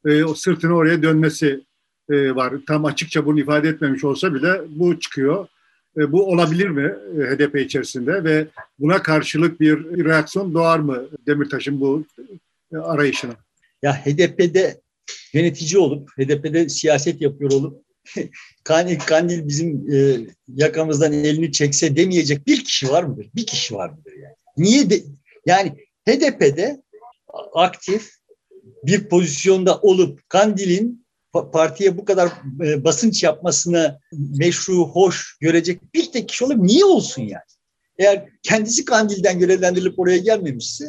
E, 0.04 0.24
o 0.24 0.34
sırtını 0.34 0.74
oraya 0.74 1.02
dönmesi 1.02 1.60
e, 2.10 2.34
var. 2.34 2.54
Tam 2.66 2.84
açıkça 2.84 3.26
bunu 3.26 3.40
ifade 3.40 3.68
etmemiş 3.68 4.04
olsa 4.04 4.34
bile 4.34 4.60
bu 4.68 5.00
çıkıyor. 5.00 5.46
E, 5.96 6.12
bu 6.12 6.26
olabilir 6.26 6.68
mi 6.68 6.94
e, 7.18 7.22
HDP 7.22 7.56
içerisinde 7.56 8.24
ve 8.24 8.46
buna 8.78 9.02
karşılık 9.02 9.60
bir 9.60 10.04
reaksiyon 10.04 10.54
doğar 10.54 10.78
mı 10.78 11.08
Demirtaş'ın 11.26 11.80
bu 11.80 12.04
e, 12.72 12.76
arayışına? 12.76 13.32
Ya 13.82 13.94
HDP'de 13.94 14.80
yönetici 15.32 15.78
olup, 15.78 16.10
HDP'de 16.10 16.68
siyaset 16.68 17.20
yapıyor 17.20 17.52
olup 17.52 17.87
Kandil, 18.64 18.98
Kandil 18.98 19.48
bizim 19.48 19.92
e, 19.92 20.26
yakamızdan 20.48 21.12
elini 21.12 21.52
çekse 21.52 21.96
demeyecek 21.96 22.46
bir 22.46 22.64
kişi 22.64 22.88
var 22.88 23.02
mıdır? 23.02 23.30
Bir 23.34 23.46
kişi 23.46 23.74
var 23.74 23.90
mıdır 23.90 24.12
yani? 24.12 24.34
Niye 24.56 24.90
de, 24.90 25.02
yani 25.46 25.74
HDP'de 26.08 26.82
aktif 27.54 28.10
bir 28.84 29.08
pozisyonda 29.08 29.78
olup 29.78 30.28
Kandil'in 30.28 31.06
partiye 31.32 31.98
bu 31.98 32.04
kadar 32.04 32.32
e, 32.64 32.84
basınç 32.84 33.22
yapmasını 33.22 34.00
meşru, 34.12 34.88
hoş 34.88 35.36
görecek 35.40 35.94
bir 35.94 36.12
tek 36.12 36.28
kişi 36.28 36.44
olup 36.44 36.58
niye 36.58 36.84
olsun 36.84 37.22
yani? 37.22 37.42
Eğer 37.98 38.28
kendisi 38.42 38.84
Kandil'den 38.84 39.38
görevlendirilip 39.38 39.98
oraya 39.98 40.18
gelmemişse 40.18 40.84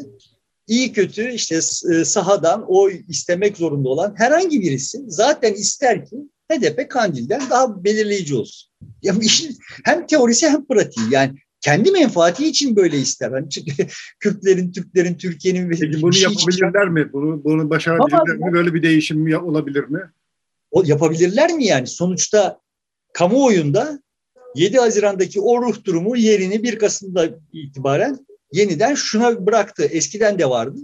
iyi 0.68 0.94
kötü 0.94 1.32
işte 1.32 1.56
e, 1.56 2.06
sahadan 2.06 2.66
oy 2.68 3.02
istemek 3.08 3.58
zorunda 3.58 3.90
olan 3.90 4.14
herhangi 4.18 4.62
birisi 4.62 5.04
zaten 5.08 5.54
ister 5.54 6.06
ki 6.06 6.18
HDP 6.52 6.90
Kandil'den 6.90 7.42
daha 7.50 7.84
belirleyici 7.84 8.36
olsun. 8.36 8.70
Ya 9.02 9.16
işin 9.22 9.58
hem 9.84 10.08
teorisi 10.08 10.50
hem 10.50 10.66
pratiği 10.66 11.06
yani 11.12 11.36
kendi 11.62 11.92
menfaati 11.92 12.48
için 12.48 12.76
böyle 12.76 12.98
ister. 12.98 13.32
Yani 13.32 13.48
Kürtlerin, 14.20 14.72
Türklerin, 14.72 15.14
Türkiye'nin 15.14 15.70
Peki 15.70 16.02
bunu 16.02 16.18
yapabilirler 16.18 16.82
için... 16.82 16.94
mi? 16.94 17.14
Bunu, 17.14 17.44
bunu 17.44 17.70
başarabilirler 17.70 18.38
mi? 18.38 18.54
Böyle 18.54 18.74
bir 18.74 18.84
değişim 18.84 19.46
olabilir 19.46 19.84
mi? 19.84 20.02
O 20.72 20.84
yapabilirler 20.86 21.54
mi 21.54 21.66
yani? 21.66 21.88
Sonuçta 21.88 22.60
kamuoyunda 23.14 24.02
7 24.56 24.78
Haziran'daki 24.78 25.42
o 25.42 25.62
ruh 25.62 25.84
durumu 25.84 26.18
yerini 26.18 26.64
1 26.64 26.80
Kasım'da 26.80 27.30
itibaren 27.54 28.26
yeniden 28.54 28.96
şuna 28.96 29.46
bıraktı. 29.46 29.84
Eskiden 29.84 30.40
de 30.40 30.50
vardı 30.50 30.80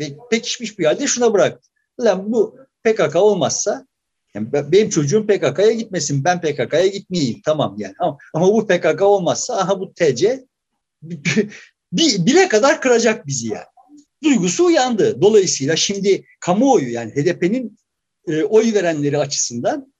ve 0.00 0.16
pekişmiş 0.30 0.78
bir 0.78 0.84
halde 0.84 1.06
şuna 1.06 1.32
bıraktı. 1.32 1.68
Lan 2.00 2.32
bu 2.32 2.56
PKK 2.84 3.16
olmazsa 3.16 3.86
yani 4.34 4.52
benim 4.52 4.88
çocuğum 4.88 5.26
PKK'ya 5.26 5.72
gitmesin, 5.72 6.24
ben 6.24 6.40
PKK'ya 6.40 6.86
gitmeyeyim. 6.86 7.40
Tamam 7.44 7.74
yani. 7.78 7.94
Ama, 7.98 8.18
ama 8.34 8.48
bu 8.48 8.66
PKK 8.66 9.02
olmazsa 9.02 9.56
aha 9.56 9.80
bu 9.80 9.94
TC 9.94 10.46
bile 11.92 12.48
kadar 12.48 12.80
kıracak 12.80 13.26
bizi 13.26 13.48
yani. 13.48 13.64
Duygusu 14.24 14.64
uyandı. 14.64 15.20
Dolayısıyla 15.20 15.76
şimdi 15.76 16.24
kamuoyu 16.40 16.92
yani 16.92 17.10
HDP'nin 17.10 17.78
e, 18.28 18.42
oy 18.42 18.74
verenleri 18.74 19.18
açısından 19.18 19.92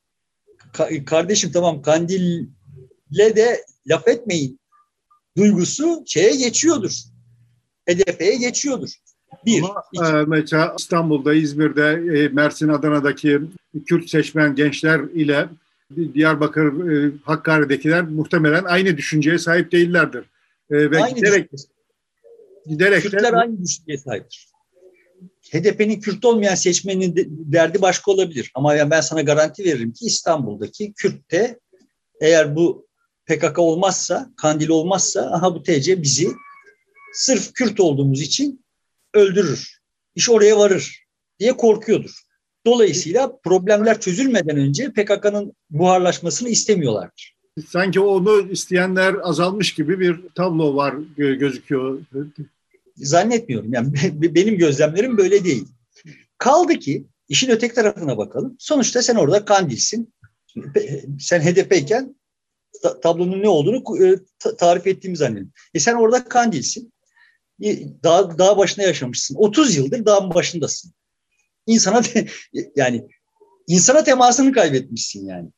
ka, 0.73 0.89
kardeşim 1.05 1.53
tamam 1.53 1.83
Kandil'le 1.83 3.37
de 3.37 3.65
laf 3.87 4.09
etmeyin 4.09 4.61
duygusu 5.37 6.03
şeye 6.07 6.37
geçiyordur. 6.37 7.03
HDP'ye 7.89 8.37
geçiyordur. 8.37 8.91
Bir. 9.47 9.63
Ama, 9.63 10.09
e, 10.09 10.25
mesela 10.27 10.75
İstanbul'da, 10.79 11.35
İzmir'de, 11.35 12.19
e, 12.19 12.29
Mersin, 12.29 12.69
Adana'daki 12.69 13.41
Kürt 13.87 14.11
seçmen 14.11 14.55
gençler 14.55 15.01
ile 15.01 15.49
Diyarbakır, 16.15 16.91
e, 16.91 17.13
Hakkari'dekiler 17.25 18.03
muhtemelen 18.03 18.65
aynı 18.65 18.97
düşünceye 18.97 19.39
sahip 19.39 19.73
değillerdir. 19.73 20.25
E, 20.71 20.91
ve 20.91 21.03
aynı 21.03 21.15
giderek, 21.15 21.51
giderek 22.67 23.03
Kürtler 23.03 23.33
de, 23.33 23.37
aynı 23.37 23.63
düşünceye 23.63 23.99
sahiptir. 23.99 24.49
HDP'nin 25.53 26.01
Kürt 26.01 26.25
olmayan 26.25 26.55
seçmenin 26.55 27.15
derdi 27.29 27.83
başka 27.83 28.11
olabilir. 28.11 28.51
Ama 28.55 28.91
ben 28.91 29.01
sana 29.01 29.23
garanti 29.23 29.65
veririm 29.65 29.93
ki 29.93 30.05
İstanbul'daki 30.07 30.93
Kürt'te 30.93 31.59
eğer 32.21 32.57
bu 32.57 32.87
PKK 33.27 33.59
olmazsa, 33.59 34.31
Kandil 34.37 34.69
olmazsa 34.69 35.21
aha 35.21 35.55
bu 35.55 35.63
TC 35.63 36.03
bizi 36.03 36.29
sırf 37.13 37.53
Kürt 37.53 37.81
olduğumuz 37.81 38.21
için 38.21 38.62
öldürür. 39.15 39.79
İş 40.15 40.31
oraya 40.31 40.59
varır 40.59 41.05
diye 41.39 41.57
korkuyordur. 41.57 42.23
Dolayısıyla 42.67 43.39
problemler 43.45 44.01
çözülmeden 44.01 44.57
önce 44.57 44.93
PKK'nın 44.93 45.53
buharlaşmasını 45.71 46.49
istemiyorlardır. 46.49 47.37
Sanki 47.69 48.01
onu 48.01 48.51
isteyenler 48.51 49.15
azalmış 49.23 49.75
gibi 49.75 50.01
bir 50.01 50.21
tablo 50.35 50.77
var 50.77 50.95
gözüküyor. 51.17 52.01
Zannetmiyorum. 52.97 53.73
Yani 53.73 53.93
benim 54.35 54.59
gözlemlerim 54.59 55.19
böyle 55.19 55.45
değil. 55.45 55.69
Kaldı 56.39 56.79
ki 56.79 57.07
işin 57.29 57.51
öteki 57.51 57.75
tarafına 57.75 58.19
bakalım. 58.19 58.57
Sonuçta 58.59 59.03
sen 59.03 59.17
orada 59.17 59.45
kandilsin. 59.45 60.15
Sen 61.21 61.41
HDP'yken 61.41 62.17
tablonun 63.03 63.43
ne 63.43 63.49
olduğunu 63.49 64.07
e, 64.07 64.17
tarif 64.59 64.87
ettiğimi 64.87 65.17
zannediyorum. 65.17 65.53
E 65.75 65.81
sen 65.81 65.95
orada 65.95 66.25
kandilsin. 66.25 66.92
Dağ, 68.05 68.39
dağ 68.39 68.59
başına 68.59 68.85
yaşamışsın. 68.85 69.35
30 69.35 69.77
yıldır 69.77 70.07
dağın 70.07 70.35
başındasın. 70.35 70.93
İnsana 71.67 72.03
yani 72.77 73.07
insana 73.67 74.05
temasını 74.05 74.53
kaybetmişsin 74.53 75.27
yani. 75.27 75.49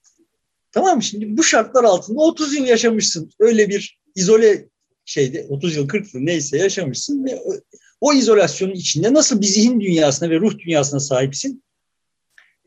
Tamam 0.72 0.96
mı? 0.96 1.02
Şimdi 1.02 1.36
bu 1.36 1.42
şartlar 1.42 1.84
altında 1.84 2.20
30 2.20 2.55
yıl 2.55 2.66
yaşamışsın. 2.66 3.30
Öyle 3.38 3.68
bir 3.68 3.98
izole 4.14 4.68
şeyde 5.05 5.46
30 5.48 5.76
yıl 5.76 5.88
40 5.88 6.14
yıl 6.14 6.20
neyse 6.20 6.59
yaşamışsın 6.59 7.24
ve 7.24 7.36
o, 7.36 7.52
o 8.00 8.12
izolasyonun 8.12 8.72
içinde 8.72 9.14
nasıl 9.14 9.40
bir 9.40 9.46
zihin 9.46 9.80
dünyasına 9.80 10.30
ve 10.30 10.40
ruh 10.40 10.59
dünyasına 10.59 11.00
sahipsin? 11.00 11.64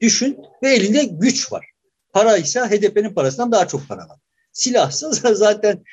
Düşün 0.01 0.38
ve 0.63 0.75
elinde 0.75 1.03
güç 1.03 1.51
var. 1.51 1.65
Para 2.13 2.38
ise 2.38 2.59
HDP'nin 2.59 3.13
parasından 3.13 3.51
daha 3.51 3.67
çok 3.67 3.88
para 3.88 4.01
var. 4.09 4.19
Silahsa 4.51 5.11
zaten 5.33 5.83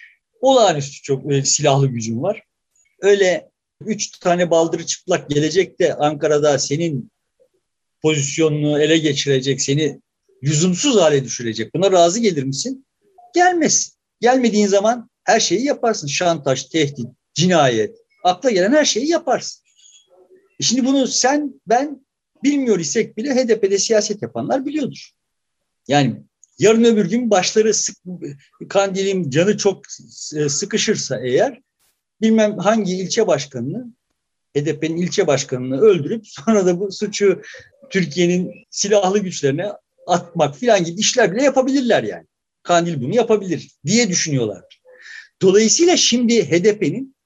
olağanüstü 0.40 1.02
çok 1.02 1.32
e, 1.32 1.44
silahlı 1.44 1.86
gücün 1.86 2.22
var. 2.22 2.42
Öyle 3.04 3.50
üç 3.80 4.10
tane 4.10 4.50
baldırı 4.50 4.86
çıplak 4.86 5.30
gelecek 5.30 5.80
de 5.80 5.94
Ankara'da 5.94 6.58
senin 6.58 7.10
pozisyonunu 8.02 8.80
ele 8.80 8.98
geçirecek, 8.98 9.60
seni 9.60 10.00
lüzumsuz 10.42 10.96
hale 10.96 11.24
düşürecek. 11.24 11.74
Buna 11.74 11.92
razı 11.92 12.20
gelir 12.20 12.42
misin? 12.42 12.86
Gelmesin. 13.34 13.94
Gelmediğin 14.20 14.66
zaman 14.66 15.10
her 15.24 15.40
şeyi 15.40 15.64
yaparsın. 15.64 16.06
Şantaj, 16.06 16.64
tehdit, 16.64 17.06
cinayet, 17.34 17.96
akla 18.24 18.50
gelen 18.50 18.72
her 18.72 18.84
şeyi 18.84 19.08
yaparsın. 19.08 19.64
E 20.60 20.62
şimdi 20.62 20.84
bunu 20.84 21.06
sen, 21.06 21.60
ben 21.66 22.06
bilmiyor 22.44 22.78
isek 22.78 23.16
bile 23.16 23.34
HDP'de 23.34 23.78
siyaset 23.78 24.22
yapanlar 24.22 24.66
biliyordur. 24.66 25.10
Yani 25.88 26.22
yarın 26.58 26.84
öbür 26.84 27.10
gün 27.10 27.30
başları 27.30 27.74
sık, 27.74 27.96
kandilim 28.68 29.30
canı 29.30 29.56
çok 29.56 29.82
e, 30.36 30.48
sıkışırsa 30.48 31.20
eğer 31.20 31.60
bilmem 32.20 32.58
hangi 32.58 32.96
ilçe 32.96 33.26
başkanını 33.26 33.86
HDP'nin 34.56 34.96
ilçe 34.96 35.26
başkanını 35.26 35.80
öldürüp 35.80 36.22
sonra 36.26 36.66
da 36.66 36.80
bu 36.80 36.92
suçu 36.92 37.42
Türkiye'nin 37.90 38.52
silahlı 38.70 39.18
güçlerine 39.18 39.72
atmak 40.06 40.56
filan 40.56 40.84
gibi 40.84 41.00
işler 41.00 41.32
bile 41.32 41.42
yapabilirler 41.42 42.02
yani. 42.02 42.26
Kandil 42.62 43.02
bunu 43.02 43.14
yapabilir 43.14 43.70
diye 43.86 44.08
düşünüyorlar. 44.08 44.64
Dolayısıyla 45.42 45.96
şimdi 45.96 46.50
HDP'nin 46.50 47.16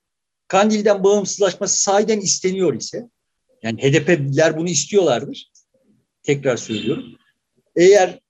Kandil'den 0.49 1.05
bağımsızlaşması 1.05 1.83
sahiden 1.83 2.21
isteniyor 2.21 2.75
ise 2.75 3.09
yani 3.63 3.83
HDP'liler 3.83 4.57
bunu 4.57 4.69
istiyorlardır. 4.69 5.51
Tekrar 6.23 6.57
söylüyorum. 6.57 7.05
Eğer 7.77 8.21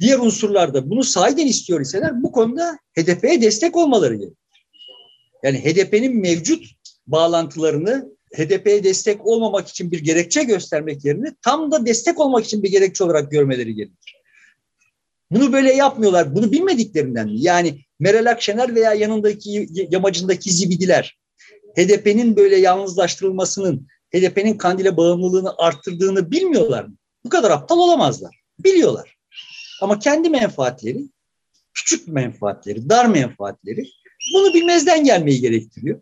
diğer 0.00 0.18
unsurlar 0.18 0.74
da 0.74 0.90
bunu 0.90 1.04
sahiden 1.04 1.46
istiyor 1.46 1.80
iseler 1.80 2.22
bu 2.22 2.32
konuda 2.32 2.78
HDP'ye 2.98 3.42
destek 3.42 3.76
olmaları 3.76 4.14
gerekir. 4.14 4.36
Yani 5.48 5.64
HDP'nin 5.64 6.20
mevcut 6.20 6.66
bağlantılarını 7.06 8.12
HDP'ye 8.36 8.84
destek 8.84 9.26
olmamak 9.26 9.68
için 9.68 9.90
bir 9.90 9.98
gerekçe 9.98 10.44
göstermek 10.44 11.04
yerine 11.04 11.34
tam 11.42 11.72
da 11.72 11.86
destek 11.86 12.20
olmak 12.20 12.44
için 12.44 12.62
bir 12.62 12.70
gerekçe 12.70 13.04
olarak 13.04 13.30
görmeleri 13.30 13.74
gerekir. 13.74 14.16
Bunu 15.30 15.52
böyle 15.52 15.72
yapmıyorlar. 15.72 16.34
Bunu 16.34 16.52
bilmediklerinden 16.52 17.26
mi? 17.28 17.40
Yani 17.40 17.80
Meral 18.00 18.30
Akşener 18.30 18.74
veya 18.74 18.94
yanındaki 18.94 19.68
yamacındaki 19.90 20.52
zibidiler 20.52 21.18
HDP'nin 21.76 22.36
böyle 22.36 22.56
yalnızlaştırılmasının 22.56 23.86
HDP'nin 24.14 24.58
kandile 24.58 24.96
bağımlılığını 24.96 25.54
arttırdığını 25.58 26.30
bilmiyorlar 26.30 26.84
mı? 26.84 26.96
Bu 27.24 27.28
kadar 27.28 27.50
aptal 27.50 27.78
olamazlar. 27.78 28.40
Biliyorlar. 28.58 29.16
Ama 29.82 29.98
kendi 29.98 30.30
menfaatleri, 30.30 31.04
küçük 31.74 32.08
menfaatleri, 32.08 32.88
dar 32.90 33.06
menfaatleri 33.06 33.84
bunu 34.34 34.54
bilmezden 34.54 35.04
gelmeyi 35.04 35.40
gerektiriyor. 35.40 36.00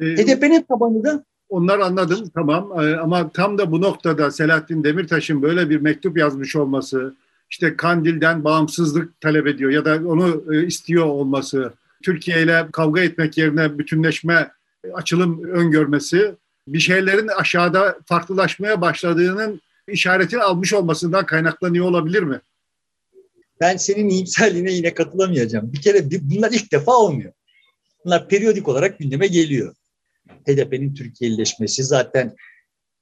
Ee, 0.00 0.04
HDP'nin 0.04 0.62
tabanı 0.62 1.04
da 1.04 1.24
onlar 1.48 1.78
anladım 1.78 2.30
tamam 2.34 2.72
ee, 2.80 2.96
ama 2.96 3.30
tam 3.32 3.58
da 3.58 3.72
bu 3.72 3.80
noktada 3.80 4.30
Selahattin 4.30 4.84
Demirtaş'ın 4.84 5.42
böyle 5.42 5.70
bir 5.70 5.80
mektup 5.80 6.18
yazmış 6.18 6.56
olması, 6.56 7.14
işte 7.50 7.76
Kandil'den 7.76 8.44
bağımsızlık 8.44 9.20
talep 9.20 9.46
ediyor 9.46 9.70
ya 9.70 9.84
da 9.84 9.94
onu 10.08 10.54
e, 10.54 10.66
istiyor 10.66 11.06
olması, 11.06 11.72
Türkiye 12.02 12.42
ile 12.42 12.66
kavga 12.72 13.00
etmek 13.00 13.38
yerine 13.38 13.78
bütünleşme, 13.78 14.50
açılım 14.94 15.44
öngörmesi 15.44 16.34
bir 16.68 16.80
şeylerin 16.80 17.28
aşağıda 17.28 17.98
farklılaşmaya 18.06 18.80
başladığının 18.80 19.60
işaretini 19.88 20.42
almış 20.42 20.74
olmasından 20.74 21.26
kaynaklanıyor 21.26 21.86
olabilir 21.86 22.22
mi? 22.22 22.40
Ben 23.60 23.76
senin 23.76 24.08
iyimserliğine 24.08 24.72
yine 24.72 24.94
katılamayacağım. 24.94 25.72
Bir 25.72 25.80
kere 25.80 26.10
bunlar 26.22 26.52
ilk 26.52 26.72
defa 26.72 26.92
olmuyor. 26.92 27.32
Bunlar 28.04 28.28
periyodik 28.28 28.68
olarak 28.68 28.98
gündeme 28.98 29.26
geliyor. 29.26 29.74
HDP'nin 30.46 30.94
Türkiye'lileşmesi 30.94 31.84
zaten 31.84 32.36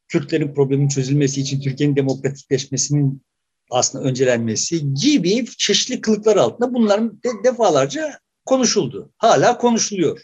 Kürtlerin 0.08 0.54
problemin 0.54 0.88
çözülmesi 0.88 1.40
için 1.40 1.60
Türkiye'nin 1.60 1.96
demokratikleşmesinin 1.96 3.22
aslında 3.70 4.04
öncelenmesi 4.04 4.94
gibi 4.94 5.46
çeşitli 5.58 6.00
kılıklar 6.00 6.36
altında 6.36 6.74
bunların 6.74 7.22
de, 7.22 7.28
defalarca 7.44 8.18
konuşuldu. 8.44 9.12
Hala 9.16 9.58
konuşuluyor. 9.58 10.22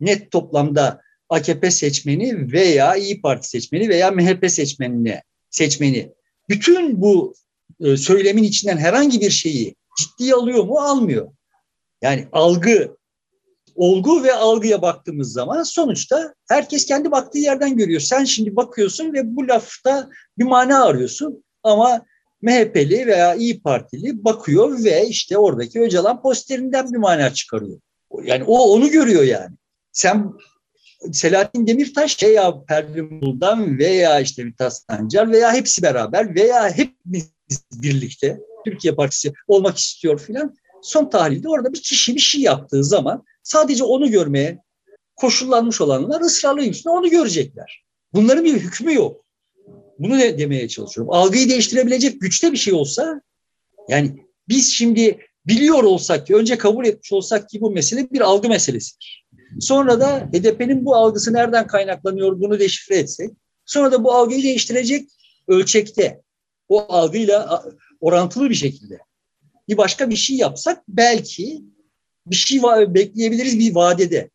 Net 0.00 0.30
toplamda 0.30 1.00
AKP 1.28 1.70
seçmeni 1.70 2.52
veya 2.52 2.96
İyi 2.96 3.20
Parti 3.20 3.48
seçmeni 3.48 3.88
veya 3.88 4.10
MHP 4.10 4.50
seçmenine 4.50 5.22
seçmeni 5.50 6.12
bütün 6.48 7.00
bu 7.00 7.34
e, 7.80 7.96
söylemin 7.96 8.42
içinden 8.42 8.76
herhangi 8.76 9.20
bir 9.20 9.30
şeyi 9.30 9.74
ciddiye 9.98 10.34
alıyor 10.34 10.64
mu? 10.64 10.78
Almıyor. 10.78 11.32
Yani 12.02 12.28
algı 12.32 12.96
olgu 13.74 14.24
ve 14.24 14.34
algıya 14.34 14.82
baktığımız 14.82 15.32
zaman 15.32 15.62
sonuçta 15.62 16.34
herkes 16.48 16.86
kendi 16.86 17.10
baktığı 17.10 17.38
yerden 17.38 17.76
görüyor. 17.76 18.00
Sen 18.00 18.24
şimdi 18.24 18.56
bakıyorsun 18.56 19.12
ve 19.12 19.36
bu 19.36 19.48
lafta 19.48 20.08
bir 20.38 20.44
mana 20.44 20.84
arıyorsun 20.84 21.44
ama 21.62 22.02
MHP'li 22.42 23.06
veya 23.06 23.34
İyi 23.34 23.62
Partili 23.62 24.24
bakıyor 24.24 24.84
ve 24.84 25.06
işte 25.06 25.38
oradaki 25.38 25.80
Öcalan 25.80 26.22
posterinden 26.22 26.92
bir 26.92 26.98
mana 26.98 27.34
çıkarıyor. 27.34 27.80
Yani 28.24 28.44
o 28.46 28.58
onu 28.58 28.90
görüyor 28.90 29.22
yani. 29.22 29.56
Sen 29.92 30.32
Selahattin 31.12 31.66
Demirtaş 31.66 32.22
veya 32.22 32.64
Pervin 32.68 33.20
Buldan 33.20 33.78
veya 33.78 34.20
işte 34.20 34.44
Mithat 34.44 34.82
Sancar 34.90 35.32
veya 35.32 35.52
hepsi 35.52 35.82
beraber 35.82 36.34
veya 36.34 36.70
hepimiz 36.70 37.32
birlikte 37.72 38.40
Türkiye 38.64 38.94
Partisi 38.94 39.32
olmak 39.48 39.78
istiyor 39.78 40.18
filan. 40.18 40.56
Son 40.82 41.10
tahlilde 41.10 41.48
orada 41.48 41.72
bir 41.72 41.82
kişi 41.82 42.14
bir 42.14 42.20
şey 42.20 42.40
yaptığı 42.40 42.84
zaman 42.84 43.24
sadece 43.42 43.84
onu 43.84 44.10
görmeye 44.10 44.58
koşullanmış 45.16 45.80
olanlar 45.80 46.20
ısrarlı 46.20 46.62
yüzüne 46.62 46.92
onu 46.92 47.10
görecekler. 47.10 47.84
Bunların 48.12 48.44
bir 48.44 48.54
hükmü 48.54 48.94
yok. 48.94 49.24
Bunu 49.98 50.18
de 50.18 50.38
demeye 50.38 50.68
çalışıyorum. 50.68 51.12
Algıyı 51.12 51.48
değiştirebilecek 51.48 52.20
güçte 52.20 52.52
bir 52.52 52.56
şey 52.56 52.74
olsa 52.74 53.22
yani 53.88 54.26
biz 54.48 54.72
şimdi 54.72 55.18
biliyor 55.46 55.82
olsak 55.82 56.26
ki 56.26 56.34
önce 56.34 56.58
kabul 56.58 56.86
etmiş 56.86 57.12
olsak 57.12 57.48
ki 57.48 57.60
bu 57.60 57.70
mesele 57.70 58.10
bir 58.10 58.20
algı 58.20 58.48
meselesidir. 58.48 59.26
Sonra 59.60 60.00
da 60.00 60.28
HDP'nin 60.32 60.84
bu 60.84 60.94
algısı 60.94 61.32
nereden 61.32 61.66
kaynaklanıyor 61.66 62.40
bunu 62.40 62.60
deşifre 62.60 62.96
etsek. 62.96 63.30
Sonra 63.66 63.92
da 63.92 64.04
bu 64.04 64.12
algıyı 64.12 64.42
değiştirecek 64.42 65.08
ölçekte 65.48 66.22
o 66.68 66.92
algıyla 66.92 67.64
orantılı 68.00 68.50
bir 68.50 68.54
şekilde 68.54 68.98
bir 69.68 69.76
başka 69.76 70.10
bir 70.10 70.16
şey 70.16 70.36
yapsak 70.36 70.82
belki 70.88 71.62
bir 72.26 72.36
şey 72.36 72.62
bekleyebiliriz 72.94 73.58
bir 73.58 73.74
vadede. 73.74 74.30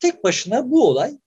Tek 0.00 0.24
başına 0.24 0.70
bu 0.70 0.88
olay 0.88 1.18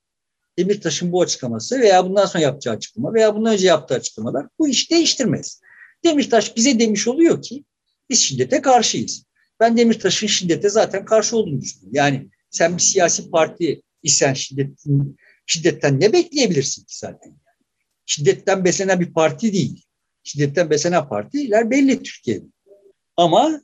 Demirtaş'ın 0.57 1.11
bu 1.11 1.21
açıklaması 1.21 1.79
veya 1.79 2.05
bundan 2.05 2.25
sonra 2.25 2.43
yapacağı 2.43 2.75
açıklama 2.75 3.13
veya 3.13 3.35
bundan 3.35 3.53
önce 3.53 3.67
yaptığı 3.67 3.95
açıklamalar 3.95 4.47
bu 4.59 4.67
işi 4.67 4.89
değiştirmez. 4.89 5.61
Demirtaş 6.03 6.55
bize 6.55 6.79
demiş 6.79 7.07
oluyor 7.07 7.41
ki 7.41 7.63
biz 8.09 8.19
şiddete 8.19 8.61
karşıyız. 8.61 9.25
Ben 9.59 9.77
Demirtaş'ın 9.77 10.27
şiddete 10.27 10.69
zaten 10.69 11.05
karşı 11.05 11.37
olduğunu 11.37 11.61
düşünüyorum. 11.61 11.95
Yani 11.95 12.29
sen 12.49 12.77
bir 12.77 12.81
siyasi 12.81 13.29
parti 13.29 13.81
isen 14.03 14.33
şiddetin, 14.33 15.17
şiddetten 15.45 15.99
ne 15.99 16.13
bekleyebilirsin 16.13 16.81
ki 16.81 16.97
zaten? 16.97 17.37
Şiddetten 18.05 18.65
beslenen 18.65 18.99
bir 18.99 19.13
parti 19.13 19.53
değil. 19.53 19.83
Şiddetten 20.23 20.69
beslenen 20.69 21.09
partiler 21.09 21.71
belli 21.71 22.03
Türkiye'de. 22.03 22.45
Ama 23.17 23.61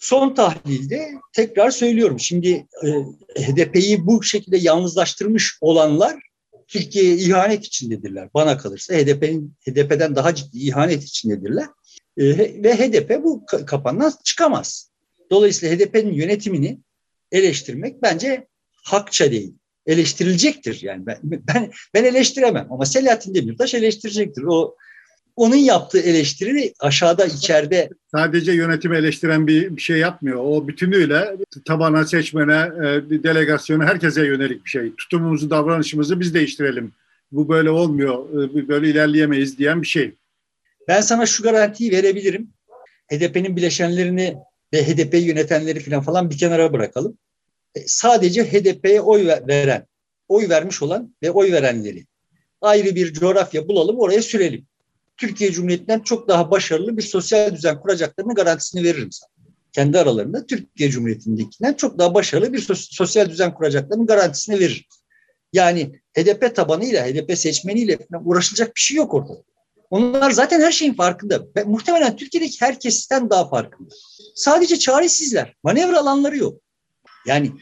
son 0.00 0.34
tahlilde 0.34 1.08
tekrar 1.32 1.70
söylüyorum. 1.70 2.20
Şimdi 2.20 2.66
e, 2.84 2.88
HDP'yi 3.42 4.06
bu 4.06 4.22
şekilde 4.22 4.56
yalnızlaştırmış 4.56 5.58
olanlar 5.60 6.20
Türkiye'ye 6.68 7.16
ihanet 7.16 7.64
içindedirler. 7.64 8.28
Bana 8.34 8.58
kalırsa 8.58 8.94
HDP'nin 8.94 9.54
HDP'den 9.68 10.16
daha 10.16 10.34
ciddi 10.34 10.58
ihanet 10.58 11.02
içindedirler. 11.02 11.66
E, 12.16 12.24
ve 12.38 12.74
HDP 12.74 13.24
bu 13.24 13.46
kapandan 13.46 14.12
çıkamaz. 14.24 14.90
Dolayısıyla 15.30 15.76
HDP'nin 15.76 16.12
yönetimini 16.12 16.78
eleştirmek 17.32 18.02
bence 18.02 18.46
hakça 18.82 19.30
değil. 19.30 19.54
Eleştirilecektir 19.86 20.82
yani 20.82 21.06
ben 21.06 21.18
ben 21.22 21.70
ben 21.94 22.04
eleştiremem 22.04 22.72
ama 22.72 22.86
Selahattin 22.86 23.34
Demirtaş 23.34 23.74
eleştirecektir. 23.74 24.42
O 24.42 24.76
onun 25.36 25.56
yaptığı 25.56 26.00
eleştiri 26.00 26.72
aşağıda 26.80 27.24
içeride 27.24 27.88
sadece 28.14 28.52
yönetimi 28.52 28.96
eleştiren 28.96 29.46
bir, 29.46 29.76
bir 29.76 29.82
şey 29.82 29.98
yapmıyor. 29.98 30.40
O 30.44 30.68
bütünüyle 30.68 31.36
tabana, 31.64 32.04
seçmene, 32.04 32.70
e, 32.86 33.22
delegasyona 33.22 33.84
herkese 33.84 34.26
yönelik 34.26 34.64
bir 34.64 34.70
şey. 34.70 34.94
Tutumumuzu, 34.94 35.50
davranışımızı 35.50 36.20
biz 36.20 36.34
değiştirelim. 36.34 36.92
Bu 37.32 37.48
böyle 37.48 37.70
olmuyor, 37.70 38.28
e, 38.30 38.68
böyle 38.68 38.88
ilerleyemeyiz 38.88 39.58
diyen 39.58 39.82
bir 39.82 39.86
şey. 39.86 40.14
Ben 40.88 41.00
sana 41.00 41.26
şu 41.26 41.42
garantiyi 41.42 41.92
verebilirim. 41.92 42.48
HDP'nin 43.12 43.56
bileşenlerini 43.56 44.36
ve 44.72 44.84
HDP 44.84 45.14
yönetenleri 45.14 45.80
falan 45.80 46.02
falan 46.02 46.30
bir 46.30 46.38
kenara 46.38 46.72
bırakalım. 46.72 47.18
E, 47.74 47.80
sadece 47.86 48.44
HDP'ye 48.44 49.00
oy 49.00 49.26
veren, 49.48 49.86
oy 50.28 50.48
vermiş 50.48 50.82
olan 50.82 51.14
ve 51.22 51.30
oy 51.30 51.52
verenleri 51.52 52.04
ayrı 52.60 52.94
bir 52.94 53.12
coğrafya 53.12 53.68
bulalım, 53.68 53.98
oraya 53.98 54.22
sürelim. 54.22 54.66
Türkiye 55.20 55.52
Cumhuriyeti'nden 55.52 56.00
çok 56.00 56.28
daha 56.28 56.50
başarılı 56.50 56.96
bir 56.96 57.02
sosyal 57.02 57.54
düzen 57.54 57.80
kuracaklarını 57.80 58.34
garantisini 58.34 58.84
veririm 58.84 59.12
sana. 59.12 59.30
Kendi 59.72 59.98
aralarında 59.98 60.46
Türkiye 60.46 60.90
Cumhuriyeti'ndekinden 60.90 61.74
çok 61.74 61.98
daha 61.98 62.14
başarılı 62.14 62.52
bir 62.52 62.74
sosyal 62.74 63.30
düzen 63.30 63.54
kuracaklarının 63.54 64.06
garantisini 64.06 64.60
veririm. 64.60 64.84
Yani 65.52 65.92
HDP 66.18 66.56
tabanıyla, 66.56 67.06
HDP 67.06 67.38
seçmeniyle 67.38 67.98
uğraşılacak 68.24 68.76
bir 68.76 68.80
şey 68.80 68.96
yok 68.96 69.14
ortada. 69.14 69.42
Onlar 69.90 70.30
zaten 70.30 70.60
her 70.60 70.72
şeyin 70.72 70.94
farkında. 70.94 71.46
Ve 71.56 71.64
muhtemelen 71.64 72.16
Türkiye'deki 72.16 72.60
herkesten 72.60 73.30
daha 73.30 73.48
farkında. 73.48 73.88
Sadece 74.34 74.78
çaresizler. 74.78 75.54
Manevra 75.62 75.98
alanları 75.98 76.36
yok. 76.36 76.60
Yani 77.26 77.52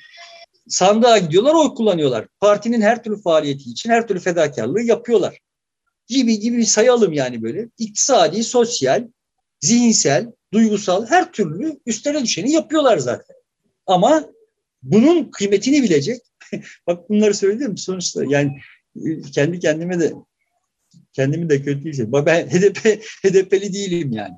sandığa 0.68 1.18
gidiyorlar, 1.18 1.54
oy 1.54 1.74
kullanıyorlar. 1.74 2.26
Partinin 2.40 2.80
her 2.80 3.02
türlü 3.02 3.22
faaliyeti 3.22 3.70
için 3.70 3.90
her 3.90 4.08
türlü 4.08 4.20
fedakarlığı 4.20 4.82
yapıyorlar 4.82 5.38
gibi 6.08 6.38
gibi 6.38 6.66
sayalım 6.66 7.12
yani 7.12 7.42
böyle. 7.42 7.68
İktisadi, 7.78 8.44
sosyal, 8.44 9.08
zihinsel, 9.60 10.32
duygusal 10.52 11.06
her 11.06 11.32
türlü 11.32 11.78
üstlerine 11.86 12.22
düşeni 12.22 12.52
yapıyorlar 12.52 12.98
zaten. 12.98 13.36
Ama 13.86 14.24
bunun 14.82 15.30
kıymetini 15.30 15.82
bilecek. 15.82 16.20
Bak 16.86 17.08
bunları 17.08 17.34
söyledim 17.34 17.76
sonuçta 17.76 18.24
yani 18.24 18.58
e, 18.96 19.20
kendi 19.20 19.60
kendime 19.60 20.00
de 20.00 20.12
kendimi 21.12 21.50
de 21.50 21.62
kötü. 21.62 22.12
Bak 22.12 22.26
ben 22.26 22.46
HDP, 22.50 23.02
HDP'li 23.24 23.72
değilim 23.72 24.12
yani. 24.12 24.34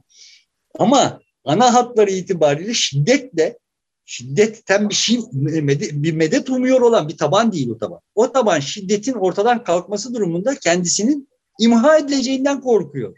Ama 0.78 1.20
ana 1.44 1.74
hatları 1.74 2.10
itibariyle 2.10 2.74
şiddetle 2.74 3.58
şiddetten 4.04 4.88
bir 4.88 4.94
şey 4.94 5.20
bir 5.32 6.12
medet 6.12 6.50
umuyor 6.50 6.80
olan 6.80 7.08
bir 7.08 7.16
taban 7.16 7.52
değil 7.52 7.68
o 7.70 7.78
taban. 7.78 8.00
O 8.14 8.32
taban 8.32 8.60
şiddetin 8.60 9.12
ortadan 9.12 9.64
kalkması 9.64 10.14
durumunda 10.14 10.54
kendisinin 10.58 11.29
imha 11.60 11.98
edileceğinden 11.98 12.60
korkuyor. 12.60 13.16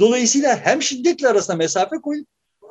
Dolayısıyla 0.00 0.56
hem 0.56 0.82
şiddetle 0.82 1.28
arasına 1.28 1.56
mesafe 1.56 1.96
koyup 1.96 2.26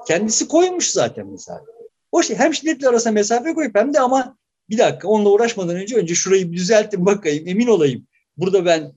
kendisi 0.07 0.47
koymuş 0.47 0.91
zaten 0.91 1.27
mesafe. 1.27 1.71
O 2.11 2.23
şey 2.23 2.35
hem 2.35 2.53
şiddetle 2.53 2.89
arasına 2.89 3.13
mesafe 3.13 3.53
koyup 3.53 3.75
hem 3.75 3.93
de 3.93 3.99
ama 3.99 4.37
bir 4.69 4.77
dakika 4.77 5.07
onunla 5.07 5.29
uğraşmadan 5.29 5.75
önce 5.75 5.95
önce 5.95 6.15
şurayı 6.15 6.51
bir 6.51 6.57
düzeltin 6.57 7.05
bakayım 7.05 7.47
emin 7.47 7.67
olayım. 7.67 8.07
Burada 8.37 8.65
ben 8.65 8.93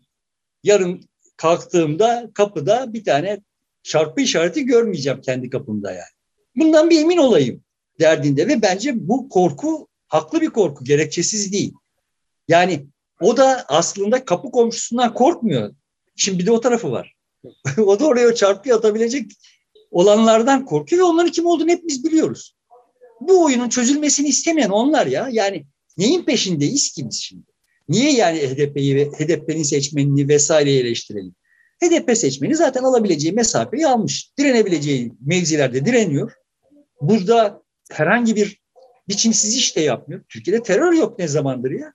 yarın 0.62 1.04
kalktığımda 1.36 2.30
kapıda 2.34 2.92
bir 2.92 3.04
tane 3.04 3.40
çarpı 3.82 4.20
işareti 4.20 4.64
görmeyeceğim 4.64 5.20
kendi 5.20 5.50
kapımda 5.50 5.92
yani. 5.92 6.12
Bundan 6.56 6.90
bir 6.90 7.00
emin 7.00 7.16
olayım 7.16 7.62
derdinde 8.00 8.48
ve 8.48 8.62
bence 8.62 9.08
bu 9.08 9.28
korku 9.28 9.88
haklı 10.08 10.40
bir 10.40 10.50
korku, 10.50 10.84
gerekçesiz 10.84 11.52
değil. 11.52 11.74
Yani 12.48 12.86
o 13.20 13.36
da 13.36 13.64
aslında 13.68 14.24
kapı 14.24 14.50
komşusundan 14.50 15.14
korkmuyor. 15.14 15.74
Şimdi 16.16 16.38
bir 16.38 16.46
de 16.46 16.50
o 16.50 16.60
tarafı 16.60 16.90
var. 16.90 17.16
o 17.78 18.00
da 18.00 18.06
oraya 18.06 18.34
çarpıyı 18.34 18.74
atabilecek 18.74 19.30
olanlardan 19.90 20.64
korkuyor 20.64 21.02
ve 21.02 21.06
onların 21.06 21.30
kim 21.32 21.46
olduğunu 21.46 21.70
hepimiz 21.70 22.04
biliyoruz. 22.04 22.56
Bu 23.20 23.44
oyunun 23.44 23.68
çözülmesini 23.68 24.28
istemeyen 24.28 24.70
onlar 24.70 25.06
ya. 25.06 25.28
Yani 25.32 25.66
neyin 25.98 26.22
peşindeyiz 26.22 26.92
ki 26.92 27.08
biz 27.08 27.20
şimdi? 27.22 27.46
Niye 27.88 28.12
yani 28.12 28.38
HDP'yi 28.38 28.96
ve 28.96 29.04
HDP'nin 29.04 29.62
seçmenini 29.62 30.28
vesaireyi 30.28 30.80
eleştirelim? 30.80 31.34
HDP 31.82 32.16
seçmeni 32.16 32.56
zaten 32.56 32.82
alabileceği 32.82 33.32
mesafeyi 33.32 33.86
almış. 33.86 34.30
Direnebileceği 34.38 35.12
mevzilerde 35.26 35.84
direniyor. 35.84 36.32
Burada 37.00 37.62
herhangi 37.90 38.36
bir 38.36 38.60
biçimsiz 39.08 39.56
iş 39.56 39.76
de 39.76 39.80
yapmıyor. 39.80 40.22
Türkiye'de 40.28 40.62
terör 40.62 40.92
yok 40.92 41.18
ne 41.18 41.28
zamandır 41.28 41.70
ya. 41.70 41.92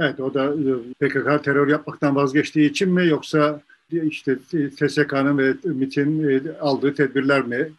Evet 0.00 0.20
o 0.20 0.34
da 0.34 0.44
e, 0.44 1.08
PKK 1.08 1.44
terör 1.44 1.68
yapmaktan 1.68 2.16
vazgeçtiği 2.16 2.70
için 2.70 2.92
mi 2.92 3.06
yoksa 3.06 3.62
işte 3.92 4.38
TSK'nın 4.76 5.38
ve 5.38 5.54
MİT'in 5.64 6.28
e, 6.28 6.58
aldığı 6.60 6.94
tedbirler 6.94 7.46
mi 7.46 7.72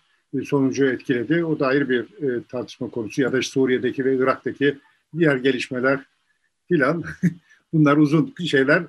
sonucu 0.46 0.86
etkiledi? 0.86 1.46
O 1.46 1.60
da 1.60 1.68
ayrı 1.68 1.90
bir 1.90 2.00
e, 2.02 2.44
tartışma 2.44 2.90
konusu 2.90 3.22
ya 3.22 3.34
da 3.34 3.42
Suriye'deki 3.42 4.06
ve 4.06 4.16
Irak'taki 4.16 4.78
diğer 5.18 5.36
gelişmeler 5.36 6.00
filan. 6.68 7.04
Bunlar 7.74 7.98
uzun 7.98 8.34
şeyler. 8.46 8.84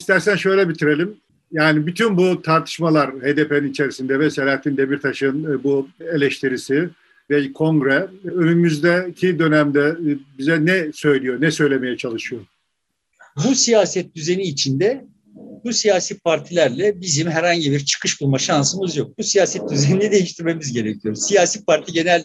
İstersen 0.00 0.36
şöyle 0.36 0.68
bitirelim. 0.68 1.14
Yani 1.52 1.86
bütün 1.86 2.16
bu 2.16 2.42
tartışmalar 2.42 3.10
HDP'nin 3.10 3.70
içerisinde 3.70 4.18
ve 4.18 4.30
Selahattin 4.30 4.76
Demirtaş'ın 4.76 5.64
bu 5.64 5.88
eleştirisi 6.00 6.88
ve 7.30 7.52
kongre 7.52 8.08
önümüzdeki 8.24 9.38
dönemde 9.38 9.96
bize 10.38 10.64
ne 10.64 10.92
söylüyor, 10.92 11.40
ne 11.40 11.50
söylemeye 11.50 11.96
çalışıyor? 11.96 12.42
Bu 13.36 13.54
siyaset 13.54 14.14
düzeni 14.14 14.42
içinde 14.42 15.04
bu 15.64 15.72
siyasi 15.72 16.18
partilerle 16.18 17.00
bizim 17.00 17.30
herhangi 17.30 17.72
bir 17.72 17.84
çıkış 17.84 18.20
bulma 18.20 18.38
şansımız 18.38 18.96
yok. 18.96 19.18
Bu 19.18 19.22
siyaset 19.22 19.70
düzenini 19.70 20.10
değiştirmemiz 20.12 20.72
gerekiyor. 20.72 21.14
Siyasi 21.14 21.64
parti 21.64 21.92
genel 21.92 22.24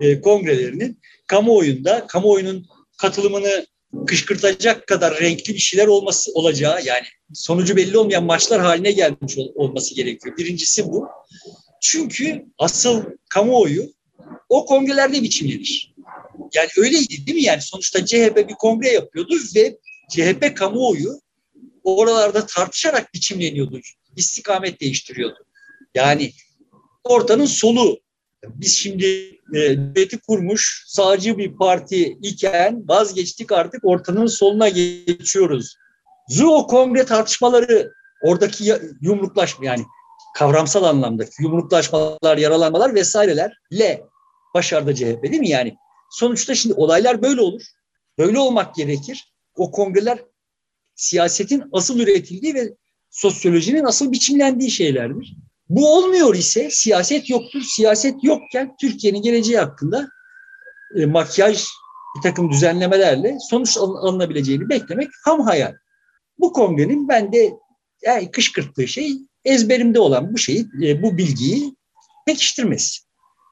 e, 0.00 0.20
kongrelerinin 0.20 1.00
kamuoyunda, 1.26 2.06
kamuoyunun 2.06 2.66
katılımını 2.98 3.66
kışkırtacak 4.06 4.86
kadar 4.86 5.20
renkli 5.20 5.54
bir 5.54 5.58
şeyler 5.58 5.86
olması 5.86 6.32
olacağı 6.32 6.84
yani 6.84 7.06
sonucu 7.32 7.76
belli 7.76 7.98
olmayan 7.98 8.24
maçlar 8.24 8.60
haline 8.60 8.92
gelmiş 8.92 9.38
ol, 9.38 9.48
olması 9.54 9.94
gerekiyor. 9.94 10.36
Birincisi 10.38 10.86
bu. 10.86 11.08
Çünkü 11.80 12.44
asıl 12.58 13.04
kamuoyu 13.30 13.92
o 14.48 14.66
kongrelerde 14.66 15.22
biçimlenir. 15.22 15.94
Yani 16.54 16.68
öyleydi 16.76 17.26
değil 17.26 17.38
mi? 17.38 17.42
Yani 17.42 17.62
sonuçta 17.62 18.06
CHP 18.06 18.36
bir 18.48 18.54
kongre 18.54 18.88
yapıyordu 18.88 19.36
ve 19.56 19.78
CHP 20.10 20.56
kamuoyu 20.56 21.20
oralarda 21.84 22.46
tartışarak 22.46 23.14
biçimleniyordu. 23.14 23.80
İstikamet 24.16 24.80
değiştiriyordu. 24.80 25.46
Yani 25.94 26.32
ortanın 27.04 27.46
solu. 27.46 28.00
Biz 28.44 28.78
şimdi 28.78 29.06
e, 29.54 29.54
devleti 29.54 30.18
kurmuş 30.18 30.84
sağcı 30.86 31.38
bir 31.38 31.56
parti 31.56 32.18
iken 32.22 32.88
vazgeçtik 32.88 33.52
artık 33.52 33.84
ortanın 33.84 34.26
soluna 34.26 34.68
geçiyoruz. 34.68 35.76
Zu 36.28 36.46
o 36.46 36.66
kongre 36.66 37.04
tartışmaları 37.04 37.92
oradaki 38.22 38.72
yumruklaşma 39.00 39.64
yani 39.64 39.84
kavramsal 40.34 40.84
anlamdaki 40.84 41.42
yumruklaşmalar, 41.42 42.38
yaralanmalar 42.38 42.94
vesairelerle 42.94 44.04
başardı 44.54 44.94
CHP 44.94 45.22
değil 45.22 45.40
mi 45.40 45.48
yani? 45.48 45.76
Sonuçta 46.10 46.54
şimdi 46.54 46.74
olaylar 46.74 47.22
böyle 47.22 47.40
olur. 47.40 47.62
Böyle 48.18 48.38
olmak 48.38 48.74
gerekir. 48.74 49.33
O 49.56 49.70
kongreler 49.70 50.18
siyasetin 50.94 51.64
asıl 51.72 52.00
üretildiği 52.00 52.54
ve 52.54 52.74
sosyolojinin 53.10 53.84
asıl 53.84 54.12
biçimlendiği 54.12 54.70
şeylerdir. 54.70 55.36
Bu 55.68 55.96
olmuyor 55.96 56.34
ise 56.34 56.70
siyaset 56.70 57.30
yoktur. 57.30 57.60
Siyaset 57.60 58.24
yokken 58.24 58.76
Türkiye'nin 58.80 59.22
geleceği 59.22 59.58
hakkında 59.58 60.08
e, 60.96 61.06
makyaj 61.06 61.64
bir 62.16 62.22
takım 62.22 62.50
düzenlemelerle 62.50 63.36
sonuç 63.50 63.76
alınabileceğini 63.76 64.68
beklemek 64.68 65.08
ham 65.24 65.40
hayal. 65.40 65.74
Bu 66.38 66.52
kongrenin 66.52 67.08
bende 67.08 67.52
yani 68.02 68.30
kışkırttığı 68.30 68.88
şey 68.88 69.12
ezberimde 69.44 70.00
olan 70.00 70.32
bu 70.32 70.38
şeyi, 70.38 70.66
e, 70.82 71.02
bu 71.02 71.18
bilgiyi 71.18 71.74
pekiştirmesi. 72.26 73.00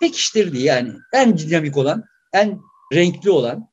Pekiştirdi 0.01 0.59
yani 0.59 0.93
en 1.13 1.39
dinamik 1.39 1.77
olan, 1.77 2.05
en 2.33 2.61
renkli 2.93 3.31
olan, 3.31 3.72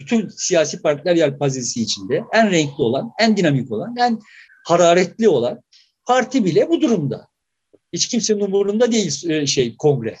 bütün 0.00 0.28
siyasi 0.28 0.82
partiler 0.82 1.16
yelpazesi 1.16 1.82
içinde 1.82 2.24
en 2.32 2.50
renkli 2.50 2.82
olan, 2.82 3.10
en 3.20 3.36
dinamik 3.36 3.72
olan, 3.72 3.96
en 3.98 4.20
hararetli 4.64 5.28
olan 5.28 5.62
parti 6.04 6.44
bile 6.44 6.68
bu 6.68 6.80
durumda. 6.80 7.28
Hiç 7.92 8.08
kimsenin 8.08 8.40
umurunda 8.40 8.92
değil 8.92 9.30
e, 9.30 9.46
şey 9.46 9.76
kongre. 9.76 10.16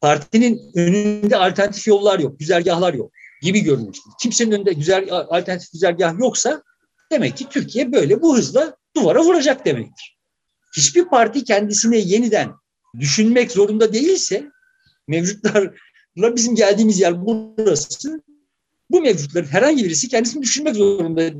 Partinin 0.00 0.60
önünde 0.74 1.36
alternatif 1.36 1.86
yollar 1.86 2.18
yok, 2.18 2.38
güzergahlar 2.38 2.94
yok 2.94 3.12
gibi 3.42 3.60
görünüyor. 3.60 3.94
Kimsenin 4.20 4.52
önünde 4.52 4.72
güzel 4.72 5.08
alternatif 5.10 5.72
güzergah 5.72 6.18
yoksa 6.18 6.62
demek 7.12 7.36
ki 7.36 7.48
Türkiye 7.48 7.92
böyle 7.92 8.22
bu 8.22 8.36
hızla 8.36 8.76
duvara 8.96 9.24
vuracak 9.24 9.64
demektir. 9.64 10.18
Hiçbir 10.76 11.04
parti 11.04 11.44
kendisine 11.44 11.98
yeniden 11.98 12.52
düşünmek 12.98 13.52
zorunda 13.52 13.92
değilse 13.92 14.50
mevcutlarla 15.08 16.36
bizim 16.36 16.54
geldiğimiz 16.54 17.00
yer 17.00 17.26
burası. 17.26 18.22
Bu 18.90 19.00
mevcutların 19.00 19.46
herhangi 19.46 19.84
birisi 19.84 20.08
kendisini 20.08 20.42
düşünmek 20.42 20.76
zorunda, 20.76 21.32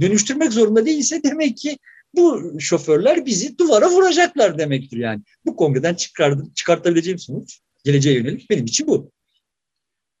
dönüştürmek 0.00 0.52
zorunda 0.52 0.86
değilse 0.86 1.22
demek 1.22 1.56
ki 1.56 1.78
bu 2.14 2.52
şoförler 2.60 3.26
bizi 3.26 3.58
duvara 3.58 3.90
vuracaklar 3.90 4.58
demektir 4.58 4.96
yani. 4.96 5.22
Bu 5.46 5.56
kongreden 5.56 5.94
çıkart, 5.94 6.56
çıkartabileceğim 6.56 7.18
sonuç 7.18 7.60
geleceğe 7.84 8.16
yönelik 8.16 8.50
benim 8.50 8.64
için 8.64 8.86
bu. 8.86 9.10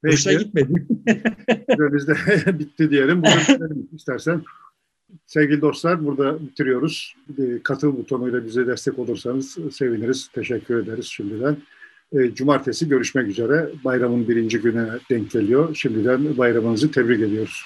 Peki. 0.02 0.14
Hoşuna 0.14 0.32
gitmedi. 0.32 0.86
Biz 1.68 2.08
de 2.08 2.14
bitti 2.58 2.90
diyelim. 2.90 3.22
Burada 3.22 3.74
istersen. 3.96 4.42
Sevgili 5.26 5.60
dostlar 5.60 6.04
burada 6.04 6.40
bitiriyoruz. 6.42 7.16
Katıl 7.62 7.96
butonuyla 7.96 8.44
bize 8.44 8.66
destek 8.66 8.98
olursanız 8.98 9.58
seviniriz. 9.72 10.28
Teşekkür 10.28 10.82
ederiz 10.82 11.06
şimdiden. 11.06 11.56
E, 12.12 12.34
cumartesi 12.34 12.88
görüşmek 12.88 13.28
üzere. 13.28 13.70
Bayramın 13.84 14.28
birinci 14.28 14.58
güne 14.58 14.86
denk 15.10 15.30
geliyor. 15.30 15.74
Şimdiden 15.74 16.38
bayramınızı 16.38 16.90
tebrik 16.90 17.20
ediyoruz. 17.20 17.62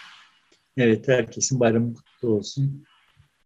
Evet, 0.76 1.08
herkesin 1.08 1.60
bayramı 1.60 1.94
kutlu 1.94 2.28
olsun. 2.28 2.84